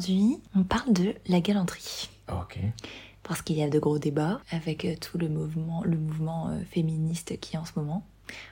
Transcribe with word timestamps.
Aujourd'hui, 0.00 0.38
on 0.56 0.62
parle 0.62 0.94
de 0.94 1.14
la 1.26 1.42
galanterie. 1.42 2.08
Ok. 2.32 2.58
Parce 3.22 3.42
qu'il 3.42 3.58
y 3.58 3.62
a 3.62 3.68
de 3.68 3.78
gros 3.78 3.98
débats 3.98 4.40
avec 4.50 4.86
euh, 4.86 4.94
tout 4.98 5.18
le 5.18 5.28
mouvement, 5.28 5.82
le 5.84 5.98
mouvement 5.98 6.48
euh, 6.48 6.58
féministe 6.70 7.38
qui 7.38 7.56
est 7.56 7.58
en 7.58 7.66
ce 7.66 7.72
moment. 7.76 8.06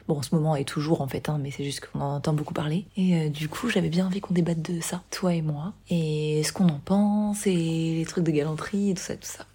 Bon, 0.09 0.19
en 0.19 0.23
ce 0.23 0.35
moment 0.35 0.57
et 0.57 0.67
toujours 0.67 1.01
en 1.01 1.09
fait, 1.09 1.31
hein, 1.31 1.39
mais 1.41 1.51
c'est 1.51 1.65
juste 1.65 1.81
qu'on 1.81 2.03
en 2.03 2.17
entend 2.17 2.35
beaucoup 2.35 2.53
parler. 2.53 2.85
Et 2.99 3.17
euh, 3.17 3.29
du 3.31 3.49
coup, 3.49 3.71
j'avais 3.71 3.89
bien 3.89 4.07
envie 4.07 4.21
qu'on 4.21 4.35
débatte 4.35 4.61
de 4.61 4.83
ça, 4.83 5.03
toi 5.11 5.33
et 5.33 5.41
moi, 5.41 5.73
et 5.89 6.43
ce 6.45 6.53
qu'on 6.53 6.69
en 6.69 6.81
pense, 6.81 7.47
et 7.47 7.55
les 7.55 8.05
trucs 8.05 8.25
de 8.25 8.31
galanterie, 8.31 8.91
et 8.91 8.95
tout 8.95 9.03
ça, 9.03 9.17
tout 9.17 9.27
ça. 9.27 9.47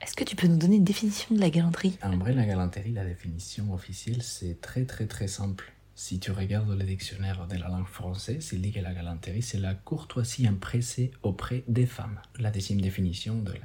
Est-ce 0.00 0.16
que 0.16 0.24
tu 0.24 0.34
peux 0.34 0.46
nous 0.46 0.56
donner 0.56 0.76
une 0.76 0.84
définition 0.84 1.34
de 1.34 1.40
la 1.42 1.50
galanterie? 1.50 1.98
En 2.02 2.16
vrai, 2.16 2.32
la 2.32 2.46
galanterie, 2.46 2.92
la 2.92 3.04
définition 3.04 3.74
officielle, 3.74 4.22
c'est 4.22 4.62
très 4.62 4.86
très 4.86 5.06
très 5.06 5.28
simple. 5.28 5.74
Si 6.00 6.20
tu 6.20 6.30
regardes 6.30 6.70
le 6.78 6.84
dictionnaire 6.84 7.48
de 7.48 7.56
la 7.56 7.66
langue 7.66 7.88
française, 7.88 8.50
il 8.52 8.62
dit 8.62 8.70
que 8.70 8.78
la 8.78 8.94
galanterie, 8.94 9.42
c'est 9.42 9.58
la 9.58 9.74
courtoisie 9.74 10.48
empressée 10.48 11.10
auprès 11.24 11.64
des 11.66 11.86
femmes. 11.86 12.20
La 12.38 12.52
deuxième 12.52 12.80
définition 12.80 13.34
de 13.42 13.50
la, 13.50 13.58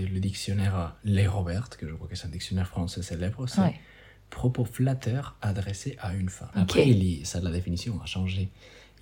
de 0.00 0.04
le 0.04 0.18
dictionnaire 0.18 0.96
Les 1.04 1.28
Robert, 1.28 1.68
que 1.70 1.86
je 1.88 1.94
crois 1.94 2.08
que 2.08 2.16
c'est 2.16 2.26
un 2.26 2.30
dictionnaire 2.30 2.66
français 2.66 3.02
célèbre, 3.02 3.46
c'est 3.48 3.60
Ouais. 3.60 3.78
propos 4.30 4.64
flatteurs 4.64 5.36
adressés 5.42 5.94
à 6.00 6.12
une 6.14 6.28
femme. 6.28 6.50
Après, 6.54 6.88
il 6.88 7.04
y- 7.04 7.24
ça, 7.24 7.38
la 7.40 7.52
définition 7.52 8.02
a 8.02 8.06
changé. 8.06 8.50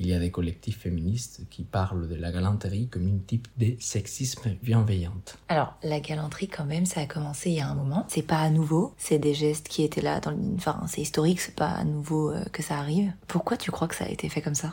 Il 0.01 0.07
y 0.07 0.15
a 0.15 0.19
des 0.19 0.31
collectifs 0.31 0.81
féministes 0.81 1.43
qui 1.51 1.65
parlent 1.65 2.09
de 2.09 2.15
la 2.15 2.31
galanterie 2.31 2.89
comme 2.89 3.07
une 3.07 3.25
type 3.25 3.49
de 3.57 3.75
sexisme 3.81 4.57
bienveillante. 4.63 5.39
Alors, 5.49 5.75
la 5.83 5.99
galanterie, 5.99 6.47
quand 6.47 6.65
même, 6.65 6.87
ça 6.87 7.01
a 7.01 7.07
commencé 7.07 7.51
il 7.51 7.57
y 7.57 7.61
a 7.61 7.69
un 7.69 7.75
moment. 7.75 8.07
C'est 8.09 8.23
pas 8.23 8.39
à 8.41 8.51
nouveau. 8.51 8.95
C'est 8.97 9.19
des 9.19 9.35
gestes 9.35 9.69
qui 9.69 9.83
étaient 9.83 10.01
là 10.01 10.21
dans 10.21 10.31
le... 10.31 10.39
Enfin, 10.57 10.85
c'est 10.87 11.01
historique, 11.01 11.41
c'est 11.41 11.57
pas 11.57 11.71
à 11.71 11.85
nouveau 11.85 12.31
euh, 12.31 12.45
que 12.53 12.63
ça 12.63 12.79
arrive. 12.79 13.13
Pourquoi 13.27 13.57
tu 13.57 13.73
crois 13.73 13.89
que 13.89 13.97
ça 13.97 14.05
a 14.05 14.09
été 14.09 14.29
fait 14.29 14.41
comme 14.41 14.55
ça? 14.55 14.73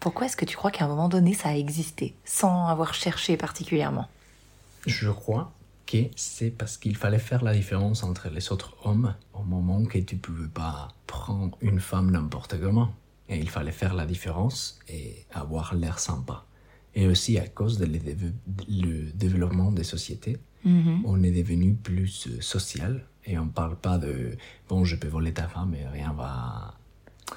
Pourquoi 0.00 0.26
est-ce 0.26 0.36
que 0.36 0.44
tu 0.44 0.56
crois 0.56 0.70
qu'à 0.70 0.84
un 0.84 0.88
moment 0.88 1.08
donné, 1.08 1.34
ça 1.34 1.48
a 1.48 1.54
existé, 1.54 2.14
sans 2.24 2.66
avoir 2.66 2.94
cherché 2.94 3.36
particulièrement? 3.36 4.08
Je 4.86 5.10
crois 5.10 5.50
que 5.86 6.04
c'est 6.14 6.50
parce 6.50 6.76
qu'il 6.76 6.96
fallait 6.96 7.18
faire 7.18 7.42
la 7.42 7.54
différence 7.54 8.02
entre 8.02 8.28
les 8.28 8.52
autres 8.52 8.76
hommes 8.84 9.14
au 9.32 9.42
moment 9.42 9.84
que 9.84 9.98
tu 9.98 10.16
pouvais 10.16 10.48
pas 10.48 10.88
prendre 11.06 11.56
une 11.62 11.80
femme 11.80 12.10
n'importe 12.10 12.60
comment. 12.60 12.90
Et 13.28 13.38
il 13.38 13.48
fallait 13.50 13.72
faire 13.72 13.94
la 13.94 14.06
différence 14.06 14.78
et 14.88 15.26
avoir 15.32 15.74
l'air 15.74 15.98
sympa. 15.98 16.44
Et 16.94 17.06
aussi 17.06 17.38
à 17.38 17.46
cause 17.46 17.78
du 17.78 17.86
le 18.68 19.12
développement 19.12 19.70
des 19.72 19.84
sociétés, 19.84 20.38
Mhm. 20.64 21.02
on 21.04 21.22
est 21.22 21.30
devenu 21.30 21.74
plus 21.74 22.26
euh, 22.26 22.40
social 22.40 23.04
et 23.24 23.38
on 23.38 23.46
parle 23.46 23.76
pas 23.76 23.96
de 23.96 24.36
bon 24.68 24.84
je 24.84 24.96
peux 24.96 25.06
voler 25.06 25.32
ta 25.32 25.46
femme 25.46 25.72
et 25.74 25.86
rien 25.86 26.12
va 26.12 26.74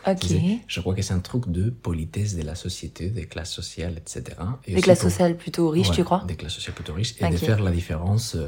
Ok. 0.07 0.25
Je 0.67 0.79
crois 0.79 0.95
que 0.95 1.01
c'est 1.01 1.13
un 1.13 1.19
truc 1.19 1.49
de 1.51 1.69
politesse 1.69 2.35
de 2.35 2.43
la 2.43 2.55
société, 2.55 3.09
des 3.09 3.25
classes 3.27 3.51
sociales, 3.51 3.95
etc. 3.97 4.23
Et 4.65 4.73
Des 4.75 4.81
classes 4.81 5.01
sociales 5.01 5.35
plutôt 5.37 5.69
riches, 5.69 5.89
Ouais, 5.89 5.95
tu 5.95 6.03
crois 6.05 6.23
Des 6.25 6.35
classes 6.37 6.53
sociales 6.53 6.73
plutôt 6.73 6.93
riches. 6.93 7.13
Et 7.19 7.29
de 7.29 7.35
faire 7.37 7.61
la 7.61 7.71
différence 7.71 8.35
euh, 8.35 8.47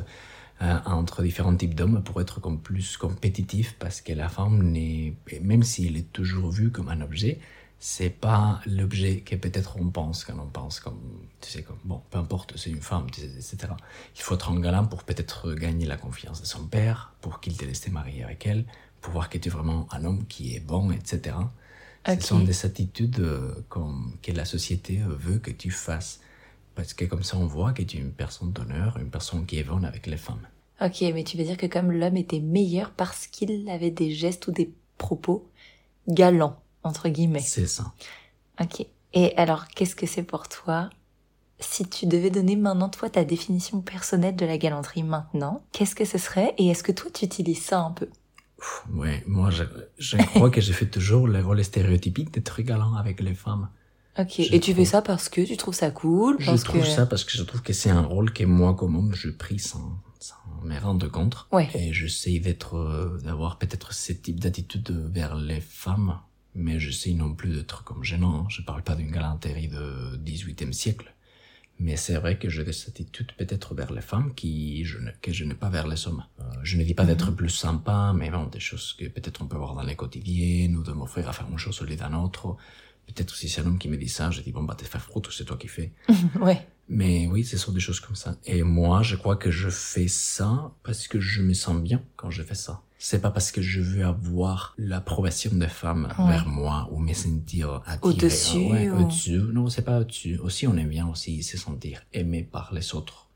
euh, 0.61 0.77
entre 0.85 1.23
différents 1.23 1.55
types 1.55 1.75
d'hommes 1.75 2.03
pour 2.03 2.21
être 2.21 2.39
comme 2.39 2.59
plus 2.59 2.97
compétitif 2.97 3.75
parce 3.79 4.01
que 4.01 4.13
la 4.13 4.29
femme 4.29 4.61
n'est, 4.63 5.13
même 5.41 5.63
s'il 5.63 5.97
est 5.97 6.11
toujours 6.13 6.51
vu 6.51 6.71
comme 6.71 6.89
un 6.89 7.01
objet, 7.01 7.39
c'est 7.79 8.09
pas 8.09 8.61
l'objet 8.65 9.19
que 9.19 9.35
peut-être 9.35 9.75
on 9.77 9.89
pense 9.89 10.23
quand 10.23 10.39
on 10.39 10.47
pense 10.47 10.79
comme, 10.79 11.01
tu 11.41 11.49
sais, 11.49 11.63
comme, 11.63 11.79
bon, 11.83 12.01
peu 12.11 12.17
importe, 12.17 12.55
c'est 12.55 12.69
une 12.69 12.81
femme, 12.81 13.11
tu 13.11 13.19
sais, 13.19 13.27
etc. 13.27 13.73
Il 14.15 14.21
faut 14.21 14.35
être 14.35 14.51
un 14.51 14.59
galant 14.61 14.85
pour 14.85 15.03
peut-être 15.03 15.53
gagner 15.53 15.85
la 15.85 15.97
confiance 15.97 16.39
de 16.39 16.45
son 16.45 16.65
père, 16.65 17.13
pour 17.19 17.41
qu'il 17.41 17.57
te 17.57 17.65
laisse 17.65 17.81
te 17.81 17.89
marier 17.89 18.23
avec 18.23 18.47
elle, 18.47 18.63
pour 19.01 19.11
voir 19.11 19.29
que 19.29 19.37
tu 19.37 19.49
es 19.49 19.51
vraiment 19.51 19.85
un 19.91 20.05
homme 20.05 20.25
qui 20.27 20.55
est 20.55 20.61
bon, 20.61 20.91
etc. 20.91 21.35
Ce 22.07 22.19
sont 22.21 22.39
des 22.39 22.65
attitudes 22.65 23.19
euh, 23.19 23.53
comme, 23.67 24.15
que 24.21 24.31
la 24.31 24.45
société 24.45 25.01
veut 25.05 25.39
que 25.39 25.51
tu 25.51 25.69
fasses. 25.69 26.21
Parce 26.75 26.93
que 26.93 27.05
comme 27.05 27.23
ça, 27.23 27.37
on 27.37 27.45
voit 27.45 27.71
que 27.73 27.83
tu 27.83 27.97
es 27.97 27.99
une 27.99 28.11
personne 28.11 28.51
d'honneur, 28.51 28.97
une 28.97 29.09
personne 29.09 29.45
qui 29.45 29.59
est 29.59 29.63
bonne 29.63 29.85
avec 29.85 30.07
les 30.07 30.17
femmes. 30.17 30.47
Ok, 30.81 31.01
mais 31.01 31.23
tu 31.23 31.37
veux 31.37 31.43
dire 31.43 31.57
que 31.57 31.67
comme 31.67 31.91
l'homme 31.91 32.17
était 32.17 32.39
meilleur 32.39 32.91
parce 32.91 33.27
qu'il 33.27 33.69
avait 33.69 33.91
des 33.91 34.11
gestes 34.11 34.47
ou 34.47 34.51
des 34.51 34.71
propos 34.97 35.47
galants, 36.07 36.59
entre 36.83 37.09
guillemets. 37.09 37.39
C'est 37.39 37.67
ça. 37.67 37.93
Ok. 38.59 38.85
Et 39.13 39.37
alors, 39.37 39.67
qu'est-ce 39.67 39.95
que 39.95 40.07
c'est 40.07 40.23
pour 40.23 40.49
toi? 40.49 40.89
Si 41.59 41.87
tu 41.87 42.07
devais 42.07 42.31
donner 42.31 42.55
maintenant, 42.55 42.89
toi, 42.89 43.09
ta 43.09 43.23
définition 43.23 43.81
personnelle 43.81 44.35
de 44.35 44.45
la 44.45 44.57
galanterie 44.57 45.03
maintenant, 45.03 45.63
qu'est-ce 45.71 45.95
que 45.95 46.05
ce 46.05 46.17
serait? 46.17 46.55
Et 46.57 46.67
est-ce 46.67 46.83
que 46.83 46.91
toi, 46.91 47.11
tu 47.13 47.23
utilises 47.23 47.63
ça 47.63 47.79
un 47.79 47.91
peu? 47.91 48.09
Ouais, 48.93 49.23
moi, 49.27 49.51
je, 49.51 49.63
je 49.97 50.17
crois 50.17 50.49
que 50.49 50.61
j'ai 50.61 50.73
fait 50.73 50.89
toujours 50.89 51.27
le 51.27 51.41
rôle 51.41 51.63
stéréotypique 51.63 52.31
d'être 52.31 52.61
galant 52.61 52.95
avec 52.95 53.21
les 53.21 53.35
femmes. 53.35 53.69
Ok. 54.19 54.33
Je 54.37 54.53
Et 54.53 54.59
tu 54.59 54.71
fais 54.71 54.73
trouve- 54.83 54.85
ça 54.87 55.01
parce 55.01 55.29
que 55.29 55.41
tu 55.41 55.57
trouves 55.57 55.73
ça 55.73 55.89
cool 55.91 56.35
Je 56.39 56.45
parce 56.45 56.63
trouve 56.63 56.81
que... 56.81 56.87
ça 56.87 57.05
parce 57.05 57.23
que 57.23 57.31
je 57.31 57.43
trouve 57.43 57.61
que 57.61 57.73
c'est 57.73 57.89
un 57.89 58.01
rôle 58.01 58.31
que 58.31 58.43
moi, 58.43 58.75
comme 58.75 58.95
homme, 58.95 59.13
je 59.15 59.29
pris 59.29 59.59
sans, 59.59 59.97
sans 60.19 60.35
me 60.63 60.77
rendre 60.79 61.07
compte. 61.09 61.47
Ouais. 61.51 61.69
Et 61.73 61.93
j'essaie 61.93 62.39
d'être, 62.39 62.75
euh, 62.77 63.17
d'avoir 63.23 63.57
peut-être 63.57 63.93
ce 63.93 64.13
type 64.13 64.39
d'attitude 64.39 64.91
vers 65.11 65.35
les 65.35 65.61
femmes, 65.61 66.19
mais 66.53 66.79
j'essaie 66.79 67.13
non 67.13 67.33
plus 67.33 67.55
d'être 67.55 67.83
comme 67.83 68.03
gênant. 68.03 68.41
hein. 68.41 68.45
Je 68.49 68.61
parle 68.61 68.83
pas 68.83 68.95
d'une 68.95 69.11
galanterie 69.11 69.67
de 69.67 70.17
18e 70.23 70.73
siècle. 70.73 71.11
Mais 71.79 71.97
c'est 71.97 72.13
vrai 72.13 72.37
que 72.37 72.49
j'ai 72.51 72.63
des 72.63 72.69
attitudes 72.87 73.31
peut-être 73.35 73.73
vers 73.73 73.91
les 73.91 74.01
femmes 74.01 74.35
qui, 74.35 74.85
je 74.85 74.99
ne, 74.99 75.09
que 75.23 75.33
je 75.33 75.43
n'ai 75.43 75.55
pas 75.55 75.69
vers 75.69 75.87
les 75.87 76.07
hommes. 76.07 76.23
Euh, 76.39 76.43
je 76.61 76.77
ne 76.77 76.83
dis 76.83 76.93
pas 76.93 77.03
d'être 77.03 77.31
plus 77.31 77.49
sympa, 77.49 78.13
mais 78.15 78.29
bon, 78.29 78.45
des 78.45 78.59
choses 78.59 78.93
que 78.93 79.05
peut-être 79.05 79.41
on 79.41 79.47
peut 79.47 79.57
voir 79.57 79.73
dans 79.73 79.81
les 79.81 79.95
quotidiennes, 79.95 80.75
ou 80.75 80.83
de 80.83 80.91
m'offrir 80.91 81.27
à 81.27 81.33
faire 81.33 81.47
une 81.51 81.57
chose 81.57 81.81
au 81.81 81.85
lieu 81.85 81.95
d'un 81.95 82.13
autre. 82.13 82.55
Peut-être 83.07 83.35
si 83.35 83.47
c'est 83.49 83.61
un 83.61 83.65
homme 83.65 83.77
qui 83.77 83.89
me 83.89 83.97
dit 83.97 84.07
ça, 84.09 84.31
je 84.31 84.41
dis 84.41 84.51
bon 84.51 84.63
bah 84.63 84.75
t'es 84.77 84.85
fait 84.85 84.99
froute, 84.99 85.29
c'est 85.31 85.45
toi 85.45 85.57
qui 85.57 85.67
fais. 85.67 85.91
ouais. 86.41 86.67
Mais 86.89 87.27
oui, 87.27 87.45
ce 87.45 87.57
sont 87.57 87.71
des 87.71 87.79
choses 87.79 87.99
comme 88.01 88.15
ça. 88.15 88.35
Et 88.45 88.61
moi, 88.63 89.03
je 89.03 89.15
crois 89.15 89.35
que 89.37 89.51
je 89.51 89.69
fais 89.69 90.07
ça 90.09 90.71
parce 90.83 91.07
que 91.07 91.19
je 91.19 91.41
me 91.41 91.53
sens 91.53 91.81
bien 91.81 92.01
quand 92.17 92.29
je 92.29 92.43
fais 92.43 92.55
ça. 92.55 92.81
C'est 92.97 93.21
pas 93.21 93.31
parce 93.31 93.51
que 93.51 93.61
je 93.61 93.81
veux 93.81 94.05
avoir 94.05 94.73
l'approbation 94.77 95.51
des 95.53 95.67
femmes 95.67 96.13
Ouais. 96.19 96.27
vers 96.29 96.47
moi 96.47 96.87
ou 96.91 96.99
me 96.99 97.13
sentir 97.13 97.81
attiré. 97.85 97.99
Au-dessus, 98.01 98.57
Ah 98.69 98.71
ouais, 98.73 98.89
ou- 98.89 99.01
au-dessus. 99.01 99.39
Non, 99.39 99.67
c'est 99.69 99.81
pas 99.81 99.99
au-dessus. 99.99 100.37
Aussi, 100.39 100.67
on 100.67 100.75
aime 100.77 100.89
bien 100.89 101.07
aussi 101.07 101.41
se 101.43 101.57
sentir 101.57 102.01
aimé 102.13 102.43
par 102.43 102.73
les 102.73 102.93
autres. 102.95 103.27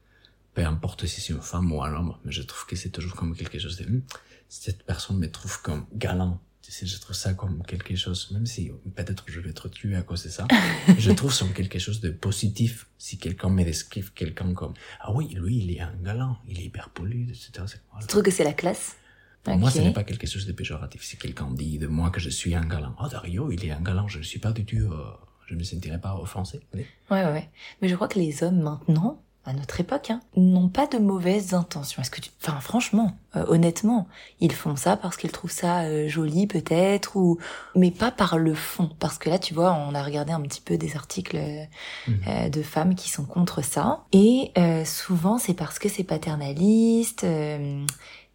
Peu 0.53 0.66
importe 0.66 1.06
si 1.06 1.22
c'est 1.22 1.33
une 1.33 1.41
femme 1.41 1.72
ou 1.72 1.83
un 1.83 1.94
homme. 1.94 2.16
Mais 2.25 2.31
je 2.31 2.41
trouve 2.44 2.66
que 2.66 2.75
c'est 2.75 2.89
toujours 2.89 3.16
comme 3.16 3.35
quelque 3.35 3.59
chose 3.59 3.77
de, 3.77 3.85
Hum, 3.85 4.01
cette 4.50 4.83
personne 4.83 5.17
me 5.19 5.29
trouve 5.29 5.61
comme 5.61 5.85
galant. 5.94 6.39
Je 6.69 7.00
trouve 7.00 7.16
ça 7.16 7.33
comme 7.33 7.63
quelque 7.63 7.95
chose, 7.95 8.29
même 8.31 8.45
si 8.45 8.72
peut-être 8.95 9.23
je 9.28 9.39
vais 9.39 9.50
être 9.51 9.69
tué 9.69 9.95
à 9.95 10.01
cause 10.01 10.23
de 10.23 10.29
ça, 10.29 10.47
je 10.97 11.11
trouve 11.11 11.33
ça 11.33 11.45
comme 11.45 11.53
quelque 11.53 11.79
chose 11.79 12.01
de 12.01 12.09
positif 12.09 12.88
si 12.97 13.17
quelqu'un 13.17 13.50
me 13.50 13.63
décrit 13.63 14.03
quelqu'un 14.16 14.53
comme 14.53 14.73
ah 15.00 15.11
oui 15.13 15.29
lui 15.35 15.57
il 15.63 15.72
est 15.72 15.79
un 15.79 15.94
galant 16.03 16.38
il 16.47 16.59
est 16.59 16.63
hyper 16.63 16.89
poli 16.89 17.23
etc 17.29 17.51
voilà. 17.91 18.01
Tu 18.01 18.07
trouves 18.07 18.23
que 18.23 18.31
c'est 18.31 18.44
la 18.44 18.53
classe? 18.53 18.95
Pour 19.44 19.57
moi 19.57 19.72
ce 19.72 19.79
n'est 19.79 19.94
pas 19.94 20.03
quelque 20.03 20.27
chose 20.27 20.45
de 20.45 20.51
péjoratif 20.51 21.03
si 21.03 21.17
quelqu'un 21.17 21.50
dit 21.51 21.77
de 21.77 21.88
moi 21.88 22.09
que 22.09 22.19
je 22.19 22.29
suis 22.29 22.53
un 22.56 22.66
galant 22.66 22.95
oh 23.01 23.07
Dario 23.07 23.51
il 23.51 23.63
est 23.66 23.72
un 23.72 23.81
galant 23.81 24.07
je 24.07 24.17
ne 24.19 24.23
suis 24.23 24.39
pas 24.39 24.51
du 24.51 24.66
tout 24.66 24.75
euh, 24.91 25.11
je 25.47 25.56
me 25.56 25.63
sentirais 25.63 26.00
pas 26.01 26.16
offensé 26.16 26.59
Oui. 26.73 26.85
Ouais, 27.09 27.23
ouais. 27.23 27.50
Mais 27.81 27.88
je 27.88 27.95
crois 27.95 28.07
que 28.07 28.19
les 28.19 28.44
hommes 28.44 28.61
maintenant, 28.61 29.23
à 29.47 29.53
notre 29.53 29.79
époque, 29.79 30.11
hein, 30.11 30.19
n'ont 30.35 30.69
pas 30.69 30.85
de 30.87 30.97
mauvaises 30.97 31.53
intentions. 31.53 32.01
Est-ce 32.01 32.11
que 32.11 32.21
tu... 32.21 32.29
Enfin, 32.43 32.59
franchement, 32.59 33.13
euh, 33.35 33.45
honnêtement, 33.47 34.07
ils 34.39 34.51
font 34.51 34.75
ça 34.75 34.97
parce 34.97 35.17
qu'ils 35.17 35.31
trouvent 35.31 35.51
ça 35.51 35.81
euh, 35.81 36.07
joli 36.07 36.47
peut-être, 36.47 37.15
ou... 37.15 37.37
Mais 37.75 37.91
pas 37.91 38.11
par 38.11 38.37
le 38.37 38.53
fond. 38.53 38.89
Parce 38.99 39.17
que 39.17 39.29
là, 39.29 39.39
tu 39.39 39.53
vois, 39.53 39.73
on 39.73 39.95
a 39.95 40.03
regardé 40.03 40.33
un 40.33 40.41
petit 40.41 40.61
peu 40.61 40.77
des 40.77 40.95
articles 40.95 41.37
euh, 41.37 41.63
Mhm. 42.07 42.49
de 42.49 42.61
femmes 42.61 42.95
qui 42.95 43.09
sont 43.09 43.25
contre 43.25 43.63
ça. 43.63 44.03
Et 44.11 44.51
euh, 44.57 44.85
souvent, 44.85 45.38
c'est 45.38 45.53
parce 45.53 45.79
que 45.79 45.89
c'est 45.89 46.03
paternaliste... 46.03 47.23
euh, 47.23 47.85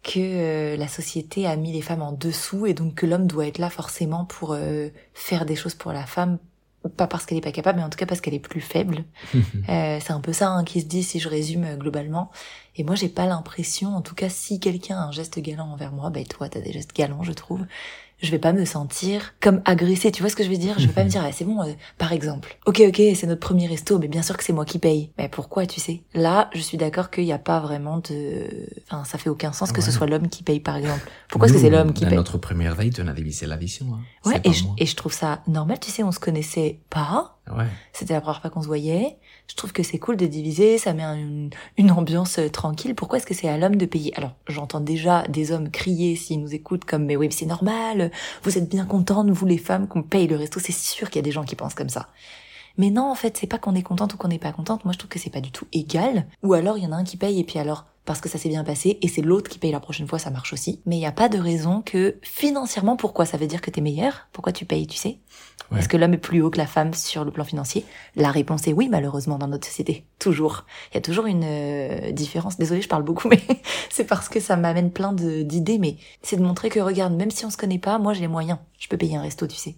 que 0.03 0.75
la 0.77 0.87
société 0.89 1.47
a 1.47 1.55
mis 1.55 1.71
les 1.71 1.81
femmes 1.81 2.01
en 2.01 2.11
dessous 2.11 2.65
et 2.65 2.73
donc 2.73 2.95
que 2.95 3.05
l'homme 3.05 3.25
doit 3.25 3.47
être 3.47 3.57
là 3.57 3.69
forcément 3.69 4.25
pour 4.25 4.51
euh, 4.51 4.89
faire 5.13 5.45
des 5.45 5.55
choses 5.55 5.75
pour 5.75 5.93
la 5.93 6.05
femme 6.05 6.39
pas 6.89 7.07
parce 7.07 7.25
qu'elle 7.25 7.37
est 7.37 7.41
pas 7.41 7.51
capable 7.51 7.79
mais 7.79 7.85
en 7.85 7.89
tout 7.89 7.97
cas 7.97 8.05
parce 8.05 8.21
qu'elle 8.21 8.33
est 8.33 8.39
plus 8.39 8.61
faible 8.61 9.05
euh, 9.69 9.99
c'est 10.01 10.11
un 10.11 10.19
peu 10.19 10.33
ça 10.33 10.49
hein, 10.49 10.63
qui 10.63 10.81
se 10.81 10.85
dit 10.85 11.03
si 11.03 11.19
je 11.19 11.29
résume 11.29 11.63
euh, 11.63 11.75
globalement. 11.75 12.31
Et 12.75 12.83
moi, 12.83 12.95
j'ai 12.95 13.09
pas 13.09 13.27
l'impression, 13.27 13.95
en 13.95 14.01
tout 14.01 14.15
cas, 14.15 14.29
si 14.29 14.59
quelqu'un 14.59 14.97
a 14.97 15.03
un 15.03 15.11
geste 15.11 15.39
galant 15.39 15.71
envers 15.71 15.91
moi, 15.91 16.09
ben 16.09 16.25
toi, 16.25 16.49
t'as 16.49 16.59
des 16.59 16.71
gestes 16.71 16.95
galants, 16.95 17.21
je 17.21 17.31
trouve. 17.31 17.65
Je 18.23 18.31
vais 18.31 18.39
pas 18.39 18.53
me 18.53 18.63
sentir 18.63 19.33
comme 19.41 19.61
agressée. 19.65 20.11
Tu 20.11 20.23
vois 20.23 20.29
ce 20.29 20.35
que 20.37 20.43
je 20.43 20.49
veux 20.49 20.57
dire? 20.57 20.79
Je 20.79 20.87
vais 20.87 20.93
pas 20.93 21.03
me 21.03 21.09
dire, 21.09 21.21
ah, 21.25 21.31
c'est 21.33 21.43
bon. 21.43 21.61
euh, 21.61 21.73
par 21.97 22.13
exemple, 22.13 22.57
ok, 22.65 22.81
ok, 22.87 23.01
c'est 23.15 23.27
notre 23.27 23.41
premier 23.41 23.67
resto, 23.67 23.99
mais 23.99 24.07
bien 24.07 24.21
sûr 24.21 24.37
que 24.37 24.43
c'est 24.43 24.53
moi 24.53 24.63
qui 24.63 24.79
paye. 24.79 25.11
Mais 25.17 25.27
pourquoi, 25.27 25.65
tu 25.65 25.81
sais? 25.81 26.03
Là, 26.13 26.49
je 26.53 26.61
suis 26.61 26.77
d'accord 26.77 27.11
qu'il 27.11 27.25
n'y 27.25 27.33
a 27.33 27.37
pas 27.37 27.59
vraiment 27.59 27.97
de. 27.97 28.47
Enfin, 28.89 29.03
ça 29.03 29.17
fait 29.17 29.29
aucun 29.29 29.51
sens 29.51 29.71
que 29.73 29.81
ce 29.81 29.91
soit 29.91 30.07
l'homme 30.07 30.29
qui 30.29 30.41
paye, 30.41 30.61
par 30.61 30.77
exemple. 30.77 31.07
Pourquoi 31.29 31.47
est-ce 31.47 31.53
que 31.55 31.59
c'est 31.61 31.69
l'homme 31.69 31.93
qui 31.93 32.05
paye? 32.05 32.15
notre 32.15 32.37
première 32.37 32.75
date 32.77 32.99
on 33.03 33.07
a 33.07 33.13
divisé 33.13 33.45
l'addition 33.45 33.87
hein. 33.93 33.99
Ouais, 34.29 34.39
et 34.45 34.53
je, 34.53 34.63
et 34.77 34.85
je 34.85 34.95
trouve 34.95 35.11
ça 35.13 35.41
normal. 35.47 35.79
Tu 35.81 35.91
sais, 35.91 36.03
on 36.03 36.11
se 36.13 36.19
connaissait 36.19 36.79
pas. 36.89 37.37
ouais 37.53 37.65
C'était 37.91 38.13
la 38.13 38.21
première 38.21 38.39
fois 38.41 38.49
qu'on 38.49 38.61
se 38.61 38.67
voyait. 38.67 39.17
Je 39.47 39.55
trouve 39.55 39.73
que 39.73 39.83
c'est 39.83 39.99
cool 39.99 40.17
de 40.17 40.25
diviser, 40.25 40.77
ça 40.77 40.93
met 40.93 41.03
un- 41.03 41.49
une, 41.77 41.91
ambiance 41.91 42.39
euh, 42.39 42.49
tranquille. 42.49 42.95
Pourquoi 42.95 43.17
est-ce 43.17 43.27
que 43.27 43.33
c'est 43.33 43.49
à 43.49 43.57
l'homme 43.57 43.75
de 43.75 43.85
payer? 43.85 44.11
Alors, 44.17 44.31
j'entends 44.47 44.79
déjà 44.79 45.23
des 45.27 45.51
hommes 45.51 45.69
crier 45.69 46.15
s'ils 46.15 46.39
nous 46.41 46.55
écoutent 46.55 46.85
comme 46.85 47.05
mais 47.05 47.15
oui, 47.15 47.27
c'est 47.31 47.45
normal. 47.45 48.11
Vous 48.43 48.57
êtes 48.57 48.69
bien 48.69 48.85
contentes, 48.85 49.29
vous 49.29 49.45
les 49.45 49.57
femmes, 49.57 49.87
qu'on 49.87 50.01
paye 50.01 50.27
le 50.27 50.37
resto. 50.37 50.59
C'est 50.59 50.71
sûr 50.73 51.09
qu'il 51.09 51.17
y 51.17 51.23
a 51.23 51.23
des 51.23 51.31
gens 51.31 51.43
qui 51.43 51.55
pensent 51.55 51.75
comme 51.75 51.89
ça. 51.89 52.09
Mais 52.77 52.89
non, 52.89 53.11
en 53.11 53.15
fait, 53.15 53.37
c'est 53.37 53.45
pas 53.47 53.59
qu'on 53.59 53.75
est 53.75 53.83
contente 53.83 54.13
ou 54.15 54.17
qu'on 54.17 54.29
n'est 54.29 54.39
pas 54.39 54.51
contente. 54.53 54.85
Moi, 54.85 54.93
je 54.93 54.97
trouve 54.97 55.09
que 55.09 55.19
c'est 55.19 55.29
pas 55.29 55.41
du 55.41 55.51
tout 55.51 55.67
égal. 55.73 56.25
Ou 56.41 56.53
alors, 56.53 56.77
il 56.77 56.83
y 56.83 56.87
en 56.87 56.91
a 56.91 56.95
un 56.95 57.03
qui 57.03 57.17
paye 57.17 57.39
et 57.39 57.43
puis 57.43 57.59
alors, 57.59 57.85
parce 58.05 58.19
que 58.21 58.29
ça 58.29 58.37
s'est 58.37 58.49
bien 58.49 58.63
passé, 58.63 58.97
et 59.01 59.07
c'est 59.07 59.21
l'autre 59.21 59.49
qui 59.49 59.59
paye 59.59 59.71
la 59.71 59.79
prochaine 59.79 60.07
fois, 60.07 60.19
ça 60.19 60.29
marche 60.29 60.53
aussi. 60.53 60.81
Mais 60.85 60.95
il 60.97 60.99
n'y 60.99 61.05
a 61.05 61.11
pas 61.11 61.29
de 61.29 61.37
raison 61.37 61.81
que 61.81 62.17
financièrement, 62.21 62.95
pourquoi 62.97 63.25
ça 63.25 63.37
veut 63.37 63.47
dire 63.47 63.61
que 63.61 63.69
t'es 63.71 63.81
meilleur? 63.81 64.27
Pourquoi 64.33 64.51
tu 64.51 64.65
payes, 64.65 64.87
tu 64.87 64.97
sais? 64.97 65.19
Ouais. 65.71 65.79
Est-ce 65.79 65.87
que 65.87 65.95
l'homme 65.97 66.13
est 66.13 66.17
plus 66.17 66.41
haut 66.41 66.49
que 66.49 66.57
la 66.57 66.67
femme 66.67 66.93
sur 66.93 67.23
le 67.23 67.31
plan 67.31 67.45
financier 67.45 67.85
La 68.15 68.31
réponse 68.31 68.67
est 68.67 68.73
oui, 68.73 68.89
malheureusement, 68.89 69.37
dans 69.37 69.47
notre 69.47 69.65
société. 69.67 70.05
Toujours. 70.19 70.65
Il 70.91 70.95
y 70.95 70.97
a 70.97 71.01
toujours 71.01 71.25
une 71.25 71.43
euh, 71.45 72.11
différence. 72.11 72.57
Désolée, 72.57 72.81
je 72.81 72.89
parle 72.89 73.03
beaucoup, 73.03 73.27
mais 73.31 73.41
c'est 73.89 74.05
parce 74.05 74.27
que 74.29 74.39
ça 74.39 74.57
m'amène 74.57 74.91
plein 74.91 75.13
de- 75.13 75.41
d'idées. 75.41 75.79
Mais 75.79 75.95
c'est 76.21 76.35
de 76.37 76.43
montrer 76.43 76.69
que, 76.69 76.79
regarde, 76.81 77.13
même 77.15 77.31
si 77.31 77.45
on 77.45 77.49
se 77.49 77.57
connaît 77.57 77.79
pas, 77.79 77.97
moi 77.99 78.13
j'ai 78.13 78.21
les 78.21 78.27
moyens. 78.27 78.59
Je 78.79 78.87
peux 78.87 78.97
payer 78.97 79.15
un 79.15 79.21
resto, 79.21 79.47
tu 79.47 79.55
sais. 79.55 79.75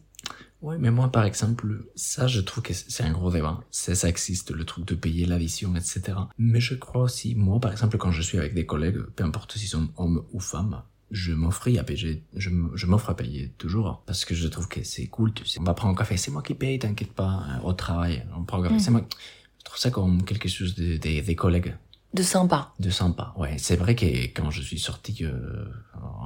Ouais, 0.66 0.78
mais 0.80 0.90
moi, 0.90 1.12
par 1.12 1.26
exemple, 1.26 1.86
ça, 1.96 2.26
je 2.28 2.40
trouve 2.42 2.64
que 2.64 2.74
c'est 2.74 3.04
un 3.04 3.12
gros 3.12 3.32
débat. 3.32 3.62
C'est 3.70 3.94
ça 3.94 4.10
existe, 4.10 4.50
le 4.52 4.66
truc 4.66 4.86
de 4.86 4.96
payer 4.96 5.26
l'addition, 5.28 5.76
etc. 5.76 6.02
Mais 6.40 6.60
je 6.60 6.74
crois 6.74 7.04
aussi, 7.04 7.36
moi, 7.36 7.60
par 7.60 7.72
exemple, 7.72 7.98
quand 7.98 8.12
je 8.12 8.22
suis 8.24 8.40
avec 8.40 8.54
des 8.56 8.66
collègues, 8.66 9.00
peu 9.16 9.24
importe 9.24 9.58
s'ils 9.58 9.68
sont 9.70 9.90
hommes 9.98 10.24
ou 10.34 10.40
femmes, 10.40 10.82
je 11.12 11.34
m'offre 11.34 11.68
à 11.78 11.84
payer, 11.84 12.24
je, 12.36 12.50
m'offre 12.88 13.10
à 13.12 13.16
payer 13.16 13.54
toujours, 13.60 14.02
parce 14.08 14.26
que 14.26 14.34
je 14.34 14.48
trouve 14.48 14.68
que 14.68 14.84
c'est 14.84 15.06
cool, 15.06 15.34
tu 15.34 15.46
sais. 15.46 15.60
On 15.60 15.64
va 15.64 15.76
prendre 15.76 15.94
un 15.94 15.98
café, 15.98 16.18
c'est 16.18 16.32
moi 16.32 16.42
qui 16.42 16.56
paye, 16.56 16.80
t'inquiète 16.80 17.14
pas, 17.14 17.28
hein, 17.48 17.62
au 17.64 17.74
travail, 17.74 18.26
on 18.36 18.44
prend 18.44 18.60
un 18.60 18.64
café, 18.64 18.76
Mm. 18.76 18.80
c'est 18.80 18.92
moi. 18.92 19.06
Je 19.60 19.64
trouve 19.66 19.78
ça 19.80 19.92
comme 19.92 20.24
quelque 20.24 20.50
chose 20.50 20.74
de, 20.76 20.98
de- 20.98 21.22
des 21.22 21.36
collègues 21.36 21.76
De 22.16 22.24
sympa. 22.24 22.74
de 22.80 22.90
sympa. 22.90 23.34
Ouais, 23.38 23.56
c'est 23.58 23.76
vrai 23.76 23.94
que 23.96 24.06
quand 24.36 24.50
je 24.50 24.62
suis 24.62 24.80
sorti, 24.80 25.14
euh, 25.24 25.66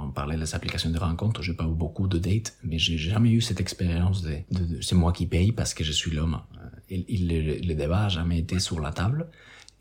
on 0.04 0.12
parlait 0.12 0.38
des 0.38 0.54
applications 0.56 0.92
de 0.92 1.00
rencontres, 1.00 1.42
j'ai 1.42 1.54
pas 1.56 1.66
eu 1.66 1.76
beaucoup 1.86 2.08
de 2.08 2.20
dates, 2.20 2.52
mais 2.64 2.78
j'ai 2.86 2.98
jamais 2.98 3.32
eu 3.32 3.42
cette 3.42 3.60
expérience 3.60 4.22
de, 4.22 4.36
de, 4.52 4.64
de- 4.66 4.82
c'est 4.82 4.96
moi 4.96 5.12
qui 5.14 5.26
paye 5.26 5.52
parce 5.52 5.74
que 5.74 5.84
je 5.84 5.92
suis 5.92 6.12
l'homme. 6.12 6.40
Euh, 6.62 6.68
Il, 6.96 7.06
il- 7.16 7.28
le, 7.28 7.68
le 7.70 7.74
débat 7.76 8.04
a 8.06 8.10
jamais 8.10 8.38
été 8.40 8.60
sur 8.60 8.80
la 8.80 8.92
table. 8.92 9.22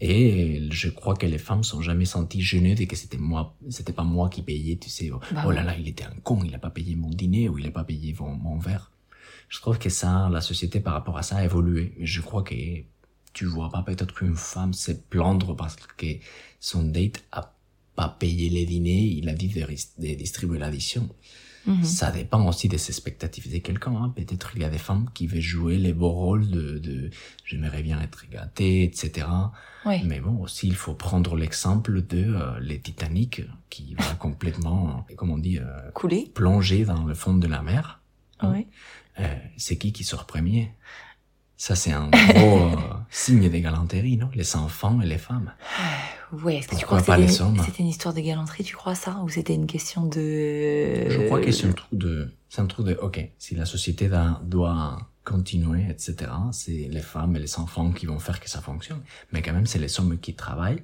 Et 0.01 0.69
je 0.71 0.89
crois 0.99 1.17
que 1.17 1.27
les 1.27 1.39
femmes 1.49 1.65
sont 1.65 1.81
jamais 1.83 2.05
senties 2.05 2.41
gênées 2.41 2.77
de 2.77 2.85
que 2.85 2.95
c'était 2.97 3.19
moi, 3.19 3.57
c'était 3.69 3.93
pas 4.01 4.05
moi 4.05 4.29
qui 4.29 4.43
payais, 4.43 4.77
tu 4.77 4.89
sais. 4.89 5.11
Oh, 5.13 5.19
Bah 5.35 5.43
oh 5.47 5.51
là 5.51 5.63
là, 5.65 5.75
il 5.77 5.89
était 5.89 6.05
un 6.05 6.15
con, 6.23 6.39
il 6.45 6.55
a 6.55 6.59
pas 6.61 6.71
payé 6.71 6.95
mon 6.95 7.11
dîner 7.11 7.49
ou 7.49 7.59
il 7.59 7.67
a 7.67 7.71
pas 7.73 7.83
payé 7.85 8.15
mon, 8.21 8.33
mon 8.47 8.59
verre. 8.59 8.93
Je 9.49 9.59
trouve 9.61 9.79
que 9.79 9.89
ça, 9.91 10.29
la 10.31 10.41
société 10.41 10.79
par 10.81 10.93
rapport 10.95 11.19
à 11.19 11.23
ça 11.23 11.37
a 11.39 11.45
évolué. 11.45 11.95
Mais 11.99 12.07
je 12.07 12.21
crois 12.21 12.43
que 12.45 12.55
tu 13.39 13.45
vois 13.45 13.71
pas 13.71 13.83
peut-être 13.83 14.25
une 14.25 14.35
femme 14.35 14.73
se 14.73 14.91
plaindre 14.91 15.55
parce 15.55 15.77
que 15.77 16.07
son 16.59 16.83
date 16.83 17.23
a 17.31 17.55
pas 17.95 18.09
payé 18.09 18.49
les 18.51 18.67
dîners, 18.67 19.15
il 19.21 19.29
a 19.29 19.33
dit 19.33 19.47
de, 19.47 20.15
distribuer 20.17 20.59
l'addition. 20.59 21.09
Mhm. 21.65 21.85
Ça 21.85 22.11
dépend 22.11 22.45
aussi 22.49 22.67
des 22.67 22.85
expectatives 22.89 23.49
de 23.53 23.59
quelqu'un. 23.59 23.95
Hein. 23.95 24.13
Peut-être 24.17 24.51
il 24.57 24.63
y 24.63 24.65
a 24.65 24.69
des 24.69 24.79
femmes 24.79 25.09
qui 25.15 25.29
veulent 25.29 25.41
jouer 25.41 25.79
les 25.79 25.93
beaux 25.93 26.11
rôles 26.11 26.51
de, 26.51 26.79
de 26.79 27.11
j'aimerais 27.45 27.85
bien 27.85 28.01
être 28.01 28.29
gâtée, 28.29 28.83
etc. 28.83 29.29
Ouais. 29.87 30.03
Mais 30.05 30.19
bon, 30.19 30.43
aussi 30.43 30.67
il 30.67 30.75
faut 30.75 30.95
prendre 30.95 31.37
l'exemple 31.37 32.03
de 32.05 32.35
euh, 32.35 32.59
les 32.59 32.81
Titanic 32.81 33.43
qui 33.71 33.95
va 33.95 34.15
complètement, 34.19 35.07
comment 35.17 35.35
on 35.35 35.39
dit, 35.39 35.59
euh, 35.59 35.93
Coulé. 35.95 36.29
plonger 36.35 36.85
dans 36.87 37.05
le 37.05 37.15
fond 37.15 37.35
de 37.35 37.47
la 37.47 37.63
mer. 37.63 38.01
Ouais. 38.43 38.67
Euh, 39.21 39.33
c'est 39.57 39.77
qui 39.77 39.93
qui 39.93 40.03
sort 40.03 40.27
premier? 40.27 40.73
Ça 41.59 41.75
c'est 41.75 41.93
un 41.93 42.09
gros 42.09 42.59
euh, 42.59 42.77
signe 43.11 43.51
de 43.51 43.59
galanterie, 43.59 44.17
non? 44.17 44.31
Les 44.33 44.57
enfants 44.57 45.01
et 45.03 45.07
les 45.07 45.19
femmes. 45.19 45.53
Ouais, 46.31 46.57
est-ce 46.57 46.69
que 46.69 46.77
tu 46.77 46.85
crois 46.85 47.01
pas 47.01 47.17
que 47.17 47.23
les 47.23 47.29
c'était 47.29 47.79
une 47.79 47.87
histoire 47.87 48.13
de 48.13 48.21
galanterie, 48.21 48.63
tu 48.63 48.77
crois 48.77 48.95
ça? 48.95 49.23
Ou 49.25 49.31
c'était 49.31 49.55
une 49.55 49.67
question 49.67 50.05
de... 50.05 51.09
Je 51.09 51.25
crois 51.25 51.41
que 51.41 51.51
c'est 51.51 51.67
un 51.67 51.73
truc 51.73 51.89
de, 51.91 52.35
c'est 52.51 52.61
un 52.61 52.67
truc 52.67 52.87
de, 52.87 52.99
ok, 53.01 53.31
si 53.39 53.55
la 53.55 53.65
société 53.65 54.11
doit 54.43 54.99
continuer, 55.25 55.87
etc., 55.89 56.31
c'est 56.53 56.89
les 56.91 57.01
femmes 57.01 57.37
et 57.37 57.39
les 57.39 57.59
enfants 57.59 57.93
qui 57.93 58.05
vont 58.05 58.19
faire 58.19 58.41
que 58.41 58.51
ça 58.51 58.61
fonctionne. 58.61 59.01
Mais 59.33 59.41
quand 59.41 59.55
même, 59.55 59.65
c'est 59.65 59.79
les 59.79 59.99
hommes 59.99 60.19
qui 60.19 60.35
travaillent. 60.35 60.83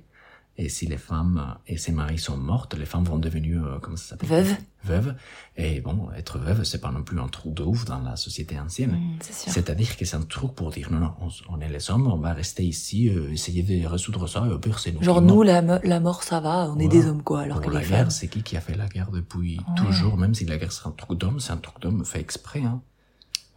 Et 0.56 0.68
si 0.68 0.86
les 0.86 0.98
femmes 0.98 1.56
et 1.66 1.76
ses 1.78 1.90
maris 1.90 2.18
sont 2.18 2.36
mortes, 2.36 2.74
les 2.74 2.86
femmes 2.86 3.02
vont 3.04 3.18
devenir, 3.18 3.64
euh, 3.64 3.78
comment 3.82 3.96
ça 3.96 4.10
s'appelle? 4.10 4.28
Veuves. 4.28 4.56
Veuves. 4.84 5.14
Et 5.56 5.80
bon, 5.80 6.08
être 6.16 6.38
veuve, 6.38 6.62
c'est 6.62 6.80
pas 6.80 6.92
non 6.92 7.02
plus 7.02 7.18
un 7.18 7.26
trou 7.26 7.50
de 7.50 7.64
ouf 7.64 7.84
dans 7.86 7.98
la 7.98 8.14
société 8.16 8.56
ancienne. 8.60 8.92
Mm, 8.92 9.16
c'est 9.20 9.32
sûr. 9.34 9.52
C'est-à-dire 9.52 9.96
que 9.96 10.04
c'est 10.04 10.16
un 10.16 10.22
truc 10.22 10.54
pour 10.54 10.70
dire, 10.70 10.92
non, 10.92 11.00
non, 11.00 11.12
on, 11.20 11.28
on 11.56 11.60
est 11.60 11.68
les 11.68 11.90
hommes, 11.90 12.06
on 12.06 12.18
va 12.18 12.32
rester 12.34 12.62
ici, 12.64 13.08
euh, 13.08 13.32
essayer 13.32 13.64
de 13.64 13.84
résoudre 13.84 14.28
ça, 14.28 14.46
et 14.46 14.50
au 14.52 14.58
pire, 14.60 14.78
c'est 14.78 14.92
nous 14.92 15.02
Genre 15.02 15.20
nous, 15.22 15.42
la, 15.42 15.60
la 15.60 16.00
mort, 16.00 16.22
ça 16.22 16.38
va, 16.38 16.70
on 16.70 16.78
est 16.78 16.86
des 16.88 17.04
hommes 17.06 17.22
quoi, 17.24 17.40
alors 17.42 17.60
Pour 17.60 17.70
que 17.70 17.74
la 17.74 17.80
les 17.80 17.88
guerre, 17.88 17.98
femmes... 18.02 18.10
c'est 18.10 18.28
qui 18.28 18.42
qui 18.44 18.56
a 18.56 18.60
fait 18.60 18.76
la 18.76 18.86
guerre 18.86 19.10
depuis 19.10 19.56
Ouais. 19.58 19.74
toujours, 19.84 20.16
même 20.16 20.34
si 20.34 20.44
la 20.44 20.56
guerre 20.58 20.70
c'est 20.72 20.86
un 20.86 20.92
truc 20.92 21.18
d'homme, 21.18 21.40
c'est 21.40 21.52
un 21.52 21.56
truc 21.56 21.80
d'homme 21.80 22.04
fait 22.04 22.20
exprès. 22.20 22.62
Hein. 22.62 22.80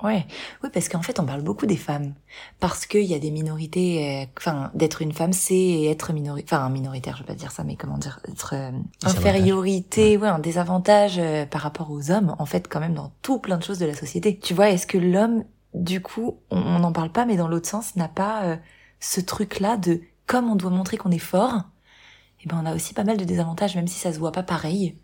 Ouais, 0.03 0.27
oui, 0.63 0.69
parce 0.71 0.89
qu'en 0.89 1.01
fait, 1.01 1.19
on 1.19 1.25
parle 1.25 1.41
beaucoup 1.41 1.65
des 1.65 1.75
femmes. 1.75 2.13
Parce 2.59 2.85
qu'il 2.85 3.05
y 3.05 3.15
a 3.15 3.19
des 3.19 3.31
minorités, 3.31 4.21
euh, 4.21 4.25
enfin, 4.37 4.69
d'être 4.75 5.01
une 5.01 5.11
femme, 5.11 5.33
c'est 5.33 5.85
être 5.85 6.13
minoritaire, 6.13 6.59
enfin, 6.59 6.69
minoritaire, 6.69 7.15
je 7.17 7.23
vais 7.23 7.27
pas 7.27 7.33
dire 7.33 7.51
ça, 7.51 7.63
mais 7.63 7.75
comment 7.75 7.97
dire, 7.97 8.19
être 8.29 8.53
euh, 8.53 8.71
infériorité, 9.03 10.15
ouais. 10.17 10.27
un 10.27 10.37
désavantage 10.37 11.15
euh, 11.17 11.47
par 11.47 11.61
rapport 11.61 11.89
aux 11.89 12.11
hommes, 12.11 12.35
en 12.37 12.45
fait, 12.45 12.67
quand 12.67 12.79
même, 12.79 12.93
dans 12.93 13.11
tout 13.23 13.39
plein 13.39 13.57
de 13.57 13.63
choses 13.63 13.79
de 13.79 13.87
la 13.87 13.95
société. 13.95 14.37
Tu 14.37 14.53
vois, 14.53 14.69
est-ce 14.69 14.85
que 14.85 14.99
l'homme, 14.99 15.45
du 15.73 15.99
coup, 15.99 16.37
on 16.51 16.77
n'en 16.77 16.91
parle 16.91 17.11
pas, 17.11 17.25
mais 17.25 17.35
dans 17.35 17.47
l'autre 17.47 17.67
sens, 17.67 17.95
n'a 17.95 18.07
pas 18.07 18.43
euh, 18.43 18.55
ce 18.99 19.19
truc-là 19.19 19.77
de, 19.77 20.01
comme 20.27 20.47
on 20.49 20.55
doit 20.55 20.69
montrer 20.69 20.97
qu'on 20.97 21.11
est 21.11 21.17
fort, 21.17 21.63
eh 22.43 22.47
ben, 22.47 22.59
on 22.61 22.67
a 22.67 22.75
aussi 22.75 22.93
pas 22.93 23.03
mal 23.03 23.17
de 23.17 23.25
désavantages, 23.25 23.75
même 23.75 23.87
si 23.87 23.99
ça 23.99 24.13
se 24.13 24.19
voit 24.19 24.31
pas 24.31 24.43
pareil. 24.43 24.95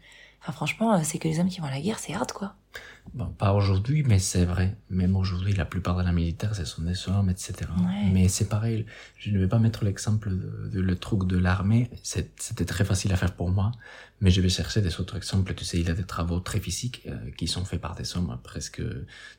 Enfin, 0.41 0.51
franchement, 0.51 0.93
euh, 0.93 0.99
c'est 1.03 1.17
que 1.17 1.27
les 1.27 1.39
hommes 1.39 1.49
qui 1.49 1.61
vont 1.61 1.67
à 1.67 1.71
la 1.71 1.81
guerre, 1.81 1.97
c'est 1.97 2.13
hard, 2.13 2.31
quoi. 2.31 2.53
Bon, 3.13 3.27
pas 3.27 3.53
aujourd'hui, 3.53 4.03
mais 4.07 4.17
c'est 4.17 4.45
vrai. 4.45 4.75
Même 4.89 5.15
aujourd'hui, 5.15 5.53
la 5.53 5.65
plupart 5.65 5.95
de 5.97 6.03
la 6.03 6.11
militaire, 6.11 6.55
ce 6.55 6.65
sont 6.65 6.81
des 6.81 7.07
hommes, 7.09 7.29
etc. 7.29 7.53
Ouais. 7.79 8.09
Mais 8.11 8.27
c'est 8.27 8.49
pareil. 8.49 8.85
Je 9.17 9.29
ne 9.29 9.37
vais 9.39 9.47
pas 9.47 9.59
mettre 9.59 9.83
l'exemple 9.83 10.29
de, 10.31 10.69
de 10.73 10.79
le 10.81 10.95
truc 10.95 11.27
de 11.27 11.37
l'armée. 11.37 11.91
C'est- 12.01 12.31
C'était 12.41 12.65
très 12.65 12.85
facile 12.85 13.13
à 13.13 13.15
faire 13.17 13.33
pour 13.35 13.49
moi. 13.51 13.71
Mais 14.23 14.31
je 14.31 14.39
vais 14.41 14.47
chercher 14.49 14.81
des 14.81 14.99
autres 15.01 15.17
exemples. 15.17 15.53
Tu 15.53 15.65
sais, 15.65 15.77
il 15.79 15.85
y 15.87 15.91
a 15.91 15.93
des 15.93 16.05
travaux 16.05 16.39
très 16.39 16.59
physiques 16.61 17.01
euh, 17.07 17.29
qui 17.37 17.45
sont 17.47 17.65
faits 17.65 17.81
par 17.81 17.93
des 17.93 18.15
hommes. 18.15 18.39
Presque, 18.41 18.81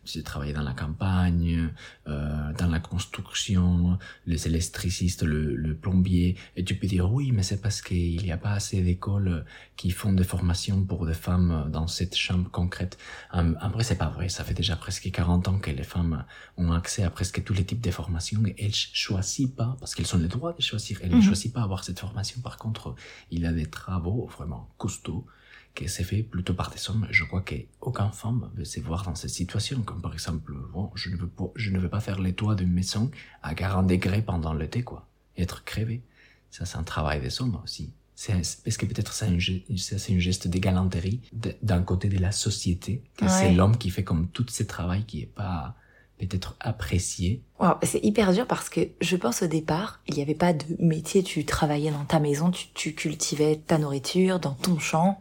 tu 0.05 0.13
sais, 0.13 0.23
travailler 0.23 0.53
dans 0.53 0.63
la 0.63 0.75
campagne, 0.75 1.71
euh, 2.07 2.53
dans 2.59 2.69
la 2.69 2.81
construction, 2.81 3.99
les 4.27 4.47
électricistes, 4.47 5.23
le, 5.23 5.57
le 5.57 5.75
plombier. 5.75 6.37
Et 6.57 6.65
tu 6.65 6.75
peux 6.77 6.87
dire, 6.87 7.11
oui, 7.11 7.33
mais 7.33 7.43
c'est 7.43 7.63
parce 7.63 7.81
qu'il 7.81 8.23
n'y 8.23 8.31
a 8.31 8.37
pas 8.37 8.53
assez 8.53 8.83
d'écoles 8.83 9.47
qui 9.77 9.91
font 9.91 10.13
des 10.13 10.23
formations 10.25 10.85
pour 10.85 11.07
des 11.07 11.15
femmes 11.15 11.71
dans 11.73 11.87
cette 11.87 12.15
chambre 12.17 12.51
concrète. 12.51 12.99
Hum, 13.33 13.57
Après, 13.63 13.85
c'est 13.85 13.97
pas 13.97 14.11
vrai. 14.11 14.29
Ça 14.29 14.45
fait 14.45 14.55
déjà 14.55 14.77
presque 14.77 15.11
40 15.11 15.49
ans 15.49 15.59
que 15.61 15.71
les 15.71 15.83
femmes 15.83 16.25
ont 16.59 16.73
accès 16.73 17.03
à 17.05 17.11
presque 17.11 17.43
tous 17.43 17.55
les 17.55 17.65
types 17.65 17.81
de 17.81 17.91
formations 17.91 18.45
et 18.47 18.55
elles 18.59 18.75
choisissent 18.75 19.49
pas, 19.57 19.77
parce 19.81 19.95
qu'elles 19.95 20.15
ont 20.15 20.19
le 20.19 20.29
droit 20.29 20.53
de 20.53 20.61
choisir, 20.61 20.99
elles 21.03 21.11
ne 21.11 21.17
Mhm. 21.17 21.23
choisissent 21.23 21.53
pas 21.53 21.63
avoir 21.63 21.85
cette 21.85 21.99
formation. 22.01 22.43
Par 22.43 22.59
contre, 22.59 22.95
il 23.31 23.41
y 23.41 23.47
a 23.47 23.53
des 23.53 23.67
travaux 23.67 24.27
vraiment 24.27 24.69
costauds 24.77 25.27
qui 25.75 25.89
c'est 25.89 26.05
fait 26.05 26.23
plutôt 26.23 26.55
par 26.55 26.71
des 26.71 26.89
hommes. 26.89 27.07
Je 27.11 27.25
crois 27.25 27.43
qu'aucune 27.43 28.13
femme 28.13 28.51
veut 28.55 28.65
se 28.65 28.81
voir 28.81 29.03
dans 29.05 29.15
cette 29.15 29.31
situation, 29.31 29.83
comme 29.83 30.01
par 30.01 30.13
exemple, 30.13 30.53
bon, 30.73 30.91
je 30.95 31.11
ne 31.11 31.17
veux 31.17 31.27
pas, 31.27 31.51
je 31.57 31.71
ne 31.71 31.79
veux 31.79 31.89
pas 31.89 32.01
faire 32.01 32.21
les 32.21 32.33
toits 32.33 32.55
d'une 32.55 32.73
maison 32.73 33.11
à 33.43 33.55
40 33.55 33.87
degrés 33.87 34.23
pendant 34.23 34.55
l'été, 34.55 34.83
quoi. 34.83 35.09
Et 35.37 35.43
être 35.43 35.65
crevé. 35.65 36.03
Ça, 36.51 36.65
c'est 36.65 36.79
un 36.79 36.85
travail 36.85 37.21
des 37.21 37.43
hommes 37.43 37.59
aussi. 37.65 37.93
C'est, 38.15 38.35
parce 38.65 38.77
que 38.77 38.87
peut-être 38.87 39.13
c'est 39.13 39.27
un, 39.27 39.39
c'est 39.77 40.15
un 40.15 40.19
geste 40.21 40.47
de 40.47 40.59
galanterie 40.59 41.21
d'un 41.33 41.83
côté 41.83 42.09
de 42.09 42.19
la 42.19 42.31
société, 42.31 43.03
que 43.17 43.27
c'est 43.27 43.53
l'homme 43.53 43.77
qui 43.77 43.91
fait 43.91 44.05
comme 44.05 44.29
tout 44.29 44.47
ce 44.49 44.63
travail 44.63 45.05
qui 45.05 45.23
est 45.23 45.27
pas 45.35 45.75
peut-être 46.19 46.57
apprécié. 46.61 47.43
C'est 47.83 48.05
hyper 48.05 48.33
dur 48.33 48.47
parce 48.47 48.69
que 48.69 48.81
je 49.01 49.17
pense 49.17 49.43
au 49.43 49.47
départ, 49.47 50.01
il 50.07 50.15
n'y 50.15 50.23
avait 50.23 50.35
pas 50.35 50.53
de 50.53 50.65
métier, 50.79 51.23
tu 51.23 51.45
travaillais 51.45 51.91
dans 51.91 52.05
ta 52.05 52.21
maison, 52.21 52.51
tu, 52.51 52.69
tu 52.75 52.95
cultivais 52.95 53.57
ta 53.67 53.79
nourriture 53.79 54.39
dans 54.39 54.53
ton 54.53 54.79
champ. 54.79 55.21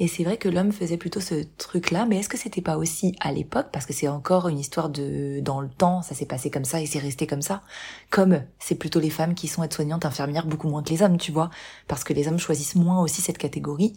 Et 0.00 0.08
c'est 0.08 0.24
vrai 0.24 0.38
que 0.38 0.48
l'homme 0.48 0.72
faisait 0.72 0.96
plutôt 0.96 1.20
ce 1.20 1.44
truc-là, 1.56 2.04
mais 2.04 2.18
est-ce 2.18 2.28
que 2.28 2.36
c'était 2.36 2.60
pas 2.60 2.76
aussi 2.76 3.14
à 3.20 3.30
l'époque, 3.30 3.68
parce 3.72 3.86
que 3.86 3.92
c'est 3.92 4.08
encore 4.08 4.48
une 4.48 4.58
histoire 4.58 4.88
de 4.88 5.38
dans 5.40 5.60
le 5.60 5.68
temps, 5.68 6.02
ça 6.02 6.16
s'est 6.16 6.26
passé 6.26 6.50
comme 6.50 6.64
ça 6.64 6.80
et 6.80 6.86
c'est 6.86 6.98
resté 6.98 7.28
comme 7.28 7.42
ça, 7.42 7.62
comme 8.10 8.42
c'est 8.58 8.74
plutôt 8.74 8.98
les 8.98 9.10
femmes 9.10 9.34
qui 9.34 9.46
sont 9.46 9.62
aides-soignantes, 9.62 10.04
infirmières, 10.04 10.46
beaucoup 10.46 10.68
moins 10.68 10.82
que 10.82 10.90
les 10.90 11.02
hommes, 11.02 11.16
tu 11.16 11.30
vois, 11.30 11.48
parce 11.86 12.02
que 12.02 12.12
les 12.12 12.26
hommes 12.26 12.40
choisissent 12.40 12.74
moins 12.74 13.02
aussi 13.02 13.20
cette 13.22 13.38
catégorie. 13.38 13.94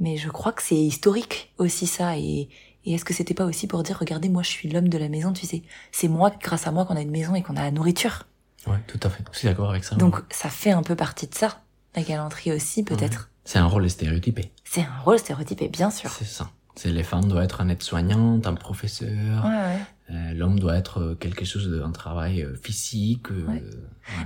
Mais 0.00 0.16
je 0.16 0.30
crois 0.30 0.50
que 0.50 0.62
c'est 0.62 0.74
historique 0.74 1.52
aussi 1.58 1.86
ça, 1.86 2.18
et, 2.18 2.48
et 2.84 2.94
est-ce 2.94 3.04
que 3.04 3.12
c'était 3.14 3.34
pas 3.34 3.44
aussi 3.44 3.66
pour 3.66 3.82
dire, 3.82 3.96
regardez, 3.98 4.28
moi 4.28 4.42
je 4.42 4.48
suis 4.48 4.68
l'homme 4.70 4.88
de 4.88 4.98
la 4.98 5.08
maison, 5.08 5.32
tu 5.32 5.46
sais, 5.46 5.62
c'est 5.92 6.08
moi, 6.08 6.30
grâce 6.42 6.66
à 6.66 6.72
moi, 6.72 6.84
qu'on 6.84 6.96
a 6.96 7.00
une 7.02 7.10
maison 7.10 7.34
et 7.34 7.42
qu'on 7.42 7.56
a 7.56 7.62
la 7.62 7.70
nourriture. 7.70 8.24
Ouais, 8.66 8.78
tout 8.86 9.00
à 9.02 9.08
fait. 9.10 9.22
Je 9.32 9.38
suis 9.38 9.48
d'accord 9.48 9.70
avec 9.70 9.84
ça. 9.84 9.96
Donc 9.96 10.22
ça 10.30 10.48
fait 10.50 10.70
un 10.72 10.82
peu 10.82 10.94
partie 10.96 11.26
de 11.26 11.34
ça, 11.34 11.60
la 11.96 12.02
galanterie 12.02 12.52
aussi 12.52 12.82
peut-être. 12.84 13.30
c'est 13.44 13.58
un 13.58 13.66
rôle 13.66 13.88
stéréotypé. 13.88 14.50
C'est 14.64 14.82
un 14.82 14.98
rôle 15.04 15.18
stéréotypé, 15.18 15.68
bien 15.68 15.90
sûr. 15.90 16.10
C'est 16.10 16.24
ça. 16.26 16.50
C'est 16.76 16.90
les 16.90 17.02
femmes 17.02 17.24
doivent 17.26 17.44
être 17.44 17.60
un 17.60 17.68
aide-soignante, 17.68 18.46
un 18.46 18.54
professeur. 18.54 19.44
Ouais, 19.44 19.50
ouais. 19.50 19.80
Euh, 20.10 20.32
L'homme 20.34 20.58
doit 20.58 20.76
être 20.76 21.00
euh, 21.00 21.14
quelque 21.14 21.44
chose 21.44 21.68
d'un 21.70 21.90
travail 21.90 22.42
euh, 22.42 22.54
physique. 22.62 23.30
euh, 23.30 23.44
ouais. 23.48 23.62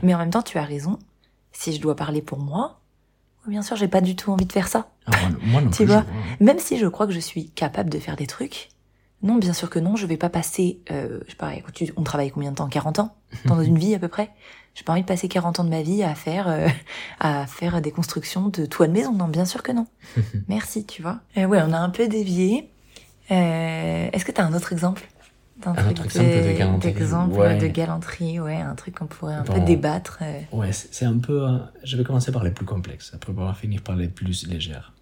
Mais 0.03 0.15
en 0.15 0.19
même 0.19 0.31
temps, 0.31 0.43
tu 0.43 0.59
as 0.59 0.65
raison. 0.65 0.99
Si 1.53 1.73
je 1.75 1.81
dois 1.81 1.97
parler 1.97 2.23
pour 2.23 2.39
moi, 2.39 2.81
bien 3.49 3.63
sûr, 3.63 3.77
j'ai 3.77 3.89
pas 3.89 4.01
du 4.01 4.17
tout 4.17 4.31
envie 4.33 4.47
de 4.47 4.53
faire 4.53 4.69
ça. 4.69 4.89
Ah, 5.07 5.11
moi, 5.21 5.31
non- 5.31 5.39
moi 5.53 5.61
non 5.63 5.71
Tu 5.73 5.85
plus. 5.85 5.93
vois, 5.93 6.05
je. 6.41 6.45
Même 6.45 6.59
si 6.59 6.79
je 6.79 6.87
crois 6.87 7.07
que 7.07 7.13
je 7.13 7.21
suis 7.21 7.51
capable 7.51 7.91
de 7.91 7.99
faire 7.99 8.17
des 8.17 8.27
trucs, 8.27 8.69
Non, 9.23 9.37
bien 9.37 9.53
sûr 9.55 9.71
que 9.71 9.79
non, 9.79 9.97
je 9.97 10.05
vais 10.07 10.17
pas 10.19 10.29
passer, 10.29 10.81
euh, 10.91 11.21
je 11.27 11.31
sais 11.31 11.37
pas, 11.37 11.51
on 11.97 12.03
travaille 12.03 12.31
combien 12.31 12.51
de 12.51 12.57
temps? 12.57 12.69
40 12.69 12.99
ans? 12.99 13.15
Dans 13.47 13.63
une 13.63 13.79
vie 13.79 13.95
à 13.95 13.99
peu 13.99 14.09
près? 14.09 14.31
J'ai 14.75 14.83
pas 14.85 14.93
envie 14.93 15.03
de 15.03 15.07
passer 15.07 15.29
40 15.29 15.61
ans 15.61 15.65
de 15.65 15.71
ma 15.71 15.83
vie 15.83 16.03
à 16.03 16.15
faire 16.15 16.49
euh, 16.49 16.69
à 17.21 17.47
faire 17.47 17.81
des 17.81 17.91
constructions 17.93 18.49
de 18.49 18.67
toits 18.67 18.87
de 18.89 18.93
maison. 18.93 19.13
Non, 19.13 19.29
bien 19.29 19.45
sûr 19.45 19.63
que 19.63 19.73
non. 19.73 19.87
Merci, 20.49 20.85
tu 20.85 21.01
vois. 21.01 21.21
Euh, 21.39 21.45
ouais, 21.47 21.61
on 21.67 21.73
a 21.73 21.79
un 21.79 21.91
peu 21.91 22.07
dévié. 22.09 22.71
Euh, 23.31 24.09
Est-ce 24.13 24.25
que 24.25 24.33
tu 24.33 24.41
as 24.41 24.45
un 24.45 24.53
autre 24.53 24.73
exemple? 24.73 25.09
Un 25.65 25.91
autre 25.91 26.05
exemple 26.05 26.29
de 26.31 26.59
galanterie. 26.59 26.91
Exemple 26.91 27.39
ouais. 27.39 27.59
de 27.59 27.67
galanterie, 27.69 28.41
ouais, 28.41 28.57
un 28.57 28.75
truc 28.75 28.99
qu'on 28.99 29.07
pourrait 29.07 29.35
un 29.35 29.43
peu 29.45 29.61
débattre. 29.61 30.19
euh. 30.23 30.41
Ouais, 30.53 30.73
c'est 30.73 31.05
un 31.05 31.19
peu. 31.19 31.49
euh, 31.49 31.59
je 31.85 31.97
vais 31.97 32.05
commencer 32.05 32.33
par 32.33 32.45
les 32.45 32.51
plus 32.51 32.67
complexes, 32.67 33.13
après 33.15 33.33
on 33.37 33.45
va 33.45 33.55
finir 33.55 33.83
par 33.83 33.97
les 33.97 34.09
plus 34.09 34.47
légères. 34.47 34.93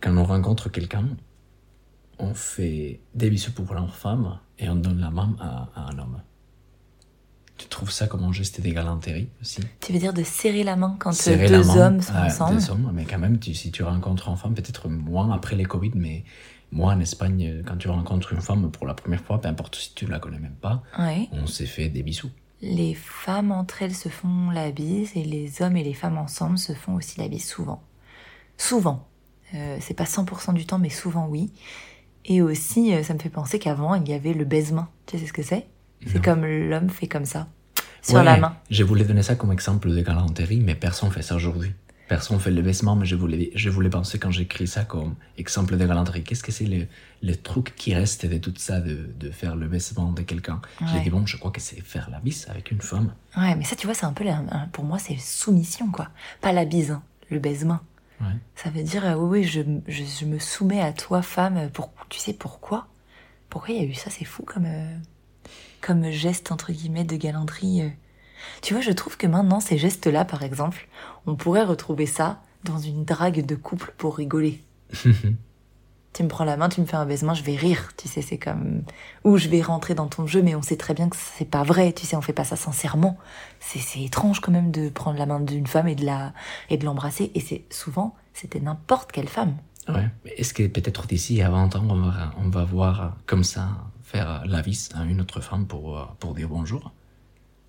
Quand 0.00 0.16
on 0.16 0.24
rencontre 0.24 0.68
quelqu'un, 0.68 1.08
on 2.18 2.34
fait 2.34 3.00
des 3.14 3.30
bisous 3.30 3.52
pour 3.52 3.74
la 3.74 3.86
femme 3.86 4.38
et 4.58 4.68
on 4.68 4.76
donne 4.76 5.00
la 5.00 5.10
main 5.10 5.34
à, 5.40 5.68
à 5.74 5.80
un 5.92 5.98
homme. 5.98 6.20
Tu 7.56 7.66
trouves 7.66 7.90
ça 7.90 8.06
comme 8.06 8.22
un 8.22 8.32
geste 8.32 8.60
de 8.60 8.68
galanterie 8.70 9.30
aussi? 9.40 9.60
Tu 9.80 9.92
veux 9.92 9.98
dire 9.98 10.12
de 10.12 10.22
serrer 10.22 10.62
la 10.62 10.76
main 10.76 10.96
quand 11.00 11.10
Serrer 11.10 11.48
deux 11.48 11.64
main 11.64 11.76
hommes 11.76 12.00
sont 12.00 12.14
ensemble 12.14 12.54
deux 12.60 12.70
hommes, 12.70 12.90
mais 12.94 13.04
quand 13.04 13.18
même, 13.18 13.40
tu- 13.40 13.52
si 13.54 13.72
tu 13.72 13.82
rencontres 13.82 14.28
une 14.28 14.36
femme, 14.36 14.54
peut-être 14.54 14.88
moins 14.88 15.32
après 15.32 15.56
les 15.56 15.64
Covid, 15.64 15.90
mais 15.96 16.22
moi 16.70 16.92
en 16.92 17.00
Espagne, 17.00 17.46
euh, 17.46 17.62
quand 17.66 17.76
tu 17.76 17.88
rencontres 17.88 18.32
une 18.32 18.40
femme 18.40 18.70
pour 18.70 18.86
la 18.86 18.94
première 18.94 19.20
fois, 19.22 19.40
peu 19.40 19.48
importe 19.48 19.76
si 19.76 19.94
tu 19.94 20.06
la 20.06 20.18
connais 20.18 20.38
même 20.38 20.56
pas, 20.60 20.82
Ouais. 20.98 21.28
on 21.32 21.46
s'est 21.46 21.66
fait 21.66 21.88
des 21.88 22.02
bisous. 22.02 22.30
Les 22.60 22.94
femmes 22.94 23.52
entre 23.52 23.82
elles 23.82 23.94
se 23.94 24.08
font 24.08 24.50
la 24.50 24.70
bise 24.72 25.12
et 25.16 25.22
les 25.24 25.62
hommes 25.62 25.76
et 25.76 25.84
les 25.84 25.94
femmes 25.94 26.18
ensemble 26.18 26.58
se 26.58 26.72
font 26.72 26.94
aussi 26.96 27.18
la 27.20 27.28
bise 27.28 27.46
souvent. 27.48 27.82
Souvent. 28.56 29.06
Euh, 29.54 29.78
c'est 29.80 29.94
pas 29.94 30.04
100% 30.04 30.52
du 30.52 30.66
temps, 30.66 30.78
mais 30.78 30.90
souvent 30.90 31.26
oui. 31.28 31.52
Et 32.24 32.42
aussi, 32.42 32.92
euh, 32.94 33.02
ça 33.02 33.14
me 33.14 33.18
fait 33.18 33.30
penser 33.30 33.58
qu'avant, 33.58 33.94
il 33.94 34.06
y 34.08 34.12
avait 34.12 34.34
le 34.34 34.44
baise-main. 34.44 34.88
Tu 35.06 35.18
sais 35.18 35.26
ce 35.26 35.32
que 35.32 35.42
c'est? 35.42 35.66
C'est 36.06 36.22
comme 36.22 36.44
l'homme 36.44 36.90
fait 36.90 37.06
comme 37.08 37.24
ça, 37.24 37.48
sur 38.02 38.16
Ouais, 38.16 38.24
la 38.24 38.36
main. 38.36 38.56
Je 38.70 38.84
voulais 38.84 39.04
donner 39.04 39.22
ça 39.22 39.34
comme 39.34 39.50
exemple 39.52 39.88
de 39.90 40.00
galanterie, 40.00 40.60
mais 40.60 40.74
personne 40.76 41.10
fait 41.10 41.22
ça 41.22 41.34
aujourd'hui. 41.34 41.72
Personne 42.08 42.40
fait 42.40 42.50
le 42.50 42.62
baissement, 42.62 42.96
mais 42.96 43.04
je 43.04 43.14
voulais, 43.16 43.50
je 43.54 43.68
voulais 43.68 43.90
penser 43.90 44.18
quand 44.18 44.30
j'écris 44.30 44.66
ça 44.66 44.84
comme 44.84 45.14
exemple 45.36 45.76
de 45.76 45.86
galanterie. 45.86 46.24
Qu'est-ce 46.24 46.42
que 46.42 46.52
c'est 46.52 46.64
le, 46.64 46.86
le 47.22 47.36
truc 47.36 47.74
qui 47.76 47.94
reste 47.94 48.24
de 48.24 48.38
tout 48.38 48.54
ça, 48.56 48.80
de, 48.80 49.10
de 49.18 49.30
faire 49.30 49.56
le 49.56 49.68
baissement 49.68 50.12
de 50.12 50.22
quelqu'un? 50.22 50.60
J'ai 50.92 51.00
dit, 51.00 51.10
bon, 51.10 51.26
je 51.26 51.36
crois 51.36 51.50
que 51.50 51.60
c'est 51.60 51.80
faire 51.82 52.08
la 52.10 52.18
bise 52.20 52.46
avec 52.48 52.70
une 52.70 52.80
femme. 52.80 53.12
Ouais, 53.36 53.54
mais 53.56 53.64
ça, 53.64 53.76
tu 53.76 53.86
vois, 53.86 53.94
c'est 53.94 54.06
un 54.06 54.14
peu, 54.14 54.24
la- 54.24 54.42
pour 54.72 54.84
moi, 54.84 54.98
c'est 54.98 55.16
soumission, 55.18 55.90
quoi. 55.90 56.08
Pas 56.40 56.52
la 56.52 56.64
bise, 56.64 56.92
hein, 56.92 57.02
le 57.30 57.38
baise-main. 57.40 57.82
Ouais. 58.22 58.26
Ça 58.56 58.70
veut 58.70 58.82
dire, 58.82 59.04
euh, 59.04 59.14
oui, 59.14 59.40
oui, 59.40 59.44
je, 59.44 59.60
je, 59.86 60.02
je 60.02 60.24
me 60.24 60.38
soumets 60.38 60.80
à 60.80 60.92
toi, 60.92 61.20
femme. 61.22 61.68
Pour, 61.72 61.92
tu 62.08 62.18
sais 62.18 62.32
pourquoi? 62.32 62.88
Pourquoi 63.50 63.74
il 63.74 63.82
y 63.82 63.84
a 63.84 63.88
eu 63.88 63.94
ça? 63.94 64.08
C'est 64.10 64.24
fou 64.24 64.42
comme, 64.44 64.64
euh, 64.66 64.96
comme 65.80 66.10
geste, 66.10 66.50
entre 66.52 66.72
guillemets, 66.72 67.04
de 67.04 67.16
galanterie. 67.16 67.82
euh. 67.82 67.88
Tu 68.62 68.72
vois, 68.72 68.82
je 68.82 68.92
trouve 68.92 69.16
que 69.16 69.26
maintenant, 69.26 69.60
ces 69.60 69.78
gestes-là, 69.78 70.24
par 70.24 70.42
exemple, 70.42 70.88
on 71.28 71.36
pourrait 71.36 71.64
retrouver 71.64 72.06
ça 72.06 72.40
dans 72.64 72.78
une 72.78 73.04
drague 73.04 73.44
de 73.44 73.54
couple 73.54 73.94
pour 73.98 74.16
rigoler. 74.16 74.62
tu 76.12 76.22
me 76.22 76.28
prends 76.28 76.44
la 76.44 76.56
main, 76.56 76.68
tu 76.68 76.80
me 76.80 76.86
fais 76.86 76.96
un 76.96 77.06
baisement, 77.06 77.34
je 77.34 77.44
vais 77.44 77.54
rire, 77.54 77.90
tu 77.96 78.08
sais, 78.08 78.22
c'est 78.22 78.38
comme... 78.38 78.82
Ou 79.24 79.36
je 79.36 79.48
vais 79.48 79.60
rentrer 79.60 79.94
dans 79.94 80.06
ton 80.06 80.26
jeu, 80.26 80.42
mais 80.42 80.54
on 80.54 80.62
sait 80.62 80.76
très 80.76 80.94
bien 80.94 81.08
que 81.08 81.16
c'est 81.16 81.44
pas 81.44 81.62
vrai, 81.62 81.92
tu 81.92 82.06
sais, 82.06 82.16
on 82.16 82.22
fait 82.22 82.32
pas 82.32 82.44
ça 82.44 82.56
sincèrement. 82.56 83.18
C'est 83.60 84.00
étrange 84.00 84.40
quand 84.40 84.50
même 84.50 84.70
de 84.70 84.88
prendre 84.88 85.18
la 85.18 85.26
main 85.26 85.38
d'une 85.38 85.66
femme 85.66 85.86
et 85.86 85.94
de 85.94 86.04
la 86.04 86.32
et 86.70 86.78
de 86.78 86.84
l'embrasser, 86.84 87.30
et 87.34 87.40
c'est 87.40 87.64
souvent, 87.70 88.16
c'était 88.32 88.60
n'importe 88.60 89.12
quelle 89.12 89.28
femme. 89.28 89.56
Ouais. 89.88 90.08
Est-ce 90.36 90.52
que 90.52 90.66
peut-être 90.66 91.06
d'ici 91.06 91.40
à 91.40 91.50
20 91.50 91.76
ans, 91.76 91.86
on 91.88 92.10
va, 92.10 92.34
on 92.44 92.48
va 92.48 92.64
voir 92.64 93.16
comme 93.26 93.44
ça, 93.44 93.68
faire 94.02 94.42
la 94.46 94.60
vis 94.60 94.90
à 94.94 95.04
une 95.04 95.20
autre 95.20 95.40
femme 95.40 95.66
pour, 95.66 96.16
pour 96.18 96.34
dire 96.34 96.48
bonjour? 96.48 96.92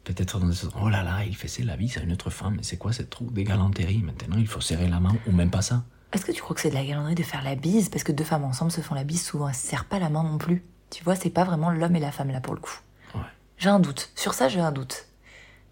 Peut-être 0.03 0.39
dans 0.39 0.47
des 0.47 0.55
oh 0.81 0.89
là 0.89 1.03
là, 1.03 1.23
il 1.25 1.35
faisait 1.35 1.63
la 1.63 1.75
vis 1.75 1.97
à 1.97 2.01
une 2.01 2.11
autre 2.11 2.29
femme, 2.29 2.55
mais 2.57 2.63
c'est 2.63 2.77
quoi 2.77 2.93
cette 2.93 3.09
truc 3.09 3.31
de 3.31 3.41
galanterie 3.41 4.01
Maintenant, 4.01 4.37
il 4.37 4.47
faut 4.47 4.61
serrer 4.61 4.87
la 4.87 4.99
main, 4.99 5.15
ou 5.27 5.31
même 5.31 5.51
pas 5.51 5.61
ça. 5.61 5.83
Est-ce 6.11 6.25
que 6.25 6.31
tu 6.31 6.41
crois 6.41 6.55
que 6.55 6.61
c'est 6.61 6.71
de 6.71 6.75
la 6.75 6.85
galanterie 6.85 7.15
de 7.15 7.23
faire 7.23 7.43
la 7.43 7.55
bise? 7.55 7.89
Parce 7.89 8.03
que 8.03 8.11
deux 8.11 8.23
femmes 8.23 8.43
ensemble 8.43 8.71
se 8.71 8.81
font 8.81 8.95
la 8.95 9.03
bise, 9.03 9.23
souvent 9.23 9.49
elles 9.49 9.55
se 9.55 9.67
serrent 9.67 9.85
pas 9.85 9.99
la 9.99 10.09
main 10.09 10.23
non 10.23 10.37
plus. 10.37 10.63
Tu 10.89 11.03
vois, 11.03 11.15
c'est 11.15 11.29
pas 11.29 11.43
vraiment 11.43 11.69
l'homme 11.69 11.95
et 11.95 11.99
la 11.99 12.11
femme 12.11 12.31
là 12.31 12.41
pour 12.41 12.55
le 12.55 12.59
coup. 12.59 12.79
Ouais. 13.13 13.21
J'ai 13.57 13.69
un 13.69 13.79
doute. 13.79 14.11
Sur 14.15 14.33
ça, 14.33 14.47
j'ai 14.47 14.59
un 14.59 14.71
doute. 14.71 15.05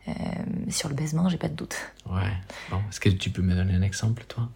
Euh, 0.08 0.14
sur 0.70 0.90
le 0.90 0.96
baisement, 0.96 1.28
j'ai 1.28 1.38
pas 1.38 1.50
de 1.50 1.56
doute. 1.56 1.76
Ouais. 2.06 2.34
Bon, 2.70 2.80
est-ce 2.90 3.00
que 3.00 3.10
tu 3.10 3.32
peux 3.32 3.42
me 3.42 3.56
donner 3.56 3.74
un 3.74 3.82
exemple, 3.82 4.24
toi? 4.28 4.50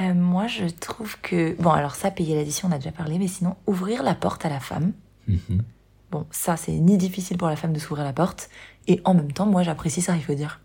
Euh, 0.00 0.14
moi, 0.14 0.46
je 0.46 0.66
trouve 0.66 1.20
que... 1.20 1.60
Bon, 1.60 1.70
alors 1.70 1.94
ça, 1.94 2.10
payer 2.10 2.36
l'addition, 2.36 2.68
on 2.68 2.72
a 2.72 2.78
déjà 2.78 2.92
parlé, 2.92 3.18
mais 3.18 3.28
sinon, 3.28 3.56
ouvrir 3.66 4.02
la 4.02 4.14
porte 4.14 4.46
à 4.46 4.48
la 4.48 4.60
femme. 4.60 4.92
Mhm. 5.26 5.62
Bon, 6.10 6.26
ça, 6.30 6.56
c'est 6.56 6.72
ni 6.72 6.96
difficile 6.96 7.36
pour 7.36 7.48
la 7.48 7.56
femme 7.56 7.72
de 7.72 7.78
s'ouvrir 7.78 8.04
la 8.04 8.12
porte, 8.12 8.48
et 8.86 9.00
en 9.04 9.14
même 9.14 9.32
temps, 9.32 9.46
moi, 9.46 9.62
j'apprécie 9.62 10.00
ça, 10.00 10.16
il 10.16 10.22
faut 10.22 10.34
dire. 10.34 10.60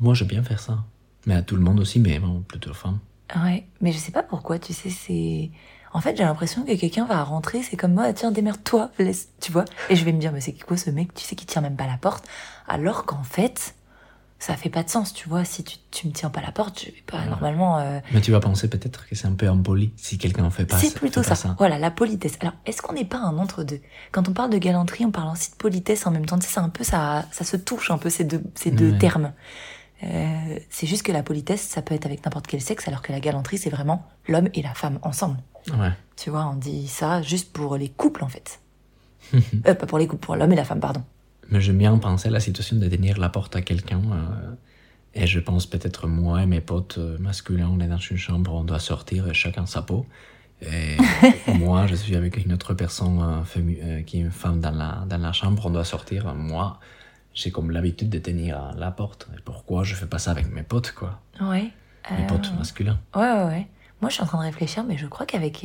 Moi, 0.00 0.14
veux 0.14 0.26
bien 0.26 0.42
faire 0.42 0.60
ça. 0.60 0.84
Mais 1.26 1.34
à 1.34 1.42
tout 1.42 1.56
le 1.56 1.62
monde 1.62 1.80
aussi, 1.80 2.00
mais 2.00 2.18
bon, 2.18 2.42
plutôt 2.46 2.70
aux 2.70 2.74
femmes. 2.74 2.98
Ouais, 3.34 3.66
mais 3.80 3.92
je 3.92 3.98
sais 3.98 4.12
pas 4.12 4.22
pourquoi, 4.22 4.58
tu 4.58 4.72
sais, 4.72 4.90
c'est... 4.90 5.50
En 5.92 6.00
fait, 6.00 6.16
j'ai 6.16 6.24
l'impression 6.24 6.64
que 6.64 6.74
quelqu'un 6.74 7.06
va 7.06 7.22
rentrer, 7.22 7.62
c'est 7.62 7.76
comme 7.76 7.94
moi, 7.94 8.12
tiens, 8.12 8.32
démerde-toi, 8.32 8.90
laisse, 8.98 9.28
tu 9.40 9.52
vois. 9.52 9.64
Et 9.88 9.96
je 9.96 10.04
vais 10.04 10.12
me 10.12 10.18
dire, 10.18 10.32
mais 10.32 10.40
c'est 10.40 10.52
quoi 10.52 10.76
ce 10.76 10.90
mec, 10.90 11.14
tu 11.14 11.24
sais, 11.24 11.36
qui 11.36 11.46
tient 11.46 11.62
même 11.62 11.76
pas 11.76 11.86
la 11.86 11.96
porte, 11.96 12.26
alors 12.66 13.06
qu'en 13.06 13.22
fait, 13.22 13.74
ça 14.46 14.56
fait 14.56 14.68
pas 14.68 14.82
de 14.82 14.90
sens, 14.90 15.14
tu 15.14 15.28
vois. 15.28 15.44
Si 15.44 15.64
tu, 15.64 15.78
tu 15.90 16.06
me 16.06 16.12
tiens 16.12 16.28
pas 16.28 16.40
la 16.42 16.52
porte, 16.52 16.78
je 16.80 16.86
vais 16.86 17.02
pas, 17.06 17.24
normalement... 17.26 17.78
euh, 17.78 18.00
Mais 18.12 18.20
tu 18.20 18.30
vas 18.30 18.40
penser 18.40 18.68
peut-être 18.68 19.06
que 19.08 19.14
c'est 19.14 19.26
un 19.26 19.32
peu 19.32 19.48
impoli 19.48 19.92
si 19.96 20.18
quelqu'un 20.18 20.44
en 20.44 20.50
fait 20.50 20.66
pas 20.66 20.76
C'est 20.78 20.94
plutôt 20.94 21.22
ça. 21.22 21.34
Voilà, 21.58 21.78
la 21.78 21.90
politesse. 21.90 22.36
Alors, 22.40 22.52
est-ce 22.66 22.82
qu'on 22.82 22.92
n'est 22.92 23.06
pas 23.06 23.18
un 23.18 23.38
entre-deux? 23.38 23.80
Quand 24.12 24.28
on 24.28 24.32
parle 24.32 24.50
de 24.50 24.58
galanterie, 24.58 25.04
on 25.06 25.10
parle 25.10 25.32
aussi 25.32 25.50
de 25.50 25.56
politesse 25.56 26.06
en 26.06 26.10
même 26.10 26.26
temps. 26.26 26.38
Tu 26.38 26.46
sais, 26.46 26.54
c'est 26.54 26.60
un 26.60 26.68
peu 26.68 26.84
ça, 26.84 27.24
ça 27.32 27.44
se 27.44 27.56
touche 27.56 27.90
un 27.90 27.96
peu 27.98 28.10
ces 28.10 28.24
deux, 28.24 28.42
ces 28.54 28.70
deux 28.70 28.92
Ouais. 28.92 28.98
termes. 28.98 29.32
Euh, 30.02 30.58
c'est 30.68 30.86
juste 30.86 31.02
que 31.04 31.12
la 31.12 31.22
politesse, 31.22 31.62
ça 31.62 31.80
peut 31.80 31.94
être 31.94 32.04
avec 32.04 32.22
n'importe 32.24 32.46
quel 32.46 32.60
sexe, 32.60 32.86
alors 32.88 33.00
que 33.00 33.12
la 33.12 33.20
galanterie, 33.20 33.56
c'est 33.56 33.70
vraiment 33.70 34.06
l'homme 34.28 34.48
et 34.52 34.60
la 34.60 34.74
femme 34.74 34.98
ensemble. 35.02 35.38
Ouais. 35.78 35.92
Tu 36.16 36.28
vois, 36.28 36.44
on 36.46 36.56
dit 36.56 36.86
ça 36.88 37.22
juste 37.22 37.52
pour 37.52 37.76
les 37.78 37.88
couples, 37.88 38.22
en 38.22 38.28
fait. 38.28 38.60
euh, 39.34 39.74
pas 39.74 39.86
pour 39.86 39.96
les 39.98 40.06
couples, 40.06 40.24
pour 40.26 40.36
l'homme 40.36 40.52
et 40.52 40.56
la 40.56 40.64
femme, 40.64 40.80
pardon. 40.80 41.02
Mais 41.50 41.60
j'aime 41.60 41.78
bien 41.78 41.96
penser 41.98 42.28
à 42.28 42.30
la 42.30 42.40
situation 42.40 42.76
de 42.76 42.88
tenir 42.88 43.18
la 43.18 43.28
porte 43.28 43.54
à 43.56 43.62
quelqu'un. 43.62 44.00
euh, 44.12 44.54
et 45.16 45.26
je 45.28 45.38
pense 45.38 45.66
peut-être 45.66 46.08
moi 46.08 46.42
et 46.42 46.46
mes 46.46 46.60
potes 46.60 46.98
euh, 46.98 47.16
masculins, 47.18 47.70
on 47.72 47.78
est 47.80 47.86
dans 47.86 47.98
une 47.98 48.16
chambre, 48.16 48.52
on 48.52 48.64
doit 48.64 48.80
sortir 48.80 49.28
et 49.28 49.34
chacun 49.34 49.64
sa 49.66 49.82
peau. 49.82 50.06
Et 50.62 50.96
moi, 51.54 51.86
je 51.86 51.94
suis 51.94 52.16
avec 52.16 52.36
une 52.44 52.52
autre 52.52 52.74
personne 52.74 53.44
euh, 53.56 54.02
qui 54.02 54.16
est 54.18 54.20
une 54.20 54.30
femme 54.30 54.60
dans 54.60 54.70
la, 54.72 55.04
dans 55.08 55.18
la 55.18 55.32
chambre, 55.32 55.66
on 55.66 55.70
doit 55.70 55.84
sortir. 55.84 56.34
Moi, 56.34 56.80
j'ai 57.34 57.50
comme 57.50 57.70
l'habitude 57.70 58.08
de 58.10 58.18
tenir 58.18 58.72
la 58.76 58.90
porte. 58.90 59.28
Et 59.36 59.40
pourquoi 59.44 59.84
je 59.84 59.94
fais 59.94 60.06
pas 60.06 60.18
ça 60.18 60.30
avec 60.32 60.50
mes 60.50 60.62
potes, 60.62 60.92
quoi? 60.92 61.20
Ouais. 61.40 61.70
Mes 62.10 62.24
Euh, 62.24 62.26
potes 62.26 62.52
masculins. 62.58 62.98
Ouais, 63.14 63.22
ouais, 63.22 63.44
ouais. 63.44 63.66
Moi, 64.00 64.08
je 64.10 64.14
suis 64.14 64.22
en 64.22 64.26
train 64.26 64.38
de 64.38 64.44
réfléchir, 64.44 64.84
mais 64.84 64.96
je 64.98 65.06
crois 65.06 65.26
qu'avec 65.26 65.64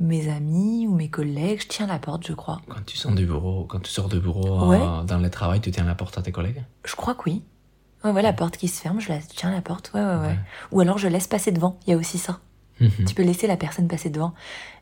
mes 0.00 0.28
amis 0.28 0.86
ou 0.88 0.94
mes 0.94 1.08
collègues, 1.08 1.60
je 1.62 1.68
tiens 1.68 1.86
la 1.86 1.98
porte, 1.98 2.26
je 2.26 2.32
crois. 2.32 2.60
Quand 2.68 2.84
tu 2.84 2.96
sors 2.96 3.12
du 3.12 3.26
bureau, 3.26 3.64
quand 3.68 3.80
tu 3.80 3.90
sors 3.90 4.08
du 4.08 4.18
bureau 4.20 4.68
Ouais. 4.70 4.80
euh, 4.80 5.02
dans 5.04 5.18
le 5.18 5.30
travail, 5.30 5.60
tu 5.60 5.70
tiens 5.70 5.84
la 5.84 5.94
porte 5.94 6.18
à 6.18 6.22
tes 6.22 6.32
collègues? 6.32 6.62
Je 6.84 6.94
crois 6.96 7.14
que 7.14 7.22
oui. 7.26 7.42
Ouais, 8.02 8.10
ouais, 8.10 8.22
la 8.22 8.32
porte 8.32 8.56
qui 8.56 8.68
se 8.68 8.80
ferme, 8.82 9.00
je 9.00 9.08
la 9.08 9.18
tiens 9.18 9.50
la 9.50 9.62
porte, 9.62 9.92
ouais, 9.94 10.00
ouais, 10.00 10.16
ouais. 10.16 10.26
Ouais. 10.26 10.38
Ou 10.72 10.80
alors 10.80 10.98
je 10.98 11.08
laisse 11.08 11.26
passer 11.26 11.52
devant, 11.52 11.78
il 11.86 11.90
y 11.90 11.92
a 11.94 11.96
aussi 11.96 12.18
ça. 12.18 12.40
Mhm. 12.80 12.90
Tu 13.06 13.14
peux 13.14 13.22
laisser 13.22 13.46
la 13.46 13.56
personne 13.56 13.86
passer 13.88 14.10
devant. 14.10 14.34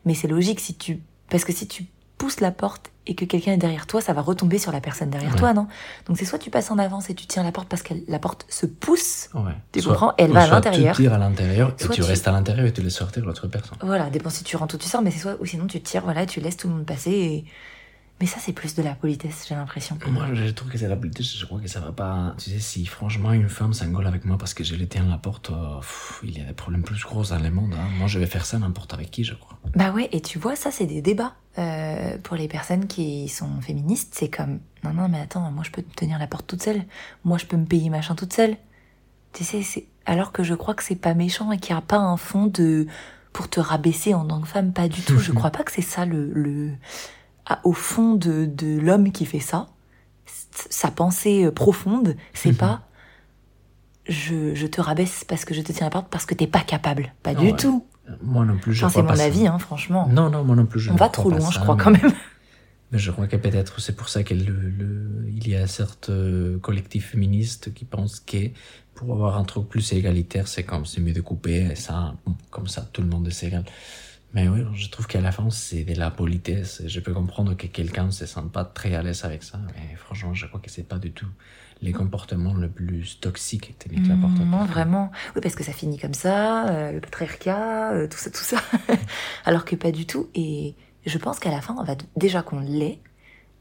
Mais 0.03 0.13
c'est 0.15 0.27
logique 0.27 0.59
si 0.59 0.73
tu. 0.75 0.99
Parce 1.29 1.45
que 1.45 1.53
si 1.53 1.67
tu 1.67 1.85
pousses 2.17 2.39
la 2.39 2.51
porte 2.51 2.91
et 3.05 3.15
que 3.15 3.25
quelqu'un 3.25 3.51
est 3.53 3.57
derrière 3.57 3.85
toi, 3.85 3.99
ça 3.99 4.13
va 4.13 4.21
retomber 4.21 4.57
sur 4.57 4.71
la 4.71 4.79
personne 4.79 5.09
derrière 5.09 5.33
Ouais. 5.33 5.37
toi, 5.39 5.53
non? 5.53 5.67
Donc 6.07 6.17
c'est 6.17 6.23
soit 6.25 6.39
tu 6.39 6.49
passes 6.49 6.71
en 6.71 6.77
avance 6.77 7.09
et 7.09 7.13
tu 7.15 7.25
tiens 7.27 7.43
la 7.43 7.51
porte 7.51 7.67
parce 7.67 7.83
que 7.83 7.93
la 8.07 8.17
porte 8.19 8.45
se 8.49 8.65
pousse. 8.65 9.29
Ouais. 9.33 9.51
Tu 9.73 9.81
Soit- 9.81 9.91
comprends? 9.93 10.13
Elle 10.17 10.31
va 10.31 10.43
à 10.43 10.45
soit 10.45 10.55
l'intérieur. 10.55 10.95
Tu 10.95 11.01
tires 11.03 11.13
à 11.13 11.17
l'intérieur 11.17 11.69
et 11.71 11.83
tu, 11.83 11.89
tu- 11.89 12.01
restes 12.01 12.27
à 12.27 12.31
l'intérieur 12.31 12.65
et 12.65 12.71
tu 12.71 12.81
laisses 12.81 12.95
sortir 12.95 13.25
l'autre 13.25 13.47
personne. 13.47 13.77
Voilà, 13.81 14.09
dépend 14.09 14.29
si 14.29 14.43
tu 14.45 14.55
rentres 14.55 14.75
ou 14.75 14.77
tu 14.77 14.87
sors, 14.87 15.01
mais 15.01 15.11
c'est 15.11 15.19
soit. 15.19 15.35
Ou 15.41 15.45
sinon 15.45 15.67
tu 15.67 15.81
tires, 15.81 16.03
voilà, 16.03 16.25
tu 16.25 16.39
laisses 16.39 16.55
tout 16.57 16.69
le 16.69 16.75
monde 16.75 16.85
passer. 16.85 17.11
Et... 17.11 17.45
Mais 18.21 18.27
ça, 18.27 18.37
c'est 18.39 18.53
plus 18.53 18.73
de 18.75 18.83
la 18.83 18.95
politesse, 18.95 19.45
j'ai 19.49 19.55
l'impression. 19.55 19.97
Moi, 20.07 20.27
je 20.33 20.45
trouve 20.51 20.69
que 20.71 20.77
c'est 20.77 20.87
la 20.87 20.95
politesse, 20.95 21.35
je 21.37 21.45
crois 21.45 21.59
que 21.59 21.67
ça 21.67 21.81
va 21.81 21.91
pas. 21.91 22.35
Tu 22.37 22.51
sais, 22.51 22.59
si 22.59 22.85
franchement 22.85 23.33
une 23.33 23.49
femme 23.49 23.73
s'engueule 23.73 24.07
avec 24.07 24.23
moi 24.23 24.37
parce 24.37 24.53
que 24.53 24.63
je 24.63 24.75
l'éteins 24.75 25.03
la 25.09 25.17
porte, 25.17 25.49
euh, 25.49 25.79
pff, 25.79 26.21
il 26.23 26.37
y 26.37 26.41
a 26.41 26.45
des 26.45 26.53
problèmes 26.53 26.83
plus 26.83 27.03
gros 27.03 27.23
dans 27.25 27.39
le 27.39 27.49
monde. 27.51 27.73
hein. 27.73 27.87
Moi, 27.97 28.07
je 28.07 28.19
vais 28.19 28.25
faire 28.27 28.45
ça 28.45 28.57
n'importe 28.59 28.93
avec 28.93 29.11
qui, 29.11 29.23
je 29.25 29.33
crois. 29.33 29.57
Bah 29.75 29.91
ouais, 29.91 30.07
et 30.13 30.21
tu 30.21 30.39
vois, 30.39 30.55
ça 30.55 30.71
c'est 30.71 30.85
des 30.85 31.01
débats. 31.01 31.33
Euh, 31.57 32.17
pour 32.23 32.35
les 32.35 32.47
personnes 32.47 32.87
qui 32.87 33.27
sont 33.29 33.61
féministes, 33.61 34.13
c'est 34.15 34.29
comme 34.29 34.59
non 34.83 34.91
non 34.93 35.07
mais 35.07 35.19
attends, 35.19 35.51
moi 35.51 35.63
je 35.63 35.69
peux 35.69 35.83
tenir 35.83 36.17
la 36.17 36.25
porte 36.25 36.47
toute 36.47 36.63
seule, 36.63 36.81
moi 37.23 37.37
je 37.37 37.45
peux 37.45 37.57
me 37.57 37.65
payer 37.65 37.91
machin 37.91 38.15
toute 38.15 38.33
seule. 38.33 38.57
Tu 39.33 39.43
sais, 39.43 39.61
c'est 39.61 39.85
alors 40.07 40.31
que 40.31 40.41
je 40.43 40.55
crois 40.55 40.73
que 40.73 40.83
c'est 40.83 40.95
pas 40.95 41.13
méchant 41.13 41.51
et 41.51 41.59
qu'il 41.59 41.75
n'y 41.75 41.77
a 41.77 41.83
pas 41.83 41.97
un 41.97 42.17
fond 42.17 42.47
de 42.47 42.87
pour 43.33 43.49
te 43.51 43.59
rabaisser 43.59 44.13
en 44.15 44.25
tant 44.25 44.41
que 44.41 44.47
femme, 44.47 44.73
pas 44.73 44.87
du 44.87 45.01
tout. 45.01 45.19
je 45.19 45.31
crois 45.33 45.51
pas 45.51 45.63
que 45.63 45.71
c'est 45.71 45.81
ça 45.83 46.05
le 46.07 46.31
le 46.33 46.71
au 47.63 47.73
fond 47.73 48.15
de 48.15 48.45
de 48.45 48.79
l'homme 48.79 49.11
qui 49.11 49.25
fait 49.25 49.39
ça. 49.39 49.67
Sa 50.69 50.91
pensée 50.91 51.45
euh, 51.45 51.51
profonde, 51.51 52.15
c'est 52.33 52.53
pas 52.53 52.81
je, 54.07 54.53
je 54.53 54.67
te 54.67 54.81
rabaisse 54.81 55.23
parce 55.27 55.45
que 55.45 55.53
je 55.53 55.61
te 55.61 55.71
tiens 55.71 55.87
la 55.87 55.89
porte 55.89 56.07
parce 56.09 56.25
que 56.25 56.33
t'es 56.33 56.47
pas 56.47 56.59
capable. 56.61 57.13
Pas 57.23 57.33
du 57.33 57.47
ouais. 57.47 57.55
tout. 57.55 57.85
Moi 58.21 58.45
non 58.45 58.57
plus, 58.57 58.73
je 58.73 58.85
Enfin, 58.85 59.01
c'est 59.01 59.13
mon 59.15 59.19
avis, 59.19 59.47
hein, 59.47 59.59
franchement. 59.59 60.07
Non, 60.09 60.29
non, 60.29 60.43
moi 60.43 60.55
non 60.55 60.65
plus, 60.65 60.79
je 60.81 60.89
On 60.89 60.93
ne 60.93 60.99
va 60.99 61.07
trop 61.09 61.29
loin, 61.29 61.39
ça, 61.39 61.51
je 61.51 61.59
crois, 61.59 61.75
mais- 61.75 61.83
quand 61.83 61.91
même. 61.91 62.11
Mais 62.91 62.99
je 62.99 63.09
crois 63.11 63.27
que 63.27 63.37
peut-être 63.37 63.79
c'est 63.81 63.95
pour 63.95 64.07
ça 64.09 64.23
qu'il 64.23 64.53
il 65.35 65.47
y 65.47 65.55
a 65.55 65.65
certains 65.65 66.59
collectifs 66.61 67.11
féministes 67.11 67.73
qui 67.73 67.85
pensent 67.85 68.19
que 68.19 68.49
pour 68.93 69.11
avoir 69.13 69.37
un 69.37 69.45
truc 69.45 69.67
plus 69.67 69.93
égalitaire, 69.93 70.47
c'est 70.47 70.63
comme 70.63 70.85
c'est 70.85 71.01
mieux 71.01 71.13
de 71.13 71.21
couper, 71.21 71.69
et 71.71 71.75
ça, 71.75 72.13
comme 72.51 72.67
ça, 72.67 72.81
tout 72.93 73.01
le 73.01 73.07
monde 73.07 73.27
est 73.27 73.43
égal. 73.43 73.63
Mais 74.33 74.47
oui, 74.47 74.61
je 74.73 74.89
trouve 74.89 75.05
qu'à 75.07 75.21
la 75.21 75.31
fin, 75.31 75.49
c'est 75.51 75.83
de 75.83 75.93
la 75.93 76.09
politesse. 76.09 76.81
Je 76.87 76.99
peux 76.99 77.13
comprendre 77.13 77.55
que 77.55 77.67
quelqu'un 77.67 78.09
se 78.11 78.25
sente 78.25 78.51
pas 78.51 78.65
très 78.65 78.95
à 78.95 79.03
l'aise 79.03 79.23
avec 79.25 79.43
ça, 79.43 79.59
mais 79.67 79.95
franchement, 79.95 80.33
je 80.33 80.47
crois 80.47 80.59
que 80.59 80.71
c'est 80.71 80.87
pas 80.87 80.97
du 80.97 81.11
tout 81.11 81.27
les 81.81 81.91
comportements 81.91 82.55
les 82.55 82.69
plus 82.69 83.19
toxiques 83.19 83.77
que 83.77 83.89
tu 83.89 84.11
apportes. 84.11 84.39
à 84.39 84.45
Mm, 84.45 84.49
Non, 84.51 84.65
vraiment. 84.65 85.11
Oui, 85.35 85.41
parce 85.41 85.53
que 85.55 85.63
ça 85.63 85.73
finit 85.73 85.99
comme 85.99 86.13
ça, 86.13 86.69
euh, 86.69 86.91
le 86.93 87.01
patriarcat, 87.01 87.91
euh, 87.93 88.07
tout 88.07 88.17
ça, 88.17 88.31
tout 88.31 88.43
ça. 88.43 88.57
Alors 89.45 89.65
que 89.65 89.75
pas 89.75 89.91
du 89.91 90.05
tout. 90.05 90.29
Et 90.33 90.75
je 91.05 91.17
pense 91.17 91.39
qu'à 91.39 91.51
la 91.51 91.61
fin, 91.61 91.75
on 91.77 91.83
va 91.83 91.95
déjà 92.15 92.41
qu'on 92.41 92.61
l'est. 92.61 92.99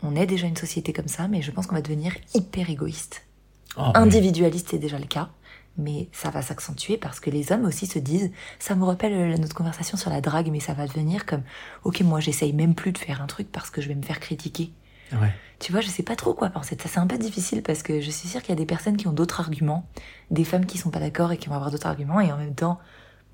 On 0.03 0.15
est 0.15 0.27
déjà 0.27 0.47
une 0.47 0.57
société 0.57 0.93
comme 0.93 1.09
ça, 1.09 1.27
mais 1.29 1.43
je 1.43 1.51
pense 1.51 1.67
qu'on 1.67 1.75
va 1.75 1.83
devenir 1.83 2.15
hyper 2.35 2.71
égoïste. 2.71 3.25
Ah, 3.77 3.93
oui. 3.95 4.03
Individualiste, 4.03 4.69
c'est 4.71 4.79
déjà 4.79 4.99
le 4.99 5.07
cas. 5.07 5.31
Mais 5.79 6.09
ça 6.13 6.31
va 6.31 6.43
s'accentuer 6.43 6.99
parce 6.99 7.19
que 7.19 7.31
les 7.31 7.51
hommes 7.51 7.65
aussi 7.65 7.87
se 7.87 7.99
disent, 7.99 8.31
ça 8.59 8.75
me 8.75 8.85
rappelle 8.85 9.13
euh, 9.13 9.37
notre 9.39 9.55
conversation 9.55 9.97
sur 9.97 10.11
la 10.11 10.21
drague, 10.21 10.51
mais 10.51 10.61
ça 10.61 10.75
va 10.75 10.87
devenir 10.87 11.25
comme, 11.25 11.43
ok, 11.85 12.01
moi 12.03 12.21
j'essaye 12.21 12.53
même 12.53 12.75
plus 12.75 12.93
de 12.93 12.99
faire 12.99 13.23
un 13.23 13.27
truc 13.27 13.51
parce 13.51 13.71
que 13.71 13.81
je 13.81 13.89
vais 13.89 13.95
me 13.95 14.03
faire 14.03 14.21
critiquer. 14.21 14.71
Ouais. 15.13 15.33
Tu 15.59 15.73
vois, 15.73 15.81
je 15.81 15.89
sais 15.89 16.03
pas 16.03 16.17
trop 16.17 16.35
quoi 16.35 16.51
penser 16.51 16.77
de 16.77 16.83
ça. 16.83 16.89
C'est 16.89 16.99
un 16.99 17.07
peu 17.07 17.19
difficile 17.19 17.63
parce 17.63 17.83
que 17.83 18.01
je 18.01 18.11
suis 18.11 18.29
sûre 18.29 18.41
qu'il 18.41 18.51
y 18.51 18.53
a 18.53 18.57
des 18.57 18.67
personnes 18.67 18.97
qui 18.97 19.07
ont 19.09 19.13
d'autres 19.13 19.41
arguments, 19.41 19.87
des 20.31 20.45
femmes 20.45 20.67
qui 20.67 20.77
sont 20.77 20.91
pas 20.91 21.01
d'accord 21.01 21.33
et 21.33 21.37
qui 21.39 21.49
vont 21.49 21.55
avoir 21.55 21.71
d'autres 21.71 21.87
arguments, 21.87 22.21
et 22.21 22.33
en 22.33 22.37
même 22.37 22.55
temps, 22.55 22.79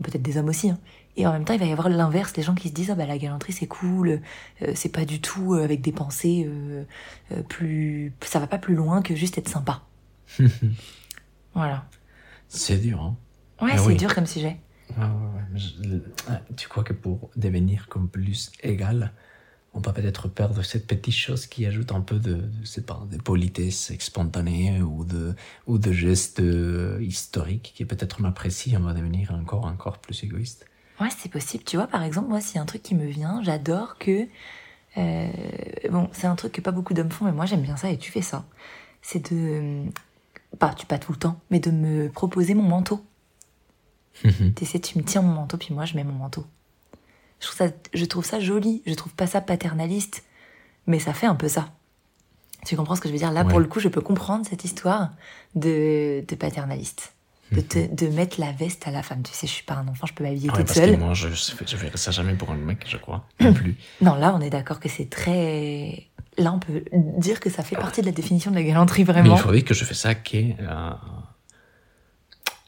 peut-être 0.02 0.23
des 0.23 0.37
hommes 0.37 0.49
aussi, 0.49 0.71
hein. 0.71 0.78
et 1.16 1.26
en 1.26 1.33
même 1.33 1.45
temps, 1.45 1.54
il 1.54 1.61
va 1.61 1.66
y 1.66 1.73
avoir 1.73 1.88
l'inverse, 1.88 2.37
les 2.37 2.42
gens 2.42 2.54
qui 2.54 2.68
se 2.68 2.75
disent, 2.75 2.90
ah 2.90 2.95
bah 2.95 3.07
la 3.07 3.18
galanterie 3.18 3.52
c'est 3.52 3.66
cool, 3.66 4.21
euh, 4.62 4.73
c'est 4.75 4.90
pas 4.90 5.04
du 5.04 5.21
tout 5.21 5.54
euh, 5.54 5.64
avec 5.64 5.80
des 5.80 5.92
pensées 5.92 6.49
euh, 6.49 6.85
plus. 7.49 8.12
Ça 8.23 8.38
va 8.38 8.47
pas 8.47 8.59
plus 8.59 8.75
loin 8.75 9.02
que 9.02 9.14
juste 9.14 9.38
être 9.38 9.49
sympa. 9.49 9.83
Voilà. 11.54 11.87
C'est 12.48 12.78
dur, 12.78 13.00
hein. 13.02 13.16
Ouais, 13.60 13.72
Ah 13.74 13.76
c'est 13.76 13.86
oui. 13.86 13.96
dur 13.96 14.14
comme 14.14 14.26
sujet. 14.26 14.56
Ouais, 14.96 15.04
ouais, 15.04 15.60
ouais. 15.86 16.00
Ah, 16.28 16.40
tu 16.56 16.68
crois 16.68 16.84
que 16.84 16.92
pour 16.92 17.30
devenir 17.36 17.88
comme 17.88 18.08
plus 18.08 18.50
égal, 18.62 19.12
on 19.74 19.80
peut 19.82 19.92
peut-être 19.92 20.28
perdre 20.28 20.62
cette 20.64 20.86
petite 20.86 21.14
chose 21.14 21.46
qui 21.46 21.66
ajoute 21.66 21.92
un 21.92 22.00
peu 22.00 22.18
de, 22.18 22.34
de, 22.34 22.50
je 22.62 22.66
sais 22.66 22.82
pas, 22.82 23.06
de 23.10 23.18
politesse 23.18 23.92
spontanée 23.98 24.82
ou 24.82 25.04
de, 25.04 25.34
ou 25.66 25.78
de 25.78 25.92
gestes 25.92 26.40
euh, 26.40 26.98
historiques 27.02 27.72
qui 27.76 27.84
peut-être 27.84 28.18
on 28.20 28.24
apprécie, 28.24 28.76
on 28.76 28.82
va 28.82 28.94
devenir 28.94 29.32
encore, 29.34 29.66
encore 29.66 29.98
plus 29.98 30.22
égoïste. 30.24 30.66
Ouais, 31.00 31.08
c'est 31.16 31.30
possible. 31.30 31.64
Tu 31.64 31.76
vois, 31.76 31.86
par 31.86 32.02
exemple, 32.02 32.28
moi, 32.28 32.40
s'il 32.40 32.56
y 32.56 32.58
a 32.58 32.62
un 32.62 32.66
truc 32.66 32.82
qui 32.82 32.94
me 32.94 33.06
vient, 33.06 33.42
j'adore 33.42 33.98
que. 33.98 34.26
euh, 34.98 35.30
bon, 35.90 36.08
c'est 36.12 36.26
un 36.26 36.36
truc 36.36 36.52
que 36.52 36.60
pas 36.60 36.72
beaucoup 36.72 36.94
d'hommes 36.94 37.10
font, 37.10 37.24
mais 37.26 37.32
moi, 37.32 37.46
j'aime 37.46 37.62
bien 37.62 37.76
ça 37.76 37.90
et 37.90 37.98
tu 37.98 38.12
fais 38.12 38.22
ça. 38.22 38.46
C'est 39.02 39.32
de. 39.32 39.84
Pas, 40.58 40.74
tu 40.74 40.86
pas 40.86 40.98
tout 40.98 41.12
le 41.12 41.18
temps, 41.18 41.40
mais 41.50 41.60
de 41.60 41.70
me 41.70 42.08
proposer 42.08 42.54
mon 42.54 42.62
manteau. 42.62 43.04
Tu 44.56 44.64
sais, 44.66 44.80
tu 44.80 44.98
me 44.98 45.04
tiens 45.04 45.22
mon 45.22 45.32
manteau, 45.32 45.56
puis 45.56 45.72
moi, 45.72 45.84
je 45.84 45.94
mets 45.94 46.04
mon 46.04 46.12
manteau. 46.14 46.44
Je 47.40 47.46
trouve 47.46 47.56
ça, 47.56 47.68
je 47.94 48.04
trouve 48.04 48.24
ça 48.24 48.40
joli. 48.40 48.82
Je 48.86 48.94
trouve 48.94 49.14
pas 49.14 49.26
ça 49.28 49.40
paternaliste, 49.40 50.24
mais 50.86 50.98
ça 50.98 51.12
fait 51.12 51.26
un 51.26 51.36
peu 51.36 51.48
ça. 51.48 51.68
Tu 52.66 52.76
comprends 52.76 52.96
ce 52.96 53.00
que 53.00 53.08
je 53.08 53.12
veux 53.12 53.18
dire? 53.18 53.30
Là, 53.30 53.44
pour 53.44 53.60
le 53.60 53.66
coup, 53.66 53.78
je 53.78 53.88
peux 53.88 54.00
comprendre 54.00 54.44
cette 54.44 54.64
histoire 54.64 55.10
de, 55.54 56.24
de 56.26 56.34
paternaliste. 56.34 57.12
De, 57.52 57.60
te, 57.62 57.78
de 57.94 58.08
mettre 58.08 58.38
la 58.40 58.52
veste 58.52 58.86
à 58.88 58.90
la 58.90 59.02
femme. 59.02 59.22
Tu 59.22 59.32
sais, 59.32 59.46
je 59.46 59.52
suis 59.52 59.64
pas 59.64 59.74
un 59.74 59.88
enfant, 59.88 60.06
je 60.06 60.12
peux 60.12 60.22
m'habiller 60.24 60.50
Ouais, 60.50 60.56
toute 60.58 60.66
parce 60.66 60.78
seule. 60.80 60.96
que 60.96 61.00
moi, 61.00 61.14
je, 61.14 61.28
je 61.28 61.76
verrais 61.76 61.96
ça 61.96 62.11
jamais 62.11 62.34
pour 62.34 62.50
un 62.50 62.56
mec, 62.56 62.84
je 62.87 62.96
crois, 62.98 63.24
non 63.40 63.54
plus. 63.54 63.76
Non, 64.02 64.16
là, 64.16 64.34
on 64.34 64.40
est 64.42 64.50
d'accord 64.50 64.80
que 64.80 64.88
c'est 64.90 65.08
très. 65.08 66.08
Là, 66.38 66.53
on 66.53 66.59
peut 66.61 66.85
dire 67.18 67.40
que 67.40 67.51
ça 67.51 67.62
fait 67.62 67.77
partie 67.77 68.01
de 68.01 68.07
la 68.07 68.12
définition 68.12 68.51
de 68.51 68.57
la 68.57 68.62
galanterie, 68.62 69.03
Mais 69.03 69.12
vraiment. 69.12 69.37
il 69.37 69.40
faut 69.42 69.53
dire 69.53 69.64
que 69.64 69.74
je 69.74 69.85
fais 69.85 69.94
ça 69.94 70.14
que, 70.14 70.37
euh, 70.37 70.90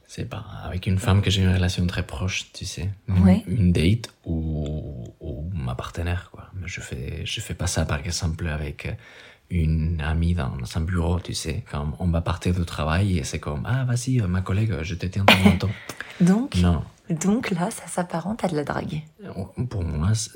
c'est 0.07 0.25
pas, 0.29 0.45
avec 0.65 0.87
une 0.87 0.99
femme 0.99 1.23
que 1.23 1.31
j'ai 1.31 1.43
une 1.43 1.53
relation 1.55 1.87
très 1.87 2.03
proche, 2.05 2.51
tu 2.53 2.65
sais. 2.65 2.91
Une, 3.09 3.23
Ouais. 3.23 3.45
une 3.47 3.71
date 3.73 4.11
ou, 4.25 5.05
ou 5.21 5.49
ma 5.55 5.75
partenaire, 5.77 6.31
quoi. 6.33 6.49
Mais 6.55 6.67
je 6.67 6.81
fais, 6.81 7.25
je 7.25 7.41
fais 7.41 7.55
pas 7.55 7.69
ça, 7.69 7.85
par 7.85 8.01
exemple, 8.01 8.49
avec 8.49 8.89
une 9.51 10.01
amie 10.01 10.35
dans 10.35 10.51
un 10.75 10.81
bureau, 10.81 11.21
tu 11.21 11.33
sais. 11.35 11.65
Quand 11.71 11.95
on 12.01 12.09
va 12.09 12.23
partir 12.23 12.55
du 12.55 12.65
travail 12.65 13.19
et 13.19 13.25
c'est 13.25 13.39
comme, 13.39 13.63
ah, 13.67 13.85
vas-y, 13.85 14.19
ma 14.23 14.41
collègue, 14.43 14.75
je 14.83 14.95
te 14.97 15.07
tiens 15.07 15.25
ton 15.25 15.39
manteau. 15.49 15.71
Donc, 16.21 16.57
non. 16.57 16.83
donc 17.09 17.51
là, 17.53 17.71
ça 17.71 17.87
s'apparente 17.87 18.45
à 18.45 18.49
de 18.49 18.57
la 18.57 18.65
drague. 18.65 19.03
Pour 19.71 19.85
moi, 19.85 20.13
c'est- 20.15 20.33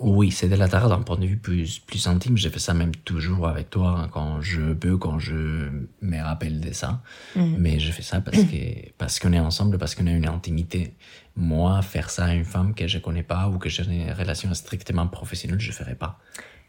oui, 0.00 0.30
c'est 0.32 0.48
de 0.48 0.56
la 0.56 0.68
tare 0.68 0.88
d'un 0.88 1.02
point 1.02 1.16
de 1.16 1.26
vue 1.26 1.36
plus, 1.36 1.78
plus 1.78 2.06
intime. 2.08 2.36
J'ai 2.36 2.50
fait 2.50 2.58
ça 2.58 2.74
même 2.74 2.94
toujours 3.04 3.46
avec 3.48 3.70
toi 3.70 3.90
hein, 4.00 4.08
quand 4.12 4.40
je 4.40 4.72
peux, 4.72 4.96
quand 4.96 5.18
je 5.20 5.68
me 6.02 6.22
rappelle 6.22 6.60
de 6.60 6.72
ça. 6.72 7.00
Mhm. 7.36 7.56
Mais 7.58 7.78
je 7.78 7.92
fais 7.92 8.02
ça 8.02 8.20
parce 8.20 8.38
que 8.42 8.90
parce 8.98 9.18
qu'on 9.20 9.32
est 9.32 9.38
ensemble, 9.38 9.78
parce 9.78 9.94
qu'on 9.94 10.06
a 10.06 10.10
une 10.12 10.26
intimité. 10.28 10.94
Moi, 11.36 11.80
faire 11.82 12.10
ça 12.10 12.26
à 12.26 12.34
une 12.34 12.44
femme 12.44 12.74
que 12.74 12.86
je 12.88 12.98
connais 12.98 13.22
pas 13.22 13.48
ou 13.48 13.58
que 13.58 13.68
j'ai 13.68 13.84
une 13.84 14.10
relation 14.12 14.52
strictement 14.54 15.06
professionnelle, 15.06 15.60
je 15.60 15.72
ferais 15.72 15.94
pas. 15.96 16.18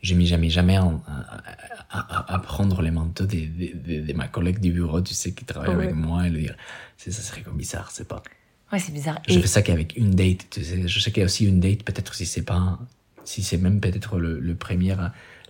Je 0.02 0.14
m'y 0.14 0.28
jamais 0.28 0.50
jamais 0.50 0.78
en- 0.78 1.02
à, 1.08 1.42
à- 1.90 2.18
à- 2.20 2.34
à 2.36 2.40
prendre 2.40 2.82
les 2.82 2.92
manteaux 2.92 3.26
de, 3.26 3.38
de, 3.38 4.02
de- 4.02 4.06
de 4.08 4.14
ma 4.14 4.28
collègue 4.28 4.60
du 4.60 4.72
bureau, 4.72 5.02
tu 5.02 5.14
sais, 5.16 5.34
qui 5.34 5.46
travaille 5.46 5.72
avec 5.74 5.96
moi 5.96 6.28
et 6.28 6.30
lui 6.30 6.42
dire, 6.44 6.56
c'est 6.98 7.12
ça 7.12 7.22
serait 7.22 7.42
comme 7.42 7.58
bizarre, 7.58 7.90
c'est 7.92 8.08
pas. 8.08 8.22
Ouais, 8.72 8.80
c'est 8.80 8.92
bizarre. 8.92 9.20
Je 9.28 9.38
Et- 9.38 9.42
fais 9.42 9.48
ça 9.48 9.62
qu'avec 9.64 9.96
une 9.98 10.12
date. 10.12 10.48
Tu 10.52 10.64
sais. 10.64 10.88
Je 10.88 11.00
sais 11.00 11.12
qu'il 11.12 11.22
y 11.22 11.24
a 11.24 11.26
aussi 11.26 11.46
une 11.46 11.60
date, 11.60 11.84
peut-être 11.84 12.14
si 12.14 12.26
c'est 12.26 12.44
pas, 12.44 12.80
si 13.26 13.44
c'est 13.44 13.58
même 13.58 13.82
peut-être 13.82 14.18
le, 14.18 14.40
le 14.40 14.56
premier, 14.56 14.96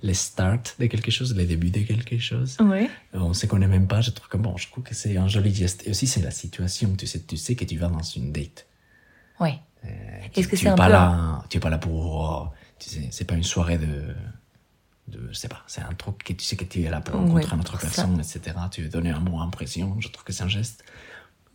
le 0.03 0.13
start 0.13 0.75
de 0.79 0.87
quelque 0.87 1.11
chose, 1.11 1.35
le 1.35 1.45
début 1.45 1.69
de 1.71 1.81
quelque 1.81 2.17
chose. 2.17 2.57
Ouais. 2.59 2.89
On 3.13 3.33
se 3.33 3.45
connaît 3.45 3.67
même 3.67 3.87
pas. 3.87 4.01
Je 4.01 4.11
trouve 4.11 4.27
que 4.29 4.37
bon, 4.37 4.57
je 4.57 4.67
trouve 4.69 4.83
que 4.83 4.95
c'est 4.95 5.17
un 5.17 5.27
joli 5.27 5.53
geste. 5.53 5.85
Et 5.85 5.91
aussi, 5.91 6.07
c'est 6.07 6.21
la 6.21 6.31
situation. 6.31 6.95
Tu 6.95 7.05
sais, 7.07 7.19
tu 7.21 7.37
sais 7.37 7.55
que 7.55 7.65
tu 7.65 7.77
vas 7.77 7.87
dans 7.89 8.01
une 8.01 8.31
date. 8.31 8.65
Ouais. 9.39 9.59
Tu, 10.33 10.39
Est-ce 10.39 10.47
que 10.47 10.55
c'est 10.55 10.65
es 10.65 10.69
un 10.69 10.75
pas 10.75 10.87
peu 10.87 10.91
là, 10.93 11.43
tu 11.49 11.57
es 11.57 11.59
pas 11.59 11.69
là 11.69 11.77
pour, 11.77 11.93
oh, 12.15 12.47
tu 12.79 12.89
sais, 12.89 13.07
c'est 13.11 13.25
pas 13.25 13.35
une 13.35 13.43
soirée 13.43 13.77
de, 13.77 14.15
de, 15.07 15.27
je 15.31 15.33
sais 15.37 15.47
pas, 15.47 15.63
c'est 15.67 15.81
un 15.81 15.93
truc 15.93 16.23
que 16.23 16.33
tu 16.33 16.43
sais 16.43 16.55
que 16.55 16.63
tu 16.63 16.81
es 16.81 16.89
là 16.89 17.01
pour 17.01 17.13
Ouais, 17.15 17.21
rencontrer 17.45 17.53
une 17.55 17.59
autre 17.61 17.79
ça. 17.79 17.85
personne, 17.87 18.19
etc. 18.19 18.55
Tu 18.71 18.81
veux 18.81 18.89
donner 18.89 19.11
un 19.11 19.19
mot 19.19 19.39
impression. 19.39 19.95
Je 19.99 20.07
trouve 20.07 20.23
que 20.23 20.33
c'est 20.33 20.41
un 20.43 20.47
geste, 20.47 20.83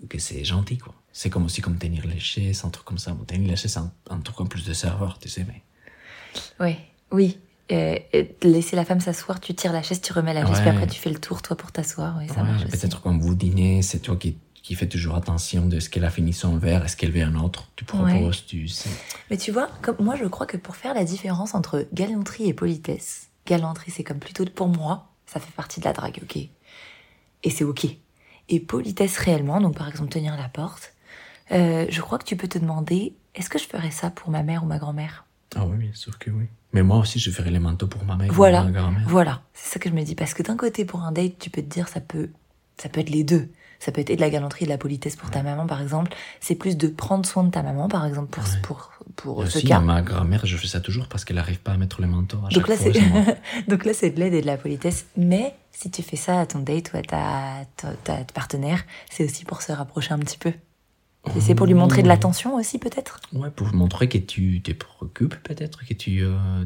que 0.08 0.18
c'est 0.20 0.44
gentil, 0.44 0.78
quoi. 0.78 0.94
C'est 1.12 1.28
comme 1.28 1.44
aussi 1.44 1.60
comme 1.60 1.76
tenir 1.76 2.06
les 2.06 2.20
chaises, 2.20 2.64
un 2.64 2.68
truc 2.70 2.84
comme 2.84 2.98
ça. 2.98 3.12
Bon, 3.14 3.24
tenir 3.24 3.48
les 3.50 3.56
chaises, 3.56 3.72
c'est 3.72 3.80
un, 3.80 3.92
un 4.10 4.20
truc 4.20 4.40
en 4.40 4.46
plus 4.46 4.64
de 4.64 4.72
serveur, 4.72 5.18
tu 5.18 5.28
sais, 5.28 5.44
mais. 5.48 5.62
Ouais. 6.58 6.78
Oui. 7.12 7.38
Euh, 7.72 7.96
euh, 8.14 8.24
laisser 8.42 8.74
la 8.74 8.84
femme 8.84 9.00
s'asseoir, 9.00 9.38
tu 9.40 9.54
tires 9.54 9.72
la 9.72 9.82
chaise, 9.82 10.00
tu 10.00 10.12
remets 10.12 10.34
la 10.34 10.44
chaise, 10.44 10.56
Ouais. 10.56 10.60
puis 10.62 10.70
après 10.70 10.86
tu 10.88 10.98
fais 11.00 11.10
le 11.10 11.20
tour, 11.20 11.40
toi, 11.40 11.56
pour 11.56 11.70
t'asseoir. 11.70 12.16
Ouais, 12.18 12.26
ça 12.26 12.36
Ouais, 12.36 12.42
marche 12.42 12.64
aussi. 12.66 12.76
peut-être 12.76 13.00
quand 13.00 13.16
vous 13.16 13.34
dînez, 13.36 13.82
c'est 13.82 14.00
toi 14.00 14.16
qui, 14.16 14.36
qui 14.54 14.74
fais 14.74 14.88
toujours 14.88 15.14
attention 15.14 15.66
de 15.66 15.78
ce 15.78 15.88
qu'elle 15.88 16.04
a 16.04 16.10
fini 16.10 16.32
son 16.32 16.56
verre, 16.56 16.84
est-ce 16.84 16.96
qu'elle 16.96 17.12
veut 17.12 17.22
un 17.22 17.36
autre, 17.36 17.68
tu 17.76 17.84
proposes, 17.84 18.44
tu 18.46 18.66
sais. 18.66 18.90
Mais 19.30 19.36
tu 19.36 19.52
vois, 19.52 19.68
comme 19.82 19.96
moi, 20.00 20.16
je 20.16 20.24
crois 20.24 20.46
que 20.46 20.56
pour 20.56 20.74
faire 20.74 20.94
la 20.94 21.04
différence 21.04 21.54
entre 21.54 21.86
galanterie 21.92 22.48
et 22.48 22.54
politesse, 22.54 23.28
galanterie, 23.46 23.92
c'est 23.92 24.04
comme 24.04 24.18
plutôt 24.18 24.44
pour 24.46 24.66
moi, 24.68 25.08
ça 25.26 25.38
fait 25.38 25.52
partie 25.52 25.78
de 25.78 25.84
la 25.84 25.92
drague, 25.92 26.18
ok? 26.22 26.36
Et 27.44 27.50
c'est 27.50 27.64
ok. 27.64 27.86
Et 28.48 28.58
politesse 28.58 29.16
réellement, 29.18 29.60
donc 29.60 29.76
par 29.76 29.88
exemple 29.88 30.10
tenir 30.10 30.36
la 30.36 30.48
porte, 30.48 30.92
euh, 31.52 31.86
je 31.88 32.00
crois 32.00 32.18
que 32.18 32.24
tu 32.24 32.36
peux 32.36 32.48
te 32.48 32.58
demander, 32.58 33.14
est-ce 33.36 33.48
que 33.48 33.60
je 33.60 33.64
ferais 33.68 33.92
ça 33.92 34.10
pour 34.10 34.30
ma 34.30 34.42
mère 34.42 34.64
ou 34.64 34.66
ma 34.66 34.78
grand-mère? 34.78 35.24
Ah 35.56 35.66
oui, 35.66 35.76
bien 35.78 35.94
sûr 35.94 36.18
que 36.18 36.30
oui. 36.30 36.44
Mais 36.72 36.82
moi 36.82 36.98
aussi, 36.98 37.18
je 37.18 37.30
ferais 37.30 37.50
les 37.50 37.58
manteaux 37.58 37.88
pour 37.88 38.04
ma 38.04 38.16
mère 38.16 38.32
Voilà, 38.32 38.62
ma 38.62 38.70
grand-mère. 38.70 39.04
voilà, 39.08 39.42
c'est 39.54 39.72
ça 39.74 39.78
que 39.80 39.88
je 39.88 39.94
me 39.94 40.02
dis. 40.02 40.14
Parce 40.14 40.34
que 40.34 40.42
d'un 40.42 40.56
côté, 40.56 40.84
pour 40.84 41.02
un 41.02 41.10
date, 41.12 41.38
tu 41.38 41.50
peux 41.50 41.62
te 41.62 41.66
dire, 41.68 41.88
ça 41.88 42.00
peut, 42.00 42.30
ça 42.80 42.88
peut 42.88 43.00
être 43.00 43.10
les 43.10 43.24
deux. 43.24 43.48
Ça 43.80 43.92
peut 43.92 44.02
être 44.02 44.10
et 44.10 44.16
de 44.16 44.20
la 44.20 44.28
galanterie 44.30 44.64
et 44.64 44.66
de 44.66 44.70
la 44.72 44.76
politesse 44.78 45.16
pour 45.16 45.30
ta 45.30 45.42
maman, 45.42 45.66
par 45.66 45.80
exemple. 45.80 46.12
C'est 46.38 46.54
plus 46.54 46.76
de 46.76 46.86
prendre 46.86 47.24
soin 47.26 47.42
de 47.44 47.50
ta 47.50 47.62
maman, 47.62 47.88
par 47.88 48.04
exemple, 48.06 48.28
pour, 48.28 48.44
Ouais. 48.44 48.60
pour, 48.62 48.90
pour 49.16 49.42
ce 49.48 49.56
aussi, 49.58 49.66
cas. 49.66 49.78
à 49.78 49.80
ma 49.80 50.02
grand-mère, 50.02 50.44
je 50.44 50.56
fais 50.58 50.66
ça 50.68 50.80
toujours 50.80 51.08
parce 51.08 51.24
qu'elle 51.24 51.36
n'arrive 51.36 51.60
pas 51.60 51.72
à 51.72 51.76
mettre 51.78 52.00
les 52.02 52.06
manteaux 52.06 52.36
à 52.46 52.50
Donc 52.50 52.66
chaque 52.66 52.68
là, 52.68 52.76
fois. 52.76 52.92
c'est 52.92 53.68
donc 53.68 53.84
là, 53.86 53.94
c'est 53.94 54.10
de 54.10 54.20
l'aide 54.20 54.34
et 54.34 54.42
de 54.42 54.46
la 54.46 54.58
politesse. 54.58 55.06
Mais 55.16 55.54
si 55.72 55.90
tu 55.90 56.02
fais 56.02 56.16
ça 56.16 56.40
à 56.40 56.46
ton 56.46 56.58
date 56.60 56.92
ou 56.92 56.98
à 56.98 57.02
ta, 57.02 57.64
ta, 57.76 57.94
ta 57.94 58.24
partenaire, 58.34 58.84
c'est 59.10 59.24
aussi 59.24 59.44
pour 59.46 59.62
se 59.62 59.72
rapprocher 59.72 60.12
un 60.12 60.18
petit 60.18 60.38
peu. 60.38 60.52
Et 61.36 61.40
c'est 61.40 61.54
pour 61.54 61.66
lui 61.66 61.74
montrer 61.74 62.02
de 62.02 62.08
l'attention 62.08 62.54
aussi, 62.54 62.78
peut-être? 62.78 63.20
Ouais, 63.32 63.50
pour 63.50 63.72
montrer 63.74 64.08
que 64.08 64.18
tu 64.18 64.62
te 64.62 64.72
préoccupes 64.72 65.36
peut-être, 65.42 65.84
que 65.86 65.94
tu, 65.94 66.22
euh, 66.24 66.64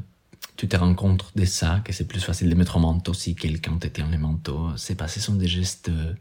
tu 0.56 0.68
te 0.68 0.76
rends 0.76 0.94
compte 0.94 1.32
de 1.36 1.44
ça, 1.44 1.80
que 1.84 1.92
c'est 1.92 2.06
plus 2.06 2.20
facile 2.24 2.48
de 2.48 2.54
mettre 2.54 2.76
un 2.76 2.80
manteau 2.80 3.12
si 3.14 3.34
quelqu'un 3.34 3.76
te 3.78 3.88
tient 3.88 4.08
les 4.08 4.16
manteaux. 4.18 4.68
C'est 4.76 4.94
pas, 4.94 5.08
ce 5.08 5.20
sont 5.20 5.34
des 5.34 5.48
gestes. 5.48 5.88
euh, 5.88 6.14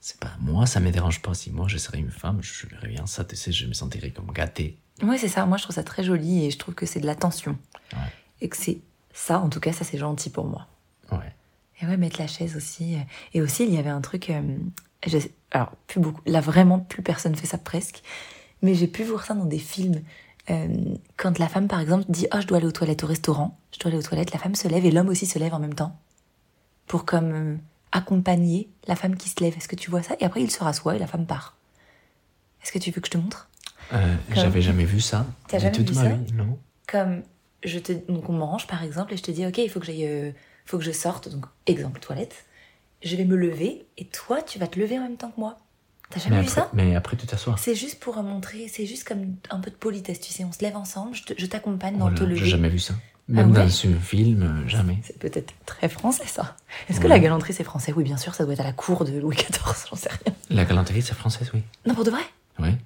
C'est 0.00 0.18
pas, 0.18 0.32
moi, 0.40 0.66
ça 0.66 0.80
me 0.80 0.90
dérange 0.90 1.22
pas. 1.22 1.34
Si 1.34 1.50
moi, 1.52 1.66
je 1.68 1.78
serais 1.78 1.98
une 1.98 2.10
femme, 2.10 2.40
je 2.42 2.66
verrais 2.66 2.88
bien 2.88 3.06
ça, 3.06 3.24
tu 3.24 3.36
sais, 3.36 3.52
je 3.52 3.66
me 3.66 3.72
sentirais 3.74 4.10
comme 4.10 4.30
gâté. 4.32 4.76
Ouais, 5.02 5.16
c'est 5.18 5.28
ça. 5.28 5.46
Moi, 5.46 5.56
je 5.56 5.62
trouve 5.62 5.74
ça 5.76 5.84
très 5.84 6.02
joli 6.02 6.44
et 6.46 6.50
je 6.50 6.58
trouve 6.58 6.74
que 6.74 6.84
c'est 6.86 7.00
de 7.00 7.06
l'attention. 7.06 7.56
Ouais. 7.92 7.98
Et 8.40 8.48
que 8.48 8.56
c'est 8.56 8.78
ça, 9.14 9.38
en 9.40 9.48
tout 9.48 9.60
cas, 9.60 9.72
ça 9.72 9.84
c'est 9.84 9.98
gentil 9.98 10.30
pour 10.30 10.46
moi. 10.46 10.66
Ouais. 11.12 11.32
Et 11.80 11.86
ouais, 11.86 11.96
mettre 11.96 12.18
la 12.20 12.26
chaise 12.26 12.56
aussi. 12.56 12.96
euh, 12.96 13.00
Et 13.34 13.40
aussi, 13.40 13.64
il 13.64 13.72
y 13.72 13.78
avait 13.78 13.90
un 13.90 14.00
truc. 14.00 14.30
euh, 14.30 14.42
je- 15.10 15.18
alors, 15.50 15.72
plus 15.86 16.00
beaucoup. 16.00 16.20
Là, 16.26 16.40
vraiment, 16.40 16.78
plus 16.80 17.02
personne 17.02 17.34
fait 17.36 17.46
ça 17.46 17.58
presque. 17.58 18.02
Mais 18.62 18.74
j'ai 18.74 18.86
pu 18.86 19.04
voir 19.04 19.24
ça 19.24 19.34
dans 19.34 19.44
des 19.44 19.58
films. 19.58 20.02
Euh, 20.50 20.68
quand 21.16 21.38
la 21.38 21.48
femme, 21.48 21.68
par 21.68 21.80
exemple, 21.80 22.04
dit 22.08 22.26
Oh, 22.34 22.38
je 22.40 22.46
dois 22.46 22.58
aller 22.58 22.66
aux 22.66 22.72
toilettes 22.72 23.04
au 23.04 23.06
restaurant, 23.06 23.58
je 23.72 23.78
dois 23.78 23.88
aller 23.90 23.98
aux 23.98 24.02
toilettes, 24.02 24.32
la 24.32 24.38
femme 24.38 24.54
se 24.54 24.68
lève 24.68 24.84
et 24.84 24.90
l'homme 24.90 25.08
aussi 25.08 25.26
se 25.26 25.38
lève 25.38 25.54
en 25.54 25.58
même 25.58 25.74
temps. 25.74 25.98
Pour 26.86 27.04
comme 27.04 27.32
euh, 27.32 27.56
accompagner 27.92 28.68
la 28.86 28.96
femme 28.96 29.16
qui 29.16 29.28
se 29.28 29.40
lève. 29.42 29.56
Est-ce 29.56 29.68
que 29.68 29.76
tu 29.76 29.90
vois 29.90 30.02
ça? 30.02 30.14
Et 30.20 30.24
après, 30.24 30.40
il 30.42 30.50
se 30.50 30.62
rassoit 30.62 30.96
et 30.96 30.98
la 30.98 31.06
femme 31.06 31.26
part. 31.26 31.56
Est-ce 32.62 32.72
que 32.72 32.78
tu 32.78 32.90
veux 32.90 33.00
que 33.00 33.06
je 33.08 33.12
te 33.12 33.18
montre? 33.18 33.48
Euh, 33.92 34.16
J'avais 34.34 34.62
jamais 34.62 34.84
vu 34.84 35.00
ça. 35.00 35.26
T'as 35.48 35.58
jamais 35.58 35.78
vu 35.78 35.94
ça? 35.94 36.08
vie, 36.08 36.32
non. 36.32 36.58
Comme 36.88 37.22
je 37.64 37.78
te, 37.78 37.92
donc 37.92 38.28
on 38.28 38.32
me 38.32 38.42
range 38.42 38.66
par 38.66 38.82
exemple 38.82 39.12
et 39.14 39.16
je 39.16 39.22
te 39.22 39.30
dis 39.30 39.44
ok 39.46 39.58
il 39.58 39.68
faut 39.70 39.80
que 39.80 39.86
j'aille, 39.86 40.06
euh, 40.06 40.30
faut 40.64 40.78
que 40.78 40.84
je 40.84 40.92
sorte 40.92 41.28
donc 41.28 41.44
exemple 41.66 42.00
toilette. 42.00 42.44
Je 43.06 43.16
vais 43.16 43.24
me 43.24 43.36
lever 43.36 43.86
et 43.98 44.04
toi 44.06 44.42
tu 44.42 44.58
vas 44.58 44.66
te 44.66 44.78
lever 44.80 44.98
en 44.98 45.02
même 45.02 45.16
temps 45.16 45.30
que 45.30 45.40
moi. 45.40 45.56
T'as 46.10 46.20
jamais 46.20 46.36
Mais 46.36 46.42
vu 46.42 46.48
après, 46.48 46.60
ça 46.60 46.70
mais 46.72 46.94
après, 46.96 47.16
tu 47.16 47.26
t'assois. 47.26 47.56
C'est 47.58 47.74
juste 47.74 47.98
pour 48.00 48.16
montrer, 48.22 48.68
c'est 48.68 48.86
juste 48.86 49.04
comme 49.06 49.36
un 49.50 49.58
peu 49.60 49.70
de 49.70 49.76
politesse, 49.76 50.20
tu 50.20 50.32
sais. 50.32 50.44
On 50.44 50.52
se 50.52 50.60
lève 50.62 50.76
ensemble, 50.76 51.14
je 51.16 51.22
te- 51.24 51.46
t'accompagne 51.46 51.98
dans 51.98 52.08
Oh 52.08 52.10
te 52.10 52.22
là, 52.22 52.30
lever. 52.30 52.38
J'ai 52.40 52.46
jamais 52.50 52.68
vu 52.68 52.78
ça. 52.78 52.94
Même 53.28 53.50
ouais 53.50 53.58
dans 53.58 53.64
un 53.64 54.00
film, 54.00 54.42
euh, 54.42 54.68
jamais. 54.68 54.98
C'est 55.02 55.18
peut-être 55.18 55.52
très 55.66 55.88
français 55.88 56.26
ça. 56.26 56.56
Est-ce 56.88 57.00
que 57.00 57.08
la 57.08 57.18
galanterie 57.18 57.52
c'est 57.52 57.64
français? 57.64 57.92
Oui 57.96 58.04
bien 58.04 58.16
sûr, 58.16 58.34
ça 58.34 58.44
doit 58.44 58.52
être 58.54 58.60
à 58.60 58.64
la 58.64 58.72
cour 58.72 59.04
de 59.04 59.18
Louis 59.18 59.34
XIV, 59.36 59.86
j'en 59.90 59.96
sais 59.96 60.08
rien. 60.10 60.34
La 60.50 60.64
galanterie, 60.64 61.02
c'est 61.02 61.14
française, 61.14 61.50
oui. 61.54 61.62
Non 61.86 61.94
pour 61.94 62.04
de 62.04 62.10
vrai? 62.10 62.22
Ouais. 62.60 62.76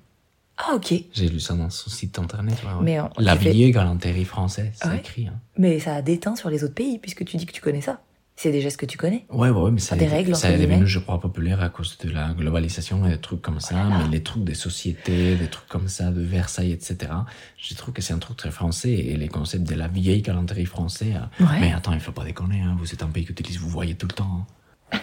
Ah 0.56 0.74
ok. 0.74 0.92
J'ai 1.12 1.28
lu 1.28 1.40
ça 1.40 1.54
dans 1.54 1.68
son 1.70 1.88
site 1.90 2.18
internet. 2.18 2.54
ouais. 2.64 2.70
Mais 2.82 3.00
on- 3.00 3.10
La 3.18 3.34
vieille 3.34 3.70
galanterie 3.70 4.24
française, 4.24 4.72
c'est 4.74 4.96
écrit. 4.96 5.26
Hein. 5.26 5.38
Mais 5.58 5.78
ça 5.78 5.94
a 5.94 6.02
déteint 6.02 6.36
sur 6.36 6.48
les 6.50 6.64
autres 6.64 6.74
pays 6.74 6.98
puisque 6.98 7.24
tu 7.26 7.36
dis 7.36 7.44
que 7.46 7.52
tu 7.52 7.60
connais 7.60 7.80
ça. 7.82 8.00
C'est 8.42 8.52
des 8.52 8.62
gestes 8.62 8.80
que 8.80 8.86
tu 8.86 8.96
connais. 8.96 9.26
Ouais, 9.28 9.50
ouais, 9.50 9.70
mais 9.70 9.80
ça, 9.80 9.96
Des 9.96 10.06
règles, 10.06 10.34
ça 10.34 10.50
est 10.50 10.56
devenu, 10.56 10.86
je 10.86 10.98
crois, 10.98 11.20
populaire 11.20 11.60
à 11.60 11.68
cause 11.68 11.98
de 11.98 12.08
la 12.10 12.32
globalisation 12.32 13.04
et 13.04 13.10
des 13.10 13.18
trucs 13.20 13.42
comme 13.42 13.60
ça, 13.60 13.74
Voilà. 13.74 13.98
mais 14.06 14.08
les 14.08 14.22
trucs 14.22 14.44
des 14.44 14.54
sociétés, 14.54 15.36
des 15.36 15.48
trucs 15.48 15.68
comme 15.68 15.88
ça, 15.88 16.10
de 16.10 16.22
Versailles, 16.22 16.72
etc. 16.72 17.12
Je 17.58 17.74
trouve 17.74 17.92
que 17.92 18.00
c'est 18.00 18.14
un 18.14 18.18
truc 18.18 18.38
très 18.38 18.50
français 18.50 18.92
et 18.92 19.18
les 19.18 19.28
concepts 19.28 19.64
de 19.68 19.74
la 19.74 19.88
vieille 19.88 20.22
euh, 20.26 21.44
Ouais. 21.44 21.60
Mais 21.60 21.74
attends, 21.74 21.92
il 21.92 22.00
faut 22.00 22.12
pas 22.12 22.24
déconner, 22.24 22.62
hein, 22.62 22.76
vous 22.78 22.90
êtes 22.94 23.02
un 23.02 23.08
pays 23.08 23.26
qui 23.26 23.32
utilise, 23.32 23.58
vous 23.58 23.68
voyez 23.68 23.94
tout 23.94 24.06
le 24.06 24.14
temps. 24.14 24.46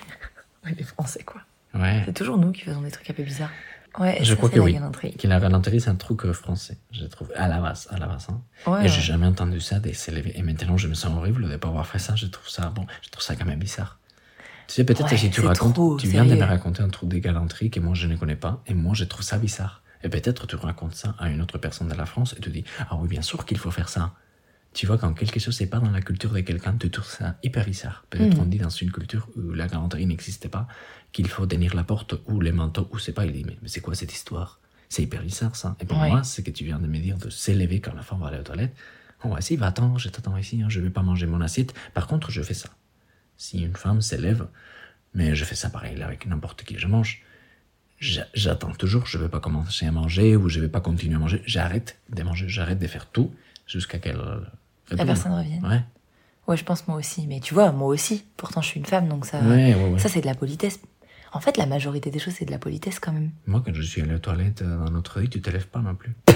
Ouais, 0.66 0.74
les 0.76 0.84
Français 0.84 1.22
quoi. 1.24 1.42
hein. 1.76 1.80
Ouais. 1.82 2.02
C'est 2.08 2.14
toujours 2.14 2.40
nous 2.40 2.52
qui 2.52 2.62
faisons 2.62 2.82
des 2.82 2.90
trucs 2.90 3.08
un 3.12 3.14
peu 3.14 3.22
bizarres. 3.24 3.52
Ouais, 4.00 4.20
Je 4.24 4.36
crois 4.36 4.50
que 4.50 4.58
la 4.58 4.64
oui. 4.64 4.74
galanterie. 4.74 5.14
Que 5.16 5.28
la 5.28 5.40
galanterie, 5.40 5.82
c'est 5.82 5.90
un 5.90 5.96
truc 5.96 6.26
euh, 6.26 6.34
français, 6.34 6.78
je 6.92 7.06
trouve, 7.06 7.32
à 7.36 7.48
la 7.48 7.60
base, 7.60 7.88
à 7.90 7.98
la 7.98 8.06
base. 8.08 8.28
hein. 8.30 8.42
Ouais, 8.72 8.86
et 8.86 8.88
j'ai 8.90 9.02
jamais 9.02 9.26
entendu 9.26 9.60
ça 9.60 9.80
de 9.80 9.92
s'élever. 9.92 10.38
Et 10.38 10.44
maintenant, 10.44 10.78
je 10.78 10.88
me 10.88 10.94
sens 10.94 11.12
horrible 11.16 11.50
de 11.50 11.58
pas 11.58 11.68
avoir 11.68 11.88
fait 11.88 12.00
ça. 12.00 12.16
Je 12.16 12.28
trouve 12.28 12.48
ça, 12.50 12.70
bon, 12.70 12.86
je 13.02 13.10
trouve 13.10 13.24
ça 13.24 13.36
quand 13.36 13.46
même 13.46 13.60
bizarre. 13.60 14.00
Tu 14.68 14.76
sais, 14.76 14.84
peut-être 14.84 15.10
si 15.18 15.30
tu 15.32 15.42
racontes, 15.42 15.74
trop, 15.76 15.98
tu 15.98 16.08
viens 16.08 16.26
de 16.26 16.36
me 16.36 16.44
raconter 16.44 16.84
un 16.84 16.90
truc 16.90 17.10
de 17.10 17.18
galanterie 17.20 17.70
que 17.72 17.80
moi 17.80 17.94
je 17.96 18.06
ne 18.08 18.16
connais 18.18 18.36
pas, 18.36 18.62
et 18.68 18.74
moi 18.74 18.94
je 18.94 19.06
trouve 19.06 19.24
ça 19.24 19.38
bizarre. 19.38 19.82
Et 20.04 20.10
peut-être 20.10 20.46
tu 20.46 20.56
racontes 20.58 20.94
ça 20.94 21.16
à 21.18 21.30
une 21.30 21.42
autre 21.42 21.58
personne 21.58 21.88
de 21.88 21.94
la 21.96 22.06
France 22.06 22.36
et 22.38 22.42
tu 22.42 22.50
dis, 22.50 22.64
ah 22.90 22.96
oui, 22.98 23.08
bien 23.08 23.22
sûr 23.22 23.46
qu'il 23.46 23.58
faut 23.58 23.72
faire 23.72 23.90
ça. 23.90 24.12
Tu 24.78 24.86
vois, 24.86 25.00
quand 25.00 25.12
quelque 25.14 25.40
chose 25.40 25.60
n'est 25.60 25.66
pas 25.76 25.80
dans 25.80 25.90
la 25.90 26.02
culture 26.02 26.32
de 26.32 26.42
quelqu'un, 26.42 26.74
tu 26.78 26.92
trouves 26.92 27.08
ça 27.20 27.36
hyper 27.42 27.66
bizarre. 27.66 28.06
Peut-être 28.12 28.36
Mhm. 28.36 28.44
on 28.44 28.46
dit 28.46 28.60
dans 28.60 28.70
une 28.84 28.92
culture 28.92 29.28
où 29.36 29.42
la 29.54 29.66
galanterie 29.68 30.06
n'existait 30.06 30.50
pas, 30.58 30.68
qu'il 31.12 31.28
faut 31.28 31.48
tenir 31.48 31.74
la 31.74 31.84
porte 31.84 32.14
ou 32.28 32.40
les 32.42 32.52
manteaux 32.52 32.88
ou 32.92 33.00
c'est 33.00 33.12
pas. 33.18 33.26
Il 33.26 33.32
dit, 33.34 33.44
mais, 33.44 33.58
mais 33.64 33.70
c'est 33.70 33.82
quoi 33.82 33.96
cette 33.96 34.14
histoire? 34.14 34.60
C'est 34.88 35.02
hyper 35.02 35.24
bizarre 35.24 35.56
ça. 35.56 35.76
Et 35.82 35.86
pour 35.86 35.98
Ouais. 36.00 36.10
moi, 36.10 36.22
c'est 36.24 36.44
que 36.44 36.52
tu 36.52 36.64
viens 36.64 36.78
de 36.78 36.86
me 36.86 37.00
dire 37.00 37.18
de 37.18 37.32
s'élever 37.32 37.82
quand 37.82 37.96
la 37.96 38.04
femme 38.04 38.20
va 38.22 38.28
aller 38.28 38.38
aux 38.38 38.44
toilettes. 38.44 38.76
Oh, 39.24 39.30
vas-y, 39.30 39.56
va-t'en, 39.56 39.98
je 39.98 40.10
t'attends 40.10 40.38
ici, 40.38 40.62
hein, 40.62 40.68
je 40.70 40.80
vais 40.80 40.92
pas 40.92 41.02
manger 41.02 41.26
mon 41.26 41.42
assiette. 41.42 41.74
Par 41.96 42.06
contre, 42.06 42.30
je 42.30 42.44
fais 42.44 42.54
ça. 42.54 42.70
Si 43.36 43.64
une 43.64 43.76
femme 43.76 44.02
s'élève, 44.04 44.48
mais 45.16 45.34
je 45.36 45.44
fais 45.44 45.56
ça 45.56 45.72
pareil 45.72 46.00
avec 46.04 46.28
n'importe 46.28 46.64
qui 46.66 46.78
je 46.78 46.86
mange, 46.86 47.24
j'a- 48.00 48.28
j'attends 48.36 48.74
toujours, 48.74 49.08
je 49.08 49.18
vais 49.18 49.28
pas 49.30 49.40
commencer 49.40 49.88
à 49.88 49.92
manger 49.92 50.36
ou 50.36 50.50
je 50.50 50.60
vais 50.60 50.70
pas 50.70 50.82
continuer 50.82 51.16
à 51.16 51.20
manger. 51.20 51.42
J'arrête 51.48 51.98
de 52.16 52.22
manger, 52.22 52.48
j'arrête 52.48 52.78
de 52.78 52.86
faire 52.88 53.08
tout 53.10 53.34
jusqu'à 53.66 53.98
qu'elle 53.98 54.22
La 54.90 54.94
retourne. 55.04 55.08
personne 55.08 55.34
revienne. 55.34 55.66
Ouais, 55.66 55.82
Ouais, 56.48 56.56
je 56.58 56.64
pense 56.64 56.88
moi 56.88 56.98
aussi. 56.98 57.28
Mais 57.28 57.40
tu 57.42 57.54
vois, 57.54 57.72
moi 57.74 57.88
aussi. 57.88 58.24
Pourtant, 58.38 58.62
je 58.62 58.68
suis 58.70 58.80
une 58.80 58.86
femme, 58.86 59.08
donc 59.10 59.26
ça, 59.26 59.42
ouais, 59.42 59.76
ouais. 59.76 59.90
ouais. 59.92 60.00
ça 60.00 60.08
c'est 60.08 60.22
de 60.22 60.26
la 60.28 60.36
politesse. 60.36 60.80
En 61.34 61.42
fait, 61.42 61.58
la 61.58 61.66
majorité 61.66 62.10
des 62.10 62.20
choses, 62.20 62.36
c'est 62.36 62.46
de 62.46 62.52
la 62.52 62.58
politesse 62.58 63.00
quand 63.02 63.12
même. 63.12 63.32
Moi, 63.48 63.62
quand 63.66 63.74
je 63.74 63.82
suis 63.82 64.02
allé 64.02 64.16
aux 64.16 64.20
toilettes 64.20 64.62
euh, 64.62 64.78
dans 64.86 64.90
notre 64.92 65.20
lit, 65.20 65.30
tu 65.30 65.42
te 65.42 65.50
lèves 65.50 65.68
pas 65.68 65.80
non 65.80 65.94
plus. 65.96 66.16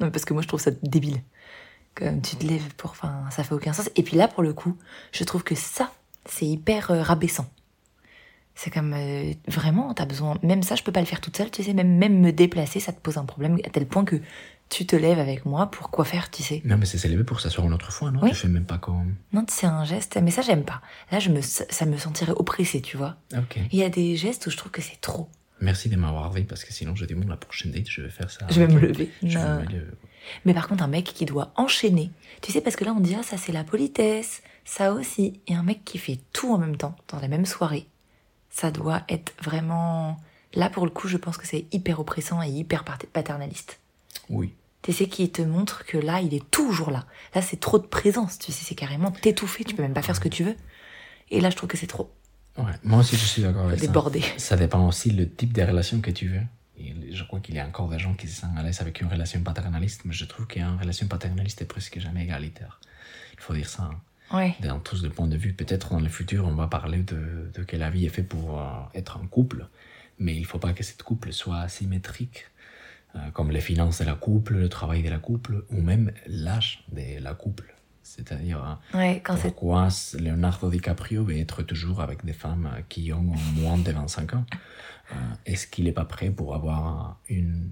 Non, 0.00 0.06
mais 0.06 0.10
parce 0.10 0.24
que 0.24 0.32
moi, 0.32 0.42
je 0.42 0.48
trouve 0.48 0.60
ça 0.60 0.70
débile. 0.82 1.22
Comme 1.94 2.20
tu 2.22 2.34
te 2.36 2.44
lèves 2.46 2.74
pour. 2.76 2.90
Enfin, 2.90 3.24
ça 3.30 3.44
fait 3.44 3.54
aucun 3.54 3.72
sens. 3.72 3.90
Et 3.96 4.02
puis 4.02 4.16
là, 4.16 4.26
pour 4.28 4.42
le 4.42 4.52
coup, 4.52 4.76
je 5.12 5.22
trouve 5.24 5.42
que 5.44 5.54
ça, 5.54 5.92
c'est 6.26 6.46
hyper 6.46 6.90
euh, 6.90 7.02
rabaissant. 7.02 7.46
C'est 8.54 8.70
comme. 8.70 8.92
euh, 8.94 9.32
vraiment, 9.46 9.94
t'as 9.94 10.06
besoin. 10.06 10.36
Même 10.42 10.62
ça, 10.62 10.74
je 10.74 10.82
peux 10.82 10.92
pas 10.92 11.00
le 11.00 11.06
faire 11.06 11.20
toute 11.20 11.36
seule, 11.36 11.50
tu 11.50 11.62
sais. 11.62 11.72
Même, 11.74 11.96
même 11.98 12.20
me 12.20 12.32
déplacer, 12.32 12.80
ça 12.80 12.92
te 12.92 13.00
pose 13.00 13.16
un 13.18 13.24
problème 13.24 13.58
à 13.64 13.70
tel 13.70 13.86
point 13.86 14.04
que 14.04 14.20
tu 14.70 14.86
te 14.86 14.96
lèves 14.96 15.18
avec 15.18 15.44
moi 15.44 15.66
pour 15.70 15.90
quoi 15.90 16.04
faire, 16.04 16.30
tu 16.30 16.42
sais? 16.42 16.62
Non, 16.64 16.78
mais 16.78 16.86
c'est 16.86 16.96
s'élever 16.96 17.24
pour 17.24 17.40
s'asseoir 17.40 17.66
une 17.66 17.74
autre 17.74 17.92
fois, 17.92 18.10
non? 18.10 18.20
Oui. 18.22 18.30
Tu 18.30 18.36
fais 18.36 18.48
même 18.48 18.64
pas 18.64 18.78
comme. 18.78 19.14
Non, 19.32 19.44
c'est 19.48 19.66
un 19.66 19.84
geste. 19.84 20.16
Mais 20.22 20.30
ça, 20.30 20.40
j'aime 20.42 20.64
pas. 20.64 20.80
Là, 21.12 21.18
je 21.18 21.28
me, 21.30 21.40
ça 21.42 21.84
me 21.86 21.96
sentirait 21.98 22.32
oppressée, 22.32 22.80
tu 22.80 22.96
vois. 22.96 23.16
Ok. 23.36 23.58
Il 23.72 23.78
y 23.78 23.82
a 23.82 23.88
des 23.90 24.16
gestes 24.16 24.46
où 24.46 24.50
je 24.50 24.56
trouve 24.56 24.72
que 24.72 24.80
c'est 24.80 25.00
trop. 25.00 25.28
Merci 25.60 25.90
de 25.90 25.96
m'avoir 25.96 26.30
dit 26.30 26.44
parce 26.44 26.64
que 26.64 26.72
sinon, 26.72 26.94
je 26.94 27.04
dis, 27.04 27.14
bon, 27.14 27.28
la 27.28 27.36
prochaine 27.36 27.70
date, 27.72 27.88
je 27.90 28.00
vais 28.00 28.08
faire 28.08 28.30
ça. 28.30 28.46
Je 28.48 28.60
vais 28.62 28.68
me 28.72 28.80
lever. 28.80 29.10
Je 29.22 29.36
vais 29.38 29.44
me 29.44 29.62
lever. 29.64 29.86
Mais 30.44 30.54
par 30.54 30.68
contre, 30.68 30.82
un 30.84 30.88
mec 30.88 31.04
qui 31.04 31.26
doit 31.26 31.52
enchaîner, 31.56 32.10
tu 32.40 32.52
sais, 32.52 32.60
parce 32.60 32.76
que 32.76 32.84
là, 32.84 32.94
on 32.96 33.00
dit, 33.00 33.14
ah, 33.18 33.22
ça 33.22 33.36
c'est 33.36 33.52
la 33.52 33.64
politesse, 33.64 34.42
ça 34.64 34.92
aussi. 34.92 35.40
Et 35.48 35.54
un 35.54 35.62
mec 35.62 35.84
qui 35.84 35.98
fait 35.98 36.18
tout 36.32 36.54
en 36.54 36.58
même 36.58 36.76
temps, 36.76 36.94
dans 37.08 37.18
la 37.20 37.28
même 37.28 37.44
soirée, 37.46 37.86
ça 38.50 38.70
doit 38.70 39.02
être 39.08 39.32
vraiment. 39.42 40.18
Là, 40.54 40.70
pour 40.70 40.84
le 40.84 40.90
coup, 40.90 41.08
je 41.08 41.16
pense 41.16 41.36
que 41.36 41.46
c'est 41.46 41.66
hyper 41.72 42.00
oppressant 42.00 42.42
et 42.42 42.48
hyper 42.48 42.84
pat- 42.84 43.06
paternaliste. 43.12 43.78
Oui. 44.28 44.52
Tu 44.82 44.92
sais, 44.92 45.06
qui 45.08 45.30
te 45.30 45.42
montre 45.42 45.84
que 45.84 45.98
là, 45.98 46.20
il 46.20 46.32
est 46.34 46.50
toujours 46.50 46.90
là. 46.90 47.04
Là, 47.34 47.42
c'est 47.42 47.60
trop 47.60 47.78
de 47.78 47.86
présence, 47.86 48.38
tu 48.38 48.50
sais, 48.50 48.64
c'est 48.64 48.74
carrément 48.74 49.10
t'étouffer, 49.10 49.64
tu 49.64 49.74
peux 49.74 49.82
même 49.82 49.92
pas 49.92 50.02
faire 50.02 50.16
ce 50.16 50.20
que 50.20 50.28
tu 50.28 50.42
veux. 50.42 50.56
Et 51.30 51.40
là, 51.40 51.50
je 51.50 51.56
trouve 51.56 51.68
que 51.68 51.76
c'est 51.76 51.86
trop 51.86 52.12
Ouais. 52.58 52.72
Moi 52.82 52.98
aussi, 53.00 53.16
je 53.16 53.24
suis 53.24 53.42
d'accord 53.42 53.66
avec 53.68 53.78
ça. 53.78 53.86
débordé. 53.86 54.22
Ça 54.36 54.56
dépend 54.56 54.86
aussi 54.88 55.10
le 55.10 55.28
type 55.30 55.52
de 55.52 55.62
relation 55.62 56.00
que 56.00 56.10
tu 56.10 56.28
veux. 56.28 56.42
Et 56.78 56.94
je 57.14 57.22
crois 57.24 57.40
qu'il 57.40 57.54
y 57.54 57.58
a 57.60 57.66
encore 57.66 57.88
des 57.88 57.98
gens 57.98 58.14
qui 58.14 58.26
se 58.26 58.40
sentent 58.40 58.56
à 58.58 58.62
l'aise 58.62 58.80
avec 58.80 59.00
une 59.00 59.08
relation 59.08 59.40
paternaliste, 59.42 60.02
mais 60.04 60.12
je 60.14 60.24
trouve 60.24 60.46
qu'une 60.46 60.76
relation 60.80 61.06
paternaliste 61.06 61.60
est 61.62 61.66
presque 61.66 61.98
jamais 62.00 62.24
égalitaire. 62.24 62.80
Il 63.34 63.40
faut 63.40 63.54
dire 63.54 63.68
ça. 63.68 63.84
hein. 64.32 64.36
Ouais. 64.36 64.54
Dans 64.60 64.78
tous 64.80 65.02
les 65.02 65.10
points 65.10 65.26
de 65.28 65.36
vue, 65.36 65.52
peut-être 65.52 65.90
dans 65.90 66.00
le 66.00 66.08
futur, 66.08 66.46
on 66.46 66.54
va 66.54 66.66
parler 66.68 66.98
de, 67.02 67.50
de 67.54 67.62
que 67.64 67.76
la 67.76 67.90
vie 67.90 68.06
est 68.06 68.10
faite 68.10 68.28
pour 68.28 68.58
euh, 68.60 68.64
être 68.94 69.16
en 69.18 69.26
couple, 69.26 69.66
mais 70.18 70.34
il 70.36 70.44
faut 70.46 70.58
pas 70.58 70.72
que 70.72 70.82
cette 70.84 71.02
couple 71.02 71.32
soit 71.32 71.58
asymétrique, 71.60 72.46
comme 73.32 73.50
les 73.50 73.60
finances 73.60 74.00
de 74.00 74.04
la 74.06 74.14
couple, 74.14 74.54
le 74.54 74.68
travail 74.68 75.02
de 75.02 75.10
la 75.10 75.18
couple, 75.18 75.64
ou 75.70 75.80
même 75.80 76.12
l'âge 76.26 76.84
de 76.92 77.20
la 77.22 77.34
couple. 77.34 77.74
C'est-à-dire, 78.02 78.62
hein, 78.64 78.78
Ouais, 78.94 79.20
quand 79.24 79.36
c'est. 79.36 79.42
pourquoi 79.48 79.88
Leonardo 80.18 80.68
DiCaprio 80.70 81.24
veut 81.24 81.36
être 81.38 81.62
toujours 81.62 82.00
avec 82.00 82.24
des 82.24 82.32
femmes 82.32 82.68
qui 82.88 83.12
ont 83.12 83.22
moins 83.54 83.78
de 83.78 83.90
25 83.92 84.34
ans 84.34 84.44
Euh, 85.12 85.16
Est-ce 85.46 85.66
qu'il 85.66 85.84
n'est 85.86 85.92
pas 85.92 86.04
prêt 86.04 86.30
pour 86.30 86.54
avoir 86.54 87.18
une, 87.28 87.70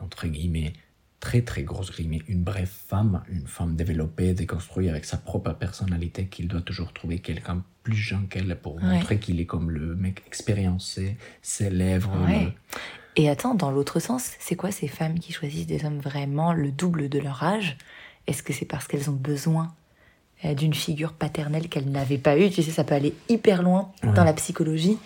entre 0.00 0.26
guillemets, 0.26 0.72
très 1.20 1.42
très 1.42 1.62
grosse 1.62 1.90
guillemets, 1.96 2.22
une 2.28 2.44
vraie 2.44 2.66
femme, 2.66 3.22
une 3.30 3.46
femme 3.46 3.76
développée, 3.76 4.34
déconstruite 4.34 4.90
avec 4.90 5.04
sa 5.04 5.16
propre 5.16 5.52
personnalité, 5.52 6.26
qu'il 6.26 6.48
doit 6.48 6.60
toujours 6.62 6.92
trouver 6.92 7.20
quelqu'un 7.20 7.62
plus 7.84 7.96
jeune 7.96 8.26
qu'elle 8.28 8.56
pour 8.60 8.74
Ouais. 8.76 8.82
montrer 8.82 9.18
qu'il 9.18 9.40
est 9.40 9.46
comme 9.46 9.70
le 9.70 9.94
mec 9.94 10.22
expériencé. 10.26 11.16
Ouais. 12.26 12.44
le- 12.46 12.52
Et 13.16 13.28
attends, 13.30 13.54
dans 13.54 13.70
l'autre 13.70 14.00
sens, 14.00 14.32
c'est 14.40 14.56
quoi 14.56 14.70
ces 14.72 14.88
femmes 14.88 15.18
qui 15.18 15.32
choisissent 15.32 15.66
des 15.66 15.84
hommes 15.84 15.98
vraiment 16.00 16.52
le 16.52 16.70
double 16.72 17.08
de 17.08 17.18
leur 17.18 17.42
âge? 17.44 17.76
Est-ce 18.26 18.42
que 18.42 18.52
c'est 18.52 18.64
parce 18.64 18.86
qu'elles 18.88 19.08
ont 19.10 19.14
besoin 19.14 19.72
euh, 20.44 20.54
d'une 20.54 20.74
figure 20.74 21.12
paternelle 21.12 21.68
qu'elles 21.68 21.90
n'avaient 21.90 22.18
pas 22.18 22.36
eue? 22.38 22.50
Tu 22.50 22.62
sais, 22.62 22.70
ça 22.72 22.82
peut 22.84 22.94
aller 22.94 23.14
hyper 23.28 23.62
loin 23.62 23.92
Ouais. 24.02 24.12
dans 24.14 24.24
la 24.24 24.32
psychologie. 24.32 24.98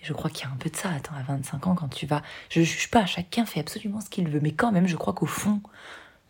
Et 0.00 0.04
je 0.04 0.12
crois 0.12 0.30
qu'il 0.30 0.46
y 0.46 0.50
a 0.50 0.52
un 0.52 0.56
peu 0.56 0.68
de 0.68 0.76
ça. 0.76 0.90
Attends, 0.90 1.14
à 1.14 1.22
25 1.22 1.66
ans, 1.68 1.74
quand 1.74 1.88
tu 1.88 2.06
vas... 2.06 2.22
Je 2.50 2.60
juge 2.62 2.90
pas, 2.90 3.06
chacun 3.06 3.46
fait 3.46 3.60
absolument 3.60 4.00
ce 4.00 4.10
qu'il 4.10 4.28
veut. 4.28 4.40
Mais 4.42 4.52
quand 4.52 4.72
même, 4.72 4.88
je 4.88 4.96
crois 4.96 5.12
qu'au 5.12 5.26
fond 5.26 5.60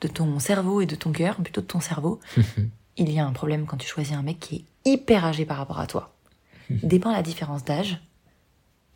de 0.02 0.08
ton 0.08 0.38
cerveau 0.38 0.82
et 0.82 0.86
de 0.86 0.94
ton 0.96 1.10
cœur, 1.12 1.36
plutôt 1.36 1.62
de 1.62 1.66
ton 1.66 1.80
cerveau, 1.80 2.20
il 2.98 3.10
y 3.10 3.18
a 3.18 3.24
un 3.24 3.32
problème 3.32 3.64
quand 3.64 3.78
tu 3.78 3.88
choisis 3.88 4.14
un 4.14 4.22
mec 4.22 4.40
qui 4.40 4.56
est 4.56 4.90
hyper 4.92 5.24
âgé 5.24 5.46
par 5.46 5.56
rapport 5.56 5.80
à 5.80 5.86
toi. 5.86 6.12
Dépend 6.70 7.12
la 7.12 7.22
différence 7.22 7.64
d'âge 7.64 7.98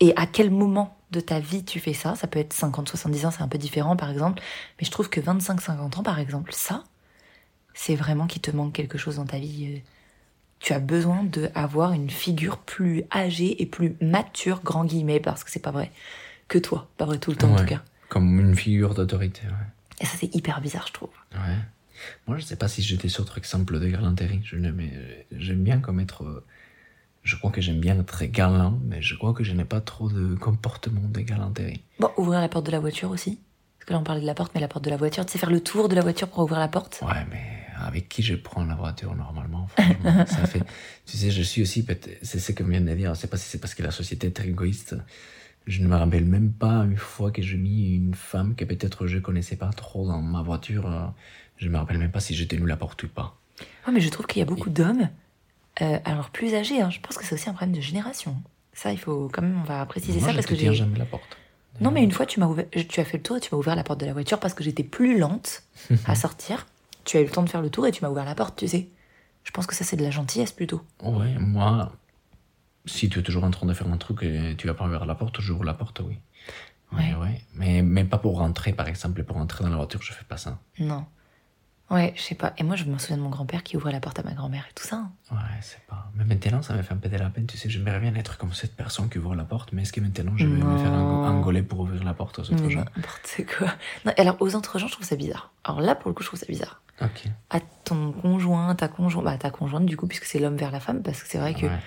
et 0.00 0.12
à 0.16 0.26
quel 0.26 0.50
moment 0.50 0.96
de 1.10 1.20
ta 1.20 1.40
vie 1.40 1.64
tu 1.64 1.80
fais 1.80 1.94
ça? 1.94 2.14
Ça 2.14 2.26
peut 2.26 2.38
être 2.38 2.52
50, 2.52 2.88
70 2.88 3.26
ans, 3.26 3.30
c'est 3.30 3.42
un 3.42 3.48
peu 3.48 3.58
différent 3.58 3.96
par 3.96 4.10
exemple. 4.10 4.42
Mais 4.80 4.84
je 4.86 4.90
trouve 4.90 5.08
que 5.10 5.20
25, 5.20 5.60
50 5.60 5.98
ans 5.98 6.02
par 6.02 6.18
exemple, 6.18 6.52
ça, 6.52 6.84
c'est 7.74 7.94
vraiment 7.94 8.26
qu'il 8.26 8.42
te 8.42 8.50
manque 8.50 8.72
quelque 8.74 8.98
chose 8.98 9.16
dans 9.16 9.26
ta 9.26 9.38
vie. 9.38 9.74
Euh, 9.76 9.78
Tu 10.60 10.72
as 10.72 10.80
besoin 10.80 11.22
d'avoir 11.24 11.92
une 11.92 12.10
figure 12.10 12.58
plus 12.58 13.04
âgée 13.14 13.62
et 13.62 13.66
plus 13.66 13.94
mature, 14.00 14.60
grand 14.64 14.84
guillemets, 14.84 15.20
parce 15.20 15.44
que 15.44 15.50
c'est 15.50 15.62
pas 15.62 15.70
vrai 15.70 15.92
que 16.48 16.58
toi. 16.58 16.88
Pas 16.96 17.04
vrai 17.06 17.18
tout 17.18 17.30
le 17.30 17.36
temps 17.36 17.52
en 17.52 17.56
tout 17.56 17.64
cas. 17.64 17.82
Comme 18.08 18.40
une 18.40 18.54
figure 18.56 18.94
d'autorité. 18.94 19.42
ouais. 19.46 19.66
Et 20.00 20.06
ça 20.06 20.16
c'est 20.18 20.34
hyper 20.34 20.60
bizarre 20.60 20.86
je 20.88 20.92
trouve. 20.92 21.10
Ouais. 21.32 21.56
Moi, 22.28 22.38
je 22.38 22.44
sais 22.44 22.54
pas 22.56 22.68
si 22.68 22.80
j'ai 22.80 22.96
des 22.96 23.20
autres 23.20 23.38
exemples 23.38 23.80
de 23.80 23.88
galanterie. 23.88 24.40
Je 24.44 24.56
euh, 24.56 25.22
j'aime 25.32 25.64
bien 25.64 25.80
comme 25.80 25.98
être. 26.00 26.22
euh, 26.24 26.44
Je 27.28 27.36
crois 27.36 27.50
que 27.50 27.60
j'aime 27.60 27.78
bien 27.78 28.00
être 28.00 28.24
galant, 28.24 28.80
mais 28.86 29.02
je 29.02 29.14
crois 29.14 29.34
que 29.34 29.44
je 29.44 29.52
n'ai 29.52 29.66
pas 29.66 29.82
trop 29.82 30.08
de 30.08 30.34
comportement 30.36 31.02
de 31.12 31.20
galanterie. 31.20 31.82
Bon, 32.00 32.08
ouvrir 32.16 32.40
la 32.40 32.48
porte 32.48 32.64
de 32.64 32.70
la 32.70 32.80
voiture 32.80 33.10
aussi. 33.10 33.38
Parce 33.78 33.86
que 33.86 33.92
là 33.92 33.98
on 33.98 34.02
parlait 34.02 34.22
de 34.22 34.26
la 34.26 34.32
porte, 34.32 34.52
mais 34.54 34.62
la 34.62 34.66
porte 34.68 34.86
de 34.86 34.88
la 34.88 34.96
voiture. 34.96 35.26
Tu 35.26 35.32
sais 35.32 35.38
faire 35.38 35.50
le 35.50 35.60
tour 35.60 35.90
de 35.90 35.94
la 35.94 36.00
voiture 36.00 36.28
pour 36.28 36.44
ouvrir 36.44 36.58
la 36.58 36.68
porte 36.68 37.00
Ouais, 37.02 37.26
mais 37.30 37.42
avec 37.76 38.08
qui 38.08 38.22
je 38.22 38.34
prends 38.34 38.64
la 38.64 38.76
voiture 38.76 39.14
normalement 39.14 39.66
ça 39.76 40.46
fait. 40.46 40.62
Tu 41.04 41.18
sais, 41.18 41.30
je 41.30 41.42
suis 41.42 41.60
aussi. 41.60 41.86
C'est 42.22 42.38
ce 42.38 42.52
que 42.52 42.62
vient 42.62 42.80
de 42.80 42.94
dire. 42.94 43.14
C'est 43.14 43.28
pas 43.28 43.36
si 43.36 43.46
c'est 43.46 43.58
parce 43.58 43.74
que 43.74 43.82
la 43.82 43.90
société 43.90 44.28
est 44.28 44.30
très 44.30 44.48
égoïste. 44.48 44.96
Je 45.66 45.82
ne 45.82 45.88
me 45.88 45.96
rappelle 45.96 46.24
même 46.24 46.50
pas 46.50 46.84
une 46.84 46.96
fois 46.96 47.30
que 47.30 47.42
j'ai 47.42 47.58
mis 47.58 47.94
une 47.94 48.14
femme 48.14 48.54
que 48.54 48.64
peut-être 48.64 49.06
je 49.06 49.18
connaissais 49.18 49.56
pas 49.56 49.68
trop 49.68 50.06
dans 50.06 50.22
ma 50.22 50.40
voiture. 50.40 51.12
Je 51.58 51.68
me 51.68 51.76
rappelle 51.76 51.98
même 51.98 52.10
pas 52.10 52.20
si 52.20 52.34
j'ai 52.34 52.48
tenu 52.48 52.66
la 52.66 52.78
porte 52.78 53.02
ou 53.02 53.08
pas. 53.08 53.36
Ouais, 53.86 53.92
mais 53.92 54.00
je 54.00 54.08
trouve 54.08 54.26
qu'il 54.26 54.40
y 54.40 54.42
a 54.42 54.46
beaucoup 54.46 54.70
d'hommes, 54.70 55.10
euh, 55.82 55.98
alors 56.04 56.30
plus 56.30 56.54
âgés. 56.54 56.80
Hein, 56.80 56.90
je 56.90 57.00
pense 57.00 57.16
que 57.16 57.24
c'est 57.24 57.34
aussi 57.34 57.48
un 57.48 57.52
problème 57.54 57.76
de 57.76 57.80
génération. 57.80 58.36
Ça, 58.72 58.92
il 58.92 58.98
faut 58.98 59.28
quand 59.32 59.42
même, 59.42 59.58
on 59.60 59.64
va 59.64 59.84
préciser 59.86 60.20
Moi, 60.20 60.28
ça 60.28 60.34
parce 60.34 60.46
que 60.46 60.54
j'ai. 60.54 60.72
jamais 60.74 60.98
la 60.98 61.04
porte. 61.04 61.36
Non, 61.80 61.90
mais 61.92 62.02
une 62.02 62.10
fois, 62.10 62.26
tu 62.26 62.40
m'as 62.40 62.46
ouvert, 62.46 62.64
tu 62.88 63.00
as 63.00 63.04
fait 63.04 63.18
le 63.18 63.22
tour 63.22 63.36
et 63.36 63.40
tu 63.40 63.50
m'as 63.52 63.58
ouvert 63.58 63.76
la 63.76 63.84
porte 63.84 64.00
de 64.00 64.06
la 64.06 64.12
voiture 64.12 64.40
parce 64.40 64.52
que 64.54 64.64
j'étais 64.64 64.82
plus 64.82 65.18
lente 65.18 65.62
à 66.06 66.14
sortir. 66.16 66.66
Tu 67.04 67.16
as 67.16 67.20
eu 67.20 67.24
le 67.24 67.30
temps 67.30 67.42
de 67.42 67.48
faire 67.48 67.62
le 67.62 67.70
tour 67.70 67.86
et 67.86 67.92
tu 67.92 68.02
m'as 68.04 68.10
ouvert 68.10 68.24
la 68.24 68.34
porte, 68.34 68.58
tu 68.58 68.66
sais. 68.68 68.88
Je 69.44 69.50
pense 69.52 69.66
que 69.66 69.74
ça, 69.74 69.84
c'est 69.84 69.96
de 69.96 70.02
la 70.02 70.10
gentillesse 70.10 70.52
plutôt. 70.52 70.82
Ouais, 71.02 71.34
moi, 71.38 71.92
si 72.84 73.08
tu 73.08 73.20
es 73.20 73.22
toujours 73.22 73.44
en 73.44 73.50
train 73.50 73.66
de 73.66 73.72
faire 73.74 73.86
un 73.90 73.96
truc 73.96 74.22
et 74.24 74.54
tu 74.58 74.66
vas 74.66 74.74
pas 74.74 74.84
ouvrir 74.84 75.06
la 75.06 75.14
porte, 75.14 75.40
j'ouvre 75.40 75.64
la 75.64 75.74
porte, 75.74 76.00
oui. 76.00 76.18
Ouais, 76.92 77.14
ouais. 77.20 77.40
Mais, 77.54 77.82
mais 77.82 78.04
pas 78.04 78.18
pour 78.18 78.38
rentrer, 78.38 78.72
par 78.72 78.88
exemple. 78.88 79.22
Pour 79.22 79.36
rentrer 79.36 79.62
dans 79.64 79.70
la 79.70 79.76
voiture, 79.76 80.02
je 80.02 80.12
fais 80.12 80.24
pas 80.24 80.36
ça. 80.36 80.58
Non. 80.78 81.04
Ouais, 81.90 82.12
je 82.16 82.20
sais 82.22 82.34
pas. 82.34 82.52
Et 82.58 82.64
moi, 82.64 82.76
je 82.76 82.84
me 82.84 82.98
souviens 82.98 83.16
de 83.16 83.22
mon 83.22 83.30
grand-père 83.30 83.62
qui 83.62 83.76
ouvrait 83.78 83.92
la 83.92 84.00
porte 84.00 84.18
à 84.18 84.22
ma 84.22 84.32
grand-mère 84.32 84.64
et 84.70 84.74
tout 84.74 84.86
ça. 84.86 84.96
hein. 84.96 85.10
Ouais, 85.30 85.38
c'est 85.62 85.80
pas. 85.86 86.10
Mais 86.16 86.24
maintenant, 86.24 86.60
ça 86.60 86.74
me 86.74 86.82
fait 86.82 86.92
un 86.92 86.98
peu 86.98 87.08
de 87.08 87.16
la 87.16 87.30
peine. 87.30 87.46
Tu 87.46 87.56
sais, 87.56 87.70
j'aimerais 87.70 87.98
bien 87.98 88.14
être 88.14 88.36
comme 88.36 88.52
cette 88.52 88.76
personne 88.76 89.08
qui 89.08 89.16
ouvre 89.18 89.34
la 89.34 89.44
porte, 89.44 89.72
mais 89.72 89.82
est-ce 89.82 89.92
que 89.94 90.00
maintenant 90.02 90.32
je 90.36 90.46
vais 90.46 90.52
me 90.62 90.78
faire 90.78 90.90
Non. 90.90 91.24
engo- 91.24 91.38
engoler 91.38 91.62
pour 91.62 91.80
ouvrir 91.80 92.04
la 92.04 92.12
porte 92.12 92.40
aux 92.40 92.42
autres 92.42 92.68
gens? 92.68 92.84
N'importe 92.94 93.40
quoi. 93.58 93.68
Non, 94.04 94.12
alors, 94.18 94.36
aux 94.40 94.54
autres 94.54 94.78
gens, 94.78 94.86
je 94.86 94.92
trouve 94.92 95.06
ça 95.06 95.16
bizarre. 95.16 95.50
Alors 95.64 95.80
là, 95.80 95.94
pour 95.94 96.08
le 96.10 96.14
coup, 96.14 96.22
je 96.22 96.28
trouve 96.28 96.38
ça 96.38 96.44
bizarre. 96.46 96.82
Ok. 97.00 97.24
À 97.48 97.60
ton 97.84 98.12
conjoint, 98.12 98.74
ta 98.74 98.88
conjointe, 98.88 99.24
bah, 99.24 99.38
ta 99.38 99.50
conjointe, 99.50 99.86
du 99.86 99.96
coup, 99.96 100.06
puisque 100.06 100.24
c'est 100.24 100.40
l'homme 100.40 100.56
vers 100.56 100.70
la 100.70 100.80
femme, 100.80 101.02
parce 101.02 101.22
que 101.22 101.28
c'est 101.28 101.38
vrai 101.38 101.54
que. 101.54 101.66
Ouais. 101.66 101.78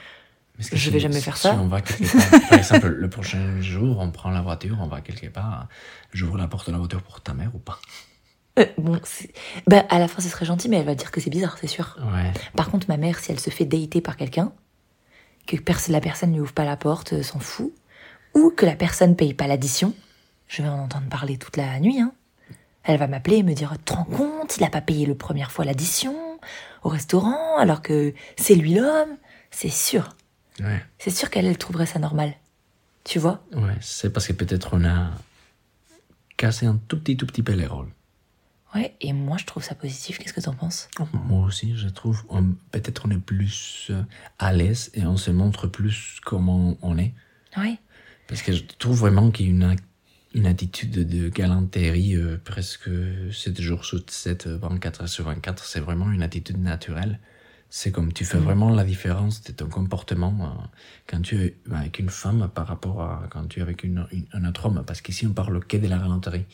Mais 0.58 0.66
que 0.66 0.76
je 0.76 0.84
si- 0.84 0.90
vais 0.90 1.00
jamais 1.00 1.16
si- 1.20 1.22
faire 1.26 1.38
si 1.38 1.44
ça. 1.44 1.54
on 1.54 1.68
va 1.68 1.80
quelque 1.82 2.12
part, 2.12 2.42
par 2.50 2.58
exemple, 2.58 2.88
le 2.88 3.10
prochain 3.10 3.62
jour, 3.62 4.00
on 4.00 4.10
prend 4.10 4.32
la 4.32 4.42
voiture, 4.42 4.78
on 4.82 4.88
va 4.88 5.02
quelque 5.02 5.28
part, 5.28 5.68
j'ouvre 6.12 6.38
la 6.40 6.48
porte 6.48 6.68
de 6.68 6.72
la 6.72 6.78
voiture 6.80 7.02
pour 7.04 7.22
ta 7.22 7.34
mère 7.36 7.52
ou 7.54 7.60
pas? 7.60 7.80
Euh, 8.62 8.66
bon, 8.78 9.00
bah, 9.68 9.86
à 9.90 10.00
la 10.00 10.08
fin, 10.08 10.22
ce 10.22 10.30
serait 10.30 10.46
gentil, 10.46 10.70
mais 10.70 10.78
elle 10.78 10.86
va 10.86 10.96
dire 10.96 11.12
que 11.12 11.20
c'est 11.20 11.30
bizarre, 11.30 11.58
c'est 11.60 11.68
sûr. 11.68 11.98
Ouais. 12.14 12.32
Par 12.56 12.70
contre, 12.70 12.88
ma 12.90 12.98
mère, 12.98 13.20
si 13.20 13.32
elle 13.32 13.40
se 13.40 13.50
fait 13.50 13.66
dater 13.66 14.02
par 14.02 14.18
quelqu'un, 14.18 14.52
que 15.48 15.56
la 15.92 16.02
personne 16.02 16.34
lui 16.34 16.40
ouvre 16.40 16.54
pas 16.54 16.66
la 16.66 16.78
porte, 16.78 17.14
euh, 17.14 17.24
s'en 17.24 17.40
fout, 17.40 17.74
ou 18.34 18.52
que 18.52 18.66
la 18.66 18.76
personne 18.76 19.16
paye 19.16 19.34
pas 19.34 19.48
l'addition, 19.48 19.94
je 20.48 20.62
vais 20.62 20.70
en 20.70 20.80
entendre 20.80 21.08
parler 21.10 21.38
toute 21.38 21.58
la 21.58 21.80
nuit. 21.80 22.00
Hein. 22.00 22.14
Elle 22.84 22.98
va 22.98 23.08
m'appeler 23.08 23.38
et 23.38 23.44
me 23.44 23.54
dire 23.54 23.74
Tu 23.78 23.84
te 23.84 23.94
rends 23.94 24.06
compte, 24.06 24.58
il 24.58 24.64
a 24.64 24.70
pas 24.70 24.82
payé 24.82 25.06
le 25.06 25.16
première 25.16 25.52
fois 25.52 25.66
l'addition 25.66 26.16
au 26.84 26.90
restaurant, 26.90 27.58
alors 27.58 27.82
que 27.82 28.14
c'est 28.38 28.56
lui 28.56 28.74
l'homme. 28.74 29.18
C'est 29.52 29.70
sûr. 29.70 30.16
Ouais. 30.60 30.82
C'est 30.98 31.12
sûr 31.12 31.30
qu'elle, 31.30 31.46
elle 31.46 31.58
trouverait 31.58 31.86
ça 31.86 32.00
normal. 32.00 32.34
Tu 33.04 33.20
vois? 33.20 33.44
Ouais, 33.54 33.76
c'est 33.82 34.12
parce 34.12 34.28
que 34.28 34.34
peut-être 34.34 34.70
on 34.74 34.86
a 34.86 35.12
cassé 36.38 36.66
un 36.66 36.80
tout 36.88 37.00
petit, 37.00 37.18
tout 37.18 37.26
petit 37.26 37.44
peu 37.44 37.54
les 37.54 37.68
rôles. 37.68 37.90
Ouais, 38.74 38.96
et 39.02 39.12
moi, 39.12 39.38
je 39.38 39.46
trouve 39.46 39.64
ça 39.64 39.76
positif. 39.76 40.18
Qu'est-ce 40.18 40.34
que 40.34 40.40
t'en 40.42 40.54
penses? 40.54 40.88
Moi 41.28 41.46
aussi, 41.46 41.76
je 41.76 41.90
trouve, 41.90 42.24
on- 42.30 42.54
peut-être 42.72 43.04
on 43.06 43.12
est 43.12 43.18
plus 43.18 43.88
euh, 43.90 44.02
à 44.40 44.54
l'aise 44.54 44.92
et 44.94 45.06
on 45.06 45.18
se 45.18 45.30
montre 45.32 45.68
plus 45.68 46.20
comment 46.24 46.78
on 46.82 46.98
est. 46.98 47.14
Ouais. 47.58 47.78
Parce 48.28 48.42
que 48.42 48.54
je 48.54 48.64
trouve 48.80 48.98
vraiment 48.98 49.30
qu'il 49.30 49.48
y 49.48 49.50
a 49.50 49.52
une, 49.52 49.76
une 50.36 50.46
attitude 50.46 50.92
de 51.06 51.28
galanterie 51.28 52.16
euh, 52.16 52.38
presque 52.44 52.90
7 53.34 53.60
jours 53.60 53.84
sur 53.84 54.00
7, 54.08 54.48
euh, 54.48 54.58
24 54.58 55.02
heures 55.02 55.10
sur 55.10 55.26
24. 55.26 55.66
C'est 55.66 55.82
vraiment 55.82 56.10
une 56.10 56.22
attitude 56.24 56.58
naturelle. 56.62 57.20
C'est 57.70 57.92
comme 57.92 58.12
tu 58.14 58.26
fais 58.26 58.38
vraiment 58.38 58.70
la 58.70 58.84
différence 58.86 59.44
de 59.44 59.52
ton 59.54 59.68
comportement 59.68 60.34
euh, 60.42 60.66
quand 61.08 61.22
tu 61.22 61.42
es 61.42 61.56
avec 61.72 62.00
une 62.00 62.10
femme 62.10 62.50
par 62.54 62.68
rapport 62.68 63.02
à 63.02 63.28
quand 63.30 63.46
tu 63.48 63.60
es 63.60 63.62
avec 63.62 63.84
une, 63.84 64.06
une- 64.14 64.28
un 64.34 64.46
autre 64.46 64.66
homme. 64.68 64.84
Parce 64.88 65.02
qu'ici, 65.02 65.28
on 65.28 65.34
parle 65.34 65.60
que 65.66 65.76
de 65.78 65.88
la 65.88 65.98
galanterie, 65.98 66.46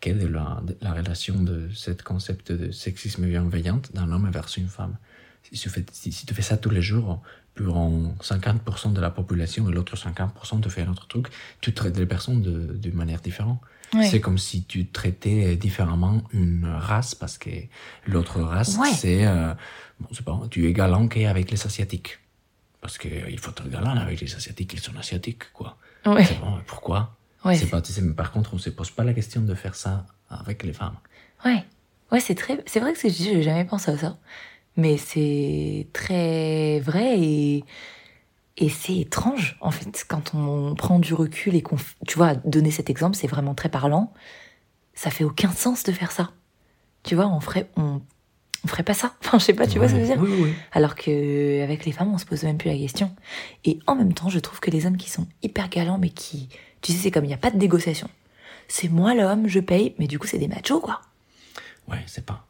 que 0.00 0.10
de 0.10 0.26
la, 0.26 0.60
de 0.64 0.76
la 0.80 0.92
relation 0.92 1.42
de 1.42 1.68
ce 1.74 1.90
concept 1.90 2.52
de 2.52 2.70
sexisme 2.70 3.26
bienveillant 3.26 3.80
d'un 3.94 4.10
homme 4.12 4.30
vers 4.30 4.46
une 4.56 4.68
femme? 4.68 4.96
Si 5.42 5.58
tu, 5.58 5.68
fais, 5.68 5.84
si, 5.92 6.12
si 6.12 6.26
tu 6.26 6.34
fais 6.34 6.42
ça 6.42 6.56
tous 6.56 6.70
les 6.70 6.82
jours, 6.82 7.22
pour 7.54 7.76
en 7.76 8.14
50% 8.22 8.92
de 8.92 9.00
la 9.00 9.10
population 9.10 9.68
et 9.68 9.72
l'autre 9.72 9.96
50% 9.96 10.60
te 10.60 10.68
fait 10.68 10.82
un 10.82 10.90
autre 10.90 11.06
truc, 11.08 11.26
tu 11.60 11.72
traites 11.74 11.96
les 11.98 12.06
personnes 12.06 12.40
de, 12.42 12.74
de 12.74 12.90
manière 12.92 13.20
différente. 13.20 13.60
Ouais. 13.92 14.06
C'est 14.06 14.20
comme 14.20 14.38
si 14.38 14.64
tu 14.64 14.86
traitais 14.86 15.56
différemment 15.56 16.22
une 16.32 16.64
race 16.66 17.14
parce 17.14 17.38
que 17.38 17.50
l'autre 18.06 18.40
race, 18.40 18.76
Ouais. 18.78 18.92
c'est, 18.92 19.26
euh, 19.26 19.52
bon, 19.98 20.08
c'est 20.12 20.24
pas, 20.24 20.40
tu 20.50 20.66
es 20.68 20.72
galant 20.72 21.08
qu'avec 21.08 21.50
les 21.50 21.66
asiatiques. 21.66 22.20
Parce 22.80 22.96
que 22.98 23.08
euh, 23.08 23.28
il 23.28 23.38
faut 23.38 23.50
être 23.50 23.68
galant 23.68 23.96
avec 23.96 24.20
les 24.20 24.32
asiatiques, 24.34 24.72
ils 24.74 24.80
sont 24.80 24.96
asiatiques, 24.96 25.52
quoi. 25.52 25.76
Ouais. 26.06 26.24
C'est 26.24 26.38
bon, 26.38 26.60
pourquoi? 26.66 27.16
Ouais, 27.44 27.56
c'est 27.56 27.86
sais, 27.86 28.02
mais 28.02 28.12
par 28.12 28.32
contre, 28.32 28.54
on 28.54 28.58
se 28.58 28.70
pose 28.70 28.90
pas 28.90 29.04
la 29.04 29.14
question 29.14 29.40
de 29.40 29.54
faire 29.54 29.74
ça 29.74 30.06
avec 30.28 30.62
les 30.62 30.72
femmes. 30.72 30.96
Ouais, 31.44 31.64
ouais, 32.12 32.20
c'est 32.20 32.34
très, 32.34 32.62
c'est 32.66 32.80
vrai 32.80 32.92
que 32.92 32.98
c'est, 32.98 33.10
j'ai 33.10 33.42
jamais 33.42 33.64
pensé 33.64 33.90
à 33.90 33.96
ça, 33.96 34.18
mais 34.76 34.98
c'est 34.98 35.88
très 35.92 36.80
vrai 36.80 37.18
et 37.18 37.64
et 38.56 38.68
c'est 38.68 38.98
étrange 38.98 39.56
en 39.62 39.70
fait 39.70 40.04
quand 40.06 40.34
on 40.34 40.74
prend 40.74 40.98
du 40.98 41.14
recul 41.14 41.54
et 41.54 41.62
qu'on, 41.62 41.76
tu 42.06 42.18
vois, 42.18 42.34
donner 42.34 42.70
cet 42.70 42.90
exemple, 42.90 43.16
c'est 43.16 43.26
vraiment 43.26 43.54
très 43.54 43.70
parlant. 43.70 44.12
Ça 44.92 45.10
fait 45.10 45.24
aucun 45.24 45.50
sens 45.50 45.82
de 45.82 45.92
faire 45.92 46.12
ça. 46.12 46.32
Tu 47.02 47.14
vois, 47.14 47.26
on 47.26 47.40
ferait, 47.40 47.70
on, 47.76 48.02
on 48.64 48.68
ferait 48.68 48.82
pas 48.82 48.92
ça. 48.92 49.14
Enfin, 49.24 49.38
je 49.38 49.44
sais 49.44 49.54
pas, 49.54 49.66
tu 49.66 49.78
vois 49.78 49.88
ce 49.88 49.94
que 49.94 50.00
je 50.00 50.04
veux 50.04 50.14
dire. 50.14 50.22
Oui, 50.22 50.42
oui. 50.42 50.54
Alors 50.72 50.94
que 50.94 51.62
avec 51.62 51.86
les 51.86 51.92
femmes, 51.92 52.12
on 52.12 52.18
se 52.18 52.26
pose 52.26 52.42
même 52.42 52.58
plus 52.58 52.68
la 52.68 52.76
question. 52.76 53.14
Et 53.64 53.78
en 53.86 53.94
même 53.94 54.12
temps, 54.12 54.28
je 54.28 54.38
trouve 54.38 54.60
que 54.60 54.70
les 54.70 54.84
hommes 54.84 54.98
qui 54.98 55.08
sont 55.08 55.26
hyper 55.42 55.70
galants, 55.70 55.98
mais 55.98 56.10
qui, 56.10 56.50
tu 56.82 56.92
sais, 56.92 56.98
c'est 56.98 57.10
comme 57.10 57.24
il 57.24 57.28
n'y 57.28 57.34
a 57.34 57.38
pas 57.38 57.50
de 57.50 57.56
négociation. 57.56 58.08
C'est 58.68 58.88
moi 58.88 59.14
l'homme, 59.14 59.48
je 59.48 59.60
paye, 59.60 59.94
mais 59.98 60.06
du 60.06 60.18
coup, 60.18 60.26
c'est 60.26 60.38
des 60.38 60.48
machos, 60.48 60.80
quoi. 60.80 61.00
Ouais, 61.88 62.02
c'est 62.06 62.24
pas. 62.24 62.46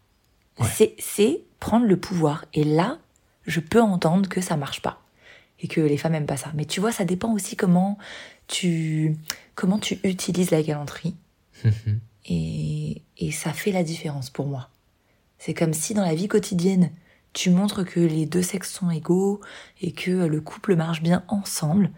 Ouais. 0.59 0.69
C'est, 0.73 0.95
c'est 0.99 1.43
prendre 1.59 1.87
le 1.87 1.97
pouvoir. 1.97 2.45
Et 2.53 2.65
là, 2.65 2.99
je 3.47 3.61
peux 3.61 3.81
entendre 3.81 4.29
que 4.29 4.41
ça 4.41 4.57
marche 4.57 4.83
pas. 4.83 5.03
Et 5.61 5.69
que 5.69 5.81
les 5.81 5.97
femmes 5.97 6.15
aiment 6.15 6.27
pas 6.27 6.37
ça. 6.37 6.51
Mais 6.55 6.65
tu 6.65 6.81
vois, 6.81 6.93
ça 6.93 7.05
dépend 7.05 7.33
aussi 7.33 7.57
comment 7.57 7.99
tu, 8.47 9.17
comment 9.55 9.79
tu 9.79 9.99
utilises 10.05 10.51
la 10.51 10.63
galanterie. 10.63 11.15
Et, 12.27 13.03
et 13.19 13.33
ça 13.33 13.53
fait 13.53 13.73
la 13.73 13.83
différence 13.83 14.31
pour 14.31 14.47
moi. 14.47 14.71
C'est 15.39 15.55
comme 15.55 15.73
si 15.73 15.95
dans 15.95 16.05
la 16.05 16.15
vie 16.15 16.29
quotidienne, 16.29 16.91
tu 17.33 17.51
montres 17.51 17.85
que 17.85 18.01
les 18.01 18.27
deux 18.27 18.43
sexes 18.43 18.73
sont 18.73 18.91
égaux 18.91 19.41
et 19.81 19.93
que 19.93 20.11
le 20.11 20.41
couple 20.41 20.77
marche 20.77 21.03
bien 21.03 21.25
ensemble. 21.29 21.91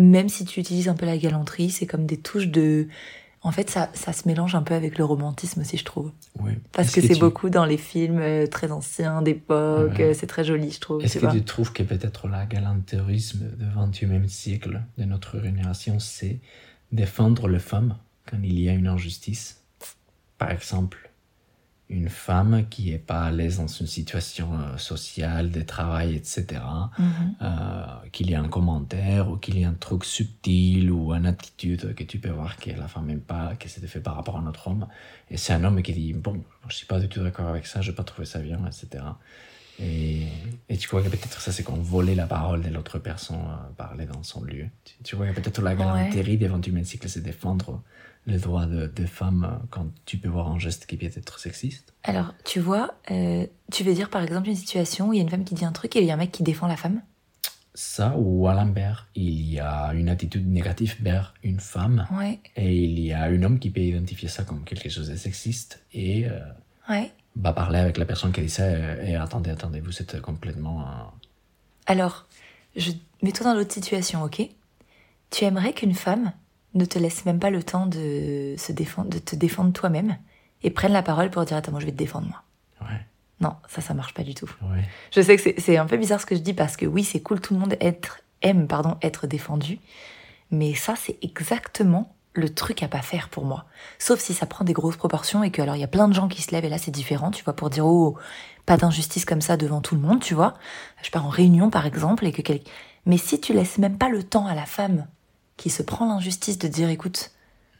Même 0.00 0.28
si 0.28 0.44
tu 0.44 0.60
utilises 0.60 0.88
un 0.88 0.94
peu 0.94 1.06
la 1.06 1.16
galanterie, 1.18 1.70
c'est 1.70 1.86
comme 1.86 2.06
des 2.06 2.16
touches 2.16 2.48
de... 2.48 2.88
En 3.42 3.52
fait, 3.52 3.70
ça, 3.70 3.88
ça 3.94 4.12
se 4.12 4.28
mélange 4.28 4.54
un 4.54 4.60
peu 4.62 4.74
avec 4.74 4.98
le 4.98 5.04
romantisme 5.04 5.62
aussi, 5.62 5.78
je 5.78 5.84
trouve. 5.84 6.12
Oui. 6.40 6.52
Parce 6.72 6.90
que, 6.92 7.00
c'est 7.00 7.14
tu- 7.14 7.20
beaucoup 7.20 7.48
dans 7.48 7.64
les 7.64 7.78
films 7.78 8.18
euh, 8.20 8.46
très 8.46 8.70
anciens 8.70 9.22
d'époque, 9.22 9.94
Ouais. 9.98 10.12
c'est 10.12 10.26
très 10.26 10.44
joli, 10.44 10.70
je 10.72 10.78
trouve. 10.80 11.02
Est-ce 11.02 11.14
que 11.14 11.20
vois. 11.20 11.32
tu 11.32 11.42
trouves 11.42 11.72
que 11.72 11.82
peut-être 11.82 12.28
la 12.28 12.44
galanterisme 12.44 13.46
du 13.56 13.64
21e 13.64 14.28
siècle 14.28 14.82
de 14.98 15.04
notre 15.04 15.40
génération, 15.40 15.98
c'est 16.00 16.38
défendre 16.92 17.48
les 17.48 17.58
femmes 17.60 17.96
quand 18.30 18.36
il 18.42 18.60
y 18.60 18.68
a 18.68 18.72
une 18.72 18.86
injustice? 18.88 19.62
Par 20.36 20.50
exemple, 20.50 21.09
une 21.90 22.08
femme 22.08 22.64
qui 22.70 22.92
est 22.92 22.98
pas 22.98 23.24
à 23.24 23.30
l'aise 23.30 23.58
dans 23.58 23.66
une 23.66 23.86
situation 23.86 24.48
euh, 24.58 24.76
sociale, 24.78 25.50
de 25.50 25.60
travail, 25.62 26.14
etc., 26.14 26.62
Mhm. 26.98 27.34
euh, 27.42 27.84
qu'il 28.12 28.30
y 28.30 28.32
ait 28.32 28.36
un 28.36 28.48
commentaire 28.48 29.28
ou 29.30 29.36
qu'il 29.36 29.58
y 29.58 29.62
ait 29.62 29.64
un 29.66 29.74
truc 29.74 30.04
subtil 30.04 30.90
ou 30.90 31.12
une 31.12 31.26
attitude 31.26 31.94
que 31.94 32.04
tu 32.04 32.18
peux 32.18 32.30
voir 32.30 32.56
que 32.56 32.70
la 32.70 32.88
femme 32.88 33.06
n'aime 33.06 33.20
pas, 33.20 33.54
que 33.56 33.68
c'est 33.68 33.84
fait 33.86 34.00
par 34.00 34.14
rapport 34.16 34.38
à 34.38 34.40
notre 34.42 34.68
homme. 34.68 34.86
Et 35.30 35.36
c'est 35.36 35.52
un 35.52 35.64
homme 35.64 35.82
qui 35.82 35.92
dit, 35.92 36.12
bon, 36.12 36.42
je 36.68 36.74
suis 36.76 36.86
pas 36.86 37.00
du 37.00 37.08
tout 37.08 37.22
d'accord 37.22 37.48
avec 37.48 37.66
ça, 37.66 37.80
je 37.80 37.90
n'ai 37.90 37.96
pas 37.96 38.04
trouvé 38.04 38.24
ça 38.24 38.38
bien, 38.38 38.60
etc. 38.66 39.04
Et, 39.80 40.26
et 40.68 40.76
tu 40.76 40.88
crois 40.88 41.02
que 41.02 41.08
peut-être 41.08 41.40
ça, 41.40 41.52
c'est 41.52 41.62
qu'on 41.62 41.74
volait 41.76 42.14
la 42.14 42.26
parole 42.26 42.62
de 42.62 42.68
l'autre 42.68 42.98
personne, 42.98 43.36
euh, 43.38 43.72
parler 43.76 44.06
dans 44.06 44.22
son 44.22 44.42
lieu. 44.44 44.66
Tu, 44.84 44.94
tu 45.02 45.14
crois 45.16 45.26
que 45.28 45.40
peut-être 45.40 45.62
la 45.62 45.74
galanterie 45.74 46.36
des 46.36 46.48
21e 46.48 46.84
siècle, 46.84 47.08
c'est 47.08 47.22
défendre 47.22 47.82
les 48.26 48.38
droits 48.38 48.66
de- 48.66 48.86
des 48.86 49.06
femmes 49.06 49.60
quand 49.70 49.86
tu 50.04 50.18
peux 50.18 50.28
voir 50.28 50.48
un 50.48 50.58
geste 50.58 50.84
qui 50.86 50.96
peut 50.98 51.06
être 51.06 51.38
sexiste 51.38 51.94
Alors, 52.02 52.34
tu 52.44 52.60
vois, 52.60 52.94
euh, 53.10 53.46
tu 53.72 53.82
veux 53.82 53.94
dire 53.94 54.10
par 54.10 54.22
exemple 54.22 54.48
une 54.48 54.56
situation 54.56 55.08
où 55.08 55.12
il 55.14 55.16
y 55.16 55.20
a 55.20 55.22
une 55.22 55.30
femme 55.30 55.44
qui 55.44 55.54
dit 55.54 55.64
un 55.64 55.72
truc 55.72 55.96
et 55.96 56.00
il 56.00 56.06
y 56.06 56.10
a 56.10 56.14
un 56.14 56.18
mec 56.18 56.30
qui 56.30 56.42
défend 56.42 56.66
la 56.66 56.76
femme? 56.76 57.00
Ça, 57.72 58.14
ou 58.18 58.46
à 58.48 58.52
l'inverse, 58.54 59.04
il 59.14 59.48
y 59.52 59.58
a 59.60 59.92
une 59.94 60.08
attitude 60.10 60.46
négative 60.46 60.96
vers 61.00 61.32
une 61.42 61.60
femme. 61.60 62.06
Ouais, 62.18 62.40
Et 62.56 62.74
il 62.76 62.98
y 63.00 63.12
a 63.12 63.22
un 63.22 63.42
homme 63.42 63.58
qui 63.58 63.70
peut 63.70 63.80
identifier 63.80 64.28
ça 64.28 64.42
comme 64.42 64.64
quelque 64.64 64.88
chose 64.90 65.08
de 65.08 65.16
sexiste 65.16 65.80
et 65.94 66.26
euh, 66.26 66.40
ouais. 66.90 67.10
Va 67.36 67.52
parler 67.52 67.78
avec 67.78 67.96
la 67.98 68.04
personne 68.04 68.32
qui 68.32 68.40
dit 68.42 68.48
ça 68.50 68.64
euh, 68.64 69.04
et 69.04 69.16
attendez, 69.16 69.50
attendez, 69.50 69.80
vous 69.80 70.00
êtes 70.02 70.20
complètement... 70.20 70.84
Alors, 71.86 72.26
je... 72.76 72.92
mets-toi 73.22 73.44
dans 73.46 73.54
l'autre 73.54 73.72
situation, 73.72 74.22
ok? 74.24 74.42
Tu 75.30 75.44
aimerais 75.44 75.72
qu'une 75.72 75.94
femme 75.94 76.32
ne 76.74 76.84
te 76.84 76.98
laissent 76.98 77.24
même 77.24 77.38
pas 77.38 77.50
le 77.50 77.62
temps 77.62 77.86
de, 77.86 78.54
se 78.58 78.72
défendre, 78.72 79.10
de 79.10 79.18
te 79.18 79.34
défendre 79.36 79.72
toi-même 79.72 80.16
et 80.62 80.70
prennent 80.70 80.92
la 80.92 81.02
parole 81.02 81.30
pour 81.30 81.44
dire 81.44 81.56
Attends, 81.56 81.72
moi 81.72 81.80
je 81.80 81.86
vais 81.86 81.92
te 81.92 81.96
défendre 81.96 82.28
moi. 82.28 82.42
Ouais. 82.88 83.00
Non, 83.40 83.54
ça, 83.68 83.80
ça 83.80 83.94
marche 83.94 84.12
pas 84.14 84.22
du 84.22 84.34
tout. 84.34 84.50
Ouais. 84.62 84.84
Je 85.14 85.20
sais 85.20 85.36
que 85.36 85.42
c'est- 85.42 85.58
c'est 85.58 85.76
un 85.78 85.86
peu 85.86 85.96
bizarre 85.96 86.20
ce 86.20 86.26
que 86.26 86.34
je 86.36 86.40
dis 86.40 86.52
parce 86.54 86.76
que 86.76 86.84
oui, 86.86 87.04
c'est 87.04 87.20
cool, 87.20 87.40
tout 87.40 87.54
le 87.54 87.60
monde 87.60 87.76
être, 87.80 88.20
aime 88.42 88.66
pardon, 88.66 88.96
être 89.02 89.26
défendu. 89.26 89.78
Mais 90.50 90.74
ça, 90.74 90.94
c'est 90.96 91.16
exactement 91.22 92.14
le 92.40 92.52
truc 92.52 92.82
à 92.82 92.88
pas 92.88 93.02
faire 93.02 93.28
pour 93.28 93.44
moi. 93.44 93.66
Sauf 93.98 94.18
si 94.18 94.34
ça 94.34 94.46
prend 94.46 94.64
des 94.64 94.72
grosses 94.72 94.96
proportions 94.96 95.44
et 95.44 95.50
que 95.50 95.62
alors 95.62 95.76
il 95.76 95.80
y 95.80 95.84
a 95.84 95.88
plein 95.88 96.08
de 96.08 96.14
gens 96.14 96.28
qui 96.28 96.42
se 96.42 96.50
lèvent 96.50 96.64
et 96.64 96.68
là 96.68 96.78
c'est 96.78 96.90
différent, 96.90 97.30
tu 97.30 97.44
vois, 97.44 97.54
pour 97.54 97.70
dire 97.70 97.86
oh 97.86 98.16
pas 98.66 98.76
d'injustice 98.76 99.24
comme 99.24 99.40
ça 99.40 99.56
devant 99.56 99.80
tout 99.80 99.94
le 99.94 100.00
monde, 100.00 100.20
tu 100.20 100.34
vois. 100.34 100.54
Je 101.02 101.10
pars 101.10 101.24
en 101.24 101.30
réunion 101.30 101.70
par 101.70 101.86
exemple 101.86 102.26
et 102.26 102.32
que 102.32 102.42
quel... 102.42 102.60
mais 103.06 103.18
si 103.18 103.40
tu 103.40 103.52
laisses 103.52 103.78
même 103.78 103.98
pas 103.98 104.08
le 104.08 104.22
temps 104.22 104.46
à 104.46 104.54
la 104.54 104.66
femme 104.66 105.06
qui 105.56 105.70
se 105.70 105.82
prend 105.82 106.06
l'injustice 106.06 106.58
de 106.58 106.68
dire 106.68 106.88
écoute 106.88 107.32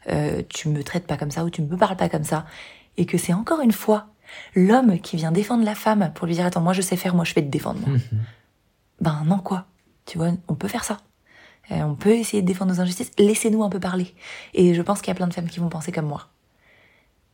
euh, 0.09 0.41
tu 0.49 0.69
me 0.69 0.83
traites 0.83 1.05
pas 1.05 1.17
comme 1.17 1.31
ça 1.31 1.43
ou 1.43 1.49
tu 1.49 1.61
me 1.61 1.77
parles 1.77 1.97
pas 1.97 2.09
comme 2.09 2.23
ça 2.23 2.45
et 2.97 3.05
que 3.05 3.17
c'est 3.17 3.33
encore 3.33 3.61
une 3.61 3.71
fois 3.71 4.07
l'homme 4.55 4.99
qui 4.99 5.17
vient 5.17 5.31
défendre 5.31 5.63
la 5.63 5.75
femme 5.75 6.11
pour 6.15 6.27
lui 6.27 6.35
dire 6.35 6.45
attends 6.45 6.61
moi 6.61 6.73
je 6.73 6.81
sais 6.81 6.95
faire 6.95 7.15
moi 7.15 7.25
je 7.25 7.33
vais 7.33 7.41
te 7.41 7.49
défendre 7.49 7.79
moi. 7.85 7.97
ben 9.01 9.23
non 9.25 9.39
quoi 9.39 9.65
tu 10.05 10.17
vois 10.17 10.31
on 10.47 10.55
peut 10.55 10.67
faire 10.67 10.83
ça 10.83 10.97
on 11.71 11.95
peut 11.95 12.15
essayer 12.15 12.41
de 12.41 12.47
défendre 12.47 12.73
nos 12.73 12.81
injustices. 12.81 13.11
Laissez-nous 13.17 13.63
un 13.63 13.69
peu 13.69 13.79
parler. 13.79 14.13
Et 14.53 14.73
je 14.73 14.81
pense 14.81 14.99
qu'il 14.99 15.07
y 15.07 15.11
a 15.11 15.15
plein 15.15 15.27
de 15.27 15.33
femmes 15.33 15.49
qui 15.49 15.59
vont 15.59 15.69
penser 15.69 15.91
comme 15.91 16.07
moi. 16.07 16.29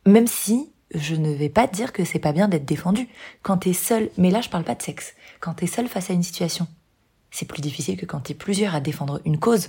Même 0.06 0.26
si 0.26 0.70
je 0.94 1.14
ne 1.14 1.32
vais 1.32 1.48
pas 1.48 1.66
dire 1.66 1.92
que 1.92 2.04
c'est 2.04 2.18
pas 2.18 2.32
bien 2.32 2.48
d'être 2.48 2.64
défendu. 2.64 3.08
Quand 3.42 3.58
t'es 3.58 3.72
seul 3.72 4.10
mais 4.16 4.30
là 4.30 4.40
je 4.40 4.48
parle 4.48 4.64
pas 4.64 4.74
de 4.74 4.82
sexe. 4.82 5.14
Quand 5.40 5.54
t'es 5.54 5.66
seul 5.66 5.88
face 5.88 6.10
à 6.10 6.14
une 6.14 6.22
situation 6.22 6.66
c'est 7.30 7.46
plus 7.46 7.60
difficile 7.60 7.96
que 7.96 8.06
quand 8.06 8.20
t'es 8.20 8.34
plusieurs 8.34 8.74
à 8.74 8.80
défendre 8.80 9.20
une 9.24 9.38
cause. 9.38 9.68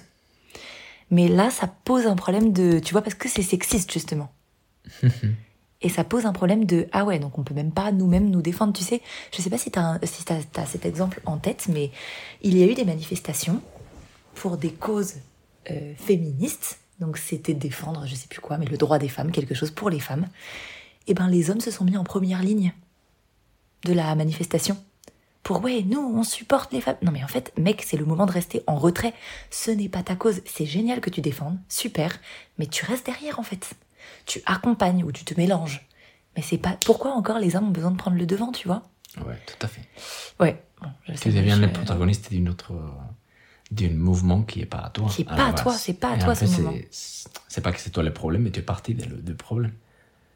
Mais 1.11 1.27
là 1.27 1.49
ça 1.49 1.67
pose 1.67 2.07
un 2.07 2.15
problème 2.15 2.53
de 2.53 2.79
tu 2.79 2.93
vois 2.93 3.01
parce 3.01 3.15
que 3.15 3.27
c'est 3.27 3.41
sexiste 3.41 3.91
justement. 3.91 4.31
Et 5.81 5.87
ça 5.87 6.03
pose 6.03 6.25
un 6.25 6.33
problème 6.33 6.65
de 6.65 6.87
ah 6.91 7.05
ouais 7.05 7.19
donc 7.19 7.37
on 7.37 7.43
peut 7.43 7.53
même 7.53 7.71
pas 7.71 7.91
nous-mêmes 7.91 8.29
nous 8.29 8.41
défendre 8.41 8.73
tu 8.73 8.83
sais. 8.83 9.01
Je 9.35 9.41
sais 9.41 9.49
pas 9.49 9.57
si 9.57 9.71
t'as 9.71 9.99
cet 10.65 10.85
exemple 10.85 11.21
en 11.25 11.37
tête 11.37 11.67
mais 11.69 11.91
il 12.41 12.57
y 12.57 12.63
a 12.63 12.65
eu 12.65 12.75
des 12.75 12.85
manifestations 12.85 13.61
pour 14.39 14.57
des 14.57 14.71
causes 14.71 15.15
euh, 15.69 15.93
féministes. 15.97 16.79
Donc 16.99 17.17
c'était 17.17 17.53
défendre 17.53 18.05
je 18.05 18.15
sais 18.15 18.27
plus 18.27 18.41
quoi 18.41 18.57
mais 18.57 18.65
le 18.65 18.77
droit 18.77 18.99
des 18.99 19.09
femmes 19.09 19.31
quelque 19.31 19.53
chose 19.55 19.71
pour 19.71 19.89
les 19.89 19.99
femmes. 19.99 20.27
Et 21.07 21.13
ben 21.13 21.27
les 21.27 21.49
hommes 21.49 21.61
se 21.61 21.71
sont 21.71 21.85
mis 21.85 21.97
en 21.97 22.03
première 22.03 22.41
ligne 22.43 22.73
de 23.85 23.93
la 23.93 24.13
manifestation. 24.15 24.77
Pour 25.43 25.63
ouais 25.63 25.83
nous 25.83 25.99
on 25.99 26.23
supporte 26.23 26.71
les 26.73 26.81
femmes. 26.81 26.97
Non 27.01 27.11
mais 27.11 27.23
en 27.23 27.27
fait 27.27 27.53
mec 27.57 27.83
c'est 27.85 27.97
le 27.97 28.05
moment 28.05 28.25
de 28.25 28.31
rester 28.31 28.63
en 28.67 28.77
retrait. 28.77 29.13
Ce 29.49 29.71
n'est 29.71 29.89
pas 29.89 30.03
ta 30.03 30.15
cause. 30.15 30.41
C'est 30.45 30.65
génial 30.65 30.99
que 31.01 31.09
tu 31.09 31.21
défendes. 31.21 31.57
Super. 31.69 32.17
Mais 32.57 32.67
tu 32.67 32.85
restes 32.85 33.05
derrière 33.05 33.39
en 33.39 33.43
fait. 33.43 33.73
Tu 34.25 34.41
accompagnes 34.45 35.03
ou 35.03 35.11
tu 35.11 35.23
te 35.25 35.33
mélanges. 35.39 35.85
Mais 36.35 36.41
c'est 36.43 36.57
pas 36.57 36.77
pourquoi 36.85 37.11
encore 37.13 37.39
les 37.39 37.55
hommes 37.55 37.67
ont 37.69 37.71
besoin 37.71 37.91
de 37.91 37.97
prendre 37.97 38.17
le 38.17 38.25
devant 38.25 38.51
tu 38.51 38.67
vois? 38.67 38.83
Ouais, 39.25 39.37
tout 39.47 39.65
à 39.65 39.67
fait. 39.67 39.81
ouais 40.39 40.61
bon, 40.81 40.89
je 41.07 41.13
sais 41.13 41.19
Tu 41.23 41.29
que 41.31 41.37
deviens 41.37 41.55
je- 41.55 41.61
le 41.61 41.71
protagoniste 41.71 42.29
d'une 42.29 42.47
autre, 42.49 42.73
euh, 42.73 42.89
d'un 43.71 43.89
mouvement 43.91 44.41
qui 44.43 44.61
est 44.61 44.65
pas 44.65 44.79
à 44.79 44.89
toi. 44.89 45.07
Qui 45.09 45.21
est 45.23 45.29
à 45.29 45.35
pas 45.35 45.45
à 45.47 45.53
toi, 45.53 45.73
c'est 45.73 45.93
pas 45.93 46.11
à 46.13 46.17
toi, 46.17 46.35
ce 46.35 46.45
c'est- 46.45 46.61
mouvement. 46.61 46.77
C'est 47.47 47.61
pas 47.61 47.71
que 47.71 47.79
c'est 47.79 47.89
toi 47.91 48.03
le 48.03 48.13
problème, 48.13 48.43
mais 48.43 48.51
tu 48.51 48.59
es 48.59 48.63
parti 48.63 48.93
du 48.95 49.05
de, 49.07 49.33
problème. 49.33 49.73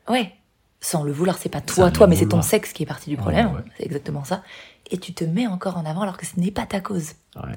Ouais, 0.09 0.33
sans 0.81 1.03
le 1.03 1.11
vouloir, 1.11 1.37
c'est 1.37 1.49
pas 1.49 1.61
toi, 1.61 1.87
Sans 1.87 1.91
toi, 1.91 2.07
mais 2.07 2.15
c'est 2.15 2.27
ton 2.27 2.41
sexe 2.41 2.73
qui 2.73 2.83
est 2.83 2.87
parti 2.87 3.09
du 3.09 3.17
problème. 3.17 3.47
Ouais, 3.47 3.53
ouais. 3.57 3.63
C'est 3.77 3.85
exactement 3.85 4.23
ça. 4.23 4.43
Et 4.91 4.97
tu 4.97 5.13
te 5.13 5.23
mets 5.23 5.47
encore 5.47 5.77
en 5.77 5.85
avant 5.85 6.01
alors 6.01 6.17
que 6.17 6.25
ce 6.25 6.39
n'est 6.39 6.51
pas 6.51 6.65
ta 6.65 6.79
cause. 6.81 7.13
Ouais. 7.37 7.53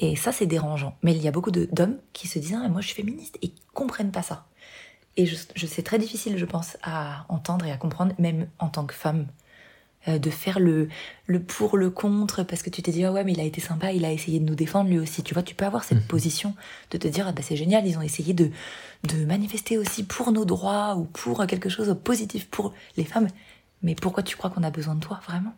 Et 0.00 0.16
ça, 0.16 0.32
c'est 0.32 0.46
dérangeant. 0.46 0.96
Mais 1.02 1.14
il 1.14 1.22
y 1.22 1.28
a 1.28 1.30
beaucoup 1.30 1.50
de- 1.50 1.68
d'hommes 1.72 1.96
qui 2.12 2.28
se 2.28 2.38
disent 2.38 2.56
ah, 2.62 2.68
moi, 2.68 2.80
je 2.80 2.86
suis 2.88 2.96
féministe 2.96 3.38
et 3.42 3.52
comprennent 3.74 4.12
pas 4.12 4.22
ça. 4.22 4.46
Et 5.16 5.26
je, 5.26 5.36
je 5.54 5.66
c'est 5.66 5.82
très 5.82 5.98
difficile, 5.98 6.36
je 6.38 6.44
pense, 6.44 6.76
à 6.82 7.24
entendre 7.28 7.64
et 7.64 7.72
à 7.72 7.76
comprendre, 7.76 8.14
même 8.18 8.48
en 8.58 8.68
tant 8.68 8.84
que 8.86 8.94
femme, 8.94 9.26
euh, 10.08 10.18
de 10.18 10.30
faire 10.30 10.58
le, 10.58 10.88
le 11.26 11.40
pour, 11.40 11.76
le 11.76 11.90
contre, 11.90 12.42
parce 12.42 12.62
que 12.62 12.70
tu 12.70 12.82
t'es 12.82 12.90
dit 12.92 13.04
ah 13.04 13.12
ouais, 13.12 13.22
mais 13.24 13.32
il 13.32 13.40
a 13.40 13.44
été 13.44 13.60
sympa, 13.60 13.92
il 13.92 14.04
a 14.04 14.12
essayé 14.12 14.40
de 14.40 14.44
nous 14.44 14.54
défendre 14.54 14.88
lui 14.90 14.98
aussi. 14.98 15.22
Tu 15.22 15.34
vois, 15.34 15.42
tu 15.42 15.54
peux 15.54 15.64
avoir 15.66 15.84
cette 15.84 15.98
Mhm. 15.98 16.04
position 16.08 16.54
de 16.90 16.98
te 16.98 17.06
dire 17.08 17.26
ah 17.28 17.32
bah 17.32 17.42
c'est 17.42 17.56
génial, 17.56 17.86
ils 17.86 17.96
ont 17.98 18.02
essayé 18.02 18.32
de, 18.34 18.50
de 19.04 19.24
manifester 19.24 19.78
aussi 19.78 20.02
pour 20.04 20.32
nos 20.32 20.44
droits 20.44 20.96
ou 20.96 21.04
pour 21.04 21.46
quelque 21.46 21.68
chose 21.68 21.88
de 21.88 21.92
positif 21.92 22.48
pour 22.48 22.72
les 22.96 23.04
femmes. 23.04 23.28
Mais 23.82 23.94
pourquoi 23.94 24.22
tu 24.22 24.36
crois 24.36 24.50
qu'on 24.50 24.62
a 24.64 24.70
besoin 24.70 24.94
de 24.96 25.00
toi, 25.00 25.20
vraiment? 25.26 25.54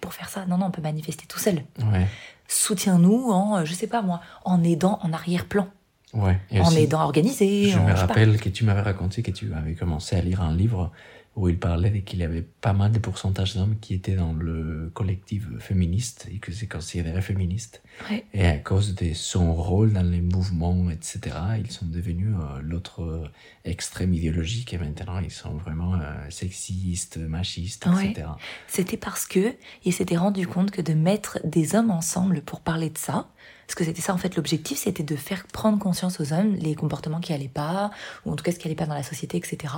Pour 0.00 0.14
faire 0.14 0.28
ça? 0.28 0.46
Non, 0.46 0.56
non, 0.58 0.66
on 0.66 0.70
peut 0.70 0.80
manifester 0.80 1.26
tout 1.26 1.38
seul. 1.40 1.64
Ouais. 1.92 2.06
Soutiens-nous 2.46 3.30
en, 3.30 3.58
euh, 3.58 3.64
je 3.64 3.74
sais 3.74 3.86
pas 3.88 4.00
moi, 4.00 4.20
en 4.44 4.62
aidant 4.64 4.98
en 5.02 5.12
arrière-plan, 5.12 5.68
Ouais. 6.14 6.38
Et 6.50 6.58
en 6.60 6.66
aussi, 6.68 6.78
aidant 6.78 7.00
à 7.00 7.04
organiser. 7.04 7.68
Je 7.68 7.78
en- 7.78 7.84
me 7.84 7.92
rappelle 7.92 8.40
que 8.40 8.48
tu 8.48 8.64
m'avais 8.64 8.80
raconté 8.80 9.22
que 9.22 9.30
tu 9.30 9.52
avais 9.52 9.74
commencé 9.74 10.16
à 10.16 10.22
lire 10.22 10.40
un 10.40 10.54
livre 10.56 10.90
où 11.38 11.48
il 11.48 11.58
parlait 11.58 12.02
qu'il 12.02 12.18
y 12.18 12.24
avait 12.24 12.42
pas 12.42 12.72
mal 12.72 12.90
de 12.90 12.98
pourcentages 12.98 13.54
d'hommes 13.54 13.76
qui 13.80 13.94
étaient 13.94 14.16
dans 14.16 14.32
le 14.32 14.90
collectif 14.92 15.44
féministe 15.60 16.26
et 16.34 16.38
que 16.38 16.50
c'est 16.50 16.66
considéré 16.66 17.22
féministe. 17.22 17.80
Ouais. 18.10 18.24
Et 18.34 18.44
à 18.44 18.58
cause 18.58 18.96
de 18.96 19.12
son 19.14 19.54
rôle 19.54 19.92
dans 19.92 20.02
les 20.02 20.20
mouvements, 20.20 20.90
etc., 20.90 21.36
ils 21.58 21.70
sont 21.70 21.86
devenus 21.86 22.34
euh, 22.34 22.60
l'autre 22.60 23.02
euh, 23.02 23.28
extrême 23.64 24.12
idéologique 24.14 24.74
et 24.74 24.78
maintenant 24.78 25.20
ils 25.20 25.30
sont 25.30 25.54
vraiment 25.56 25.94
euh, 25.94 26.28
sexistes, 26.30 27.18
machistes, 27.18 27.86
Ouais. 27.86 28.10
etc. 28.10 28.26
C'était 28.66 28.96
parce 28.96 29.24
que 29.26 29.54
il 29.84 29.92
s'était 29.92 30.16
rendu 30.16 30.46
compte 30.46 30.72
que 30.72 30.82
de 30.82 30.94
mettre 30.94 31.38
des 31.44 31.76
hommes 31.76 31.90
ensemble 31.92 32.42
pour 32.42 32.60
parler 32.60 32.90
de 32.90 32.98
ça, 32.98 33.28
parce 33.68 33.74
que 33.74 33.84
c'était 33.84 34.00
ça 34.00 34.14
en 34.14 34.16
fait 34.16 34.34
l'objectif, 34.34 34.78
c'était 34.78 35.02
de 35.02 35.14
faire 35.14 35.46
prendre 35.52 35.78
conscience 35.78 36.20
aux 36.20 36.32
hommes 36.32 36.54
les 36.54 36.74
comportements 36.74 37.20
qui 37.20 37.34
allaient 37.34 37.48
pas, 37.48 37.90
ou 38.24 38.32
en 38.32 38.34
tout 38.34 38.42
cas 38.42 38.50
ce 38.50 38.58
qui 38.58 38.66
allait 38.66 38.74
pas 38.74 38.86
dans 38.86 38.94
la 38.94 39.02
société, 39.02 39.36
etc. 39.36 39.74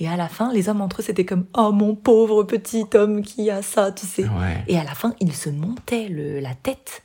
Et 0.00 0.08
à 0.08 0.16
la 0.16 0.26
fin, 0.26 0.52
les 0.52 0.68
hommes 0.68 0.80
entre 0.80 1.00
eux, 1.00 1.04
c'était 1.04 1.24
comme 1.24 1.46
oh 1.56 1.70
mon 1.70 1.94
pauvre 1.94 2.42
petit 2.42 2.86
homme 2.94 3.22
qui 3.22 3.48
a 3.48 3.62
ça, 3.62 3.92
tu 3.92 4.04
sais. 4.04 4.24
Ouais. 4.24 4.64
Et 4.66 4.76
à 4.76 4.82
la 4.82 4.96
fin, 4.96 5.14
ils 5.20 5.32
se 5.32 5.48
montaient 5.48 6.08
le, 6.08 6.40
la 6.40 6.56
tête 6.56 7.04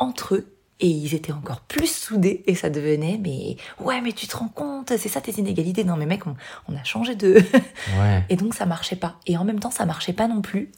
entre 0.00 0.34
eux. 0.34 0.50
Et 0.80 0.88
ils 0.88 1.14
étaient 1.14 1.32
encore 1.32 1.60
plus 1.60 1.86
soudés 1.86 2.42
et 2.48 2.56
ça 2.56 2.68
devenait 2.68 3.16
mais 3.22 3.56
ouais 3.78 4.00
mais 4.00 4.10
tu 4.10 4.26
te 4.26 4.36
rends 4.36 4.48
compte 4.48 4.92
c'est 4.98 5.08
ça 5.08 5.20
tes 5.20 5.30
inégalités 5.30 5.84
non 5.84 5.96
mais 5.96 6.04
mec 6.04 6.26
on, 6.26 6.34
on 6.68 6.76
a 6.76 6.82
changé 6.82 7.14
de 7.14 7.34
Ouais. 8.00 8.24
et 8.28 8.34
donc 8.34 8.54
ça 8.54 8.66
marchait 8.66 8.96
pas. 8.96 9.20
Et 9.28 9.38
en 9.38 9.44
même 9.44 9.60
temps, 9.60 9.70
ça 9.70 9.86
marchait 9.86 10.12
pas 10.12 10.26
non 10.26 10.42
plus 10.42 10.72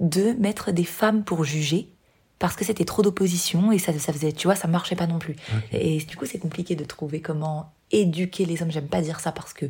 de 0.00 0.32
mettre 0.32 0.72
des 0.72 0.84
femmes 0.84 1.22
pour 1.22 1.44
juger 1.44 1.88
parce 2.38 2.54
que 2.56 2.64
c'était 2.64 2.84
trop 2.84 3.02
d'opposition 3.02 3.72
et 3.72 3.78
ça, 3.78 3.92
ça 3.98 4.12
faisait, 4.12 4.32
tu 4.32 4.46
vois, 4.46 4.54
ça 4.56 4.68
marchait 4.68 4.96
pas 4.96 5.06
non 5.06 5.18
plus. 5.18 5.36
Et 5.72 5.98
du 5.98 6.16
coup, 6.16 6.26
c'est 6.26 6.38
compliqué 6.38 6.76
de 6.76 6.84
trouver 6.84 7.20
comment 7.20 7.72
éduquer 7.90 8.44
les 8.44 8.62
hommes. 8.62 8.70
J'aime 8.70 8.88
pas 8.88 9.00
dire 9.00 9.20
ça 9.20 9.32
parce 9.32 9.52
que 9.54 9.66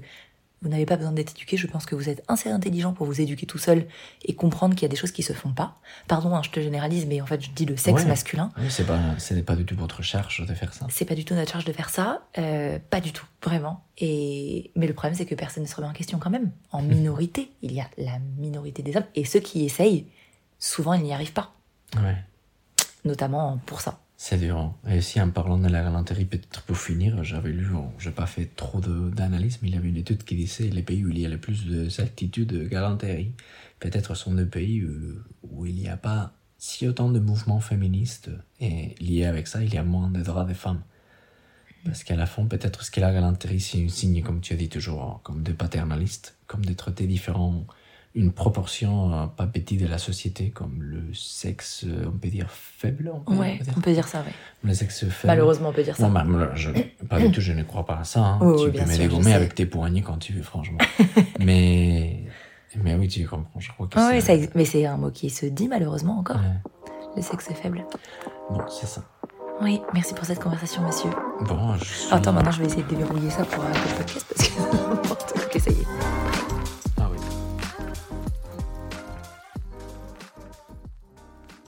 vous 0.62 0.70
n'avez 0.70 0.86
pas 0.86 0.96
besoin 0.96 1.12
d'être 1.12 1.32
éduqué. 1.32 1.56
Je 1.58 1.66
pense 1.66 1.84
que 1.86 1.94
vous 1.94 2.08
êtes 2.08 2.24
assez 2.28 2.48
intelligent 2.48 2.92
pour 2.94 3.06
vous 3.06 3.20
éduquer 3.20 3.46
tout 3.46 3.58
seul 3.58 3.86
et 4.24 4.34
comprendre 4.34 4.74
qu'il 4.74 4.82
y 4.82 4.86
a 4.86 4.88
des 4.88 4.96
choses 4.96 5.12
qui 5.12 5.22
se 5.22 5.32
font 5.34 5.52
pas. 5.52 5.76
Pardon, 6.08 6.34
hein, 6.34 6.42
je 6.42 6.50
te 6.50 6.58
généralise, 6.60 7.06
mais 7.06 7.20
en 7.20 7.26
fait, 7.26 7.40
je 7.44 7.50
dis 7.50 7.66
le 7.66 7.76
sexe 7.76 8.02
Ouais. 8.02 8.08
masculin. 8.08 8.50
Oui, 8.58 8.66
c'est 8.70 8.86
pas, 8.86 8.98
ce 9.18 9.34
n'est 9.34 9.42
pas 9.42 9.54
du 9.54 9.64
tout 9.66 9.76
votre 9.76 10.02
charge 10.02 10.44
de 10.44 10.54
faire 10.54 10.72
ça. 10.72 10.86
C'est 10.90 11.04
pas 11.04 11.14
du 11.14 11.24
tout 11.26 11.34
notre 11.34 11.52
charge 11.52 11.66
de 11.66 11.72
faire 11.72 11.90
ça, 11.90 12.22
euh, 12.38 12.78
pas 12.90 13.00
du 13.00 13.12
tout, 13.12 13.26
vraiment. 13.44 13.84
Et 13.98 14.70
mais 14.74 14.86
le 14.88 14.94
problème 14.94 15.14
c'est 15.16 15.26
que 15.26 15.34
personne 15.36 15.62
ne 15.62 15.68
se 15.68 15.76
remet 15.76 15.88
en 15.88 15.92
question 15.92 16.18
quand 16.18 16.30
même. 16.30 16.50
En 16.72 16.82
minorité, 16.82 17.50
il 17.62 17.72
y 17.72 17.80
a 17.80 17.86
la 17.98 18.18
minorité 18.38 18.82
des 18.82 18.96
hommes 18.96 19.06
et 19.14 19.24
ceux 19.26 19.40
qui 19.40 19.64
essayent, 19.64 20.06
souvent 20.58 20.94
ils 20.94 21.02
n'y 21.02 21.12
arrivent 21.12 21.32
pas, 21.34 21.52
Ouais. 22.02 22.16
Notamment 23.06 23.58
pour 23.66 23.80
ça. 23.80 24.00
C'est 24.18 24.38
dur. 24.38 24.56
hein. 24.56 24.74
Et 24.88 24.98
aussi, 24.98 25.20
en 25.20 25.30
parlant 25.30 25.58
de 25.58 25.68
la 25.68 25.82
galanterie, 25.82 26.24
peut-être 26.24 26.62
pour 26.62 26.78
finir, 26.78 27.22
j'avais 27.22 27.52
lu, 27.52 27.66
bon, 27.66 27.90
j'ai 27.98 28.10
pas 28.10 28.26
fait 28.26 28.46
trop 28.56 28.80
d'analyse, 28.80 29.58
mais 29.60 29.68
il 29.68 29.74
y 29.74 29.78
avait 29.78 29.90
une 29.90 29.96
étude 29.96 30.24
qui 30.24 30.36
disait 30.36 30.68
les 30.68 30.82
pays 30.82 31.04
où 31.04 31.10
il 31.10 31.18
y 31.18 31.26
a 31.26 31.28
le 31.28 31.38
plus 31.38 31.66
de 31.66 31.88
certitude 31.90 32.48
de 32.48 32.64
galanterie, 32.66 33.32
peut-être 33.78 34.14
sont 34.14 34.34
des 34.34 34.46
pays 34.46 34.84
où, 34.84 35.18
où 35.42 35.66
il 35.66 35.74
n'y 35.74 35.88
a 35.88 35.98
pas 35.98 36.32
si 36.58 36.88
autant 36.88 37.10
de 37.10 37.20
mouvements 37.20 37.60
féministes, 37.60 38.30
et 38.60 38.94
lié 39.00 39.26
avec 39.26 39.46
ça, 39.46 39.62
il 39.62 39.72
y 39.72 39.76
a 39.76 39.82
moins 39.82 40.10
de 40.10 40.22
droits 40.22 40.44
des 40.44 40.54
femmes. 40.54 40.82
Parce 41.84 42.02
qu'à 42.02 42.16
la 42.16 42.26
fin, 42.26 42.46
peut-être 42.46 42.82
ce 42.82 42.90
que 42.90 43.00
la 43.00 43.12
galanterie, 43.12 43.60
c'est 43.60 43.84
un 43.84 43.88
signe, 43.88 44.22
comme 44.22 44.40
tu 44.40 44.54
as 44.54 44.56
dit 44.56 44.70
toujours, 44.70 45.02
hein, 45.02 45.20
comme 45.22 45.42
de 45.42 45.52
paternaliste, 45.52 46.36
comme 46.46 46.64
de 46.64 46.72
traiter 46.72 47.06
différents, 47.06 47.66
une 48.16 48.32
proportion 48.32 49.12
euh, 49.12 49.26
pas 49.26 49.46
petite 49.46 49.80
de 49.80 49.86
la 49.86 49.98
société, 49.98 50.50
comme 50.50 50.82
le 50.82 51.12
sexe, 51.14 51.84
euh, 51.86 52.06
on 52.12 52.16
peut 52.18 52.28
dire, 52.28 52.48
faible, 52.50 53.12
on 53.14 53.20
peut 53.20 53.34
Ouais, 53.34 53.58
dire 53.58 53.74
on 53.76 53.80
peut 53.80 53.92
dire 53.92 54.08
ça, 54.08 54.20
ouais. 54.20 54.32
le 54.64 54.74
sexe 54.74 55.00
faible. 55.00 55.12
Malheureusement, 55.26 55.68
on 55.68 55.72
peut 55.72 55.82
dire 55.84 55.96
ça. 55.96 56.08
Bah, 56.08 56.24
je, 56.54 56.70
pas 57.08 57.20
du 57.20 57.30
tout, 57.30 57.40
je 57.40 57.52
ne 57.52 57.62
crois 57.62 57.84
pas 57.86 57.98
à 57.98 58.04
ça. 58.04 58.20
hein. 58.20 58.38
Oui, 58.40 58.56
tu 58.58 58.64
oui, 58.70 58.72
peux 58.84 58.90
me 58.90 58.96
dégommer 58.96 59.34
avec 59.34 59.54
tes 59.54 59.66
poignets 59.66 60.02
quand 60.02 60.16
tu 60.18 60.32
veux, 60.32 60.42
franchement. 60.42 60.78
mais, 61.40 62.24
mais 62.82 62.94
oui, 62.94 63.06
tu 63.08 63.24
comprends. 63.26 63.60
Je 63.60 63.70
crois 63.70 63.86
que 63.86 64.00
c'est. 64.20 64.40
ça 64.40 64.46
mais 64.54 64.64
c'est 64.64 64.86
un 64.86 64.96
mot 64.96 65.10
qui 65.10 65.30
se 65.30 65.46
dit 65.46 65.68
malheureusement 65.68 66.18
encore. 66.18 66.36
Ouais. 66.36 66.72
Le 67.16 67.22
sexe 67.22 67.48
faible. 67.62 67.84
Bon, 68.50 68.60
c'est 68.68 68.86
ça. 68.86 69.04
Oui, 69.62 69.80
merci 69.94 70.12
pour 70.14 70.24
cette 70.26 70.40
conversation, 70.40 70.82
monsieur. 70.82 71.08
Bon, 71.46 71.74
je 71.78 71.84
suis... 71.84 72.12
Attends, 72.12 72.32
maintenant 72.34 72.50
je 72.50 72.60
vais 72.60 72.66
essayer 72.66 72.82
de 72.82 72.88
déverrouiller 72.88 73.30
ça 73.30 73.44
pour 73.44 73.64
un 73.64 73.72
podcast 73.96 74.26
parce 74.34 74.48
que. 74.48 75.44
ok, 75.46 75.60
ça 75.60 75.70
y 75.70 75.74
est. 75.74 76.45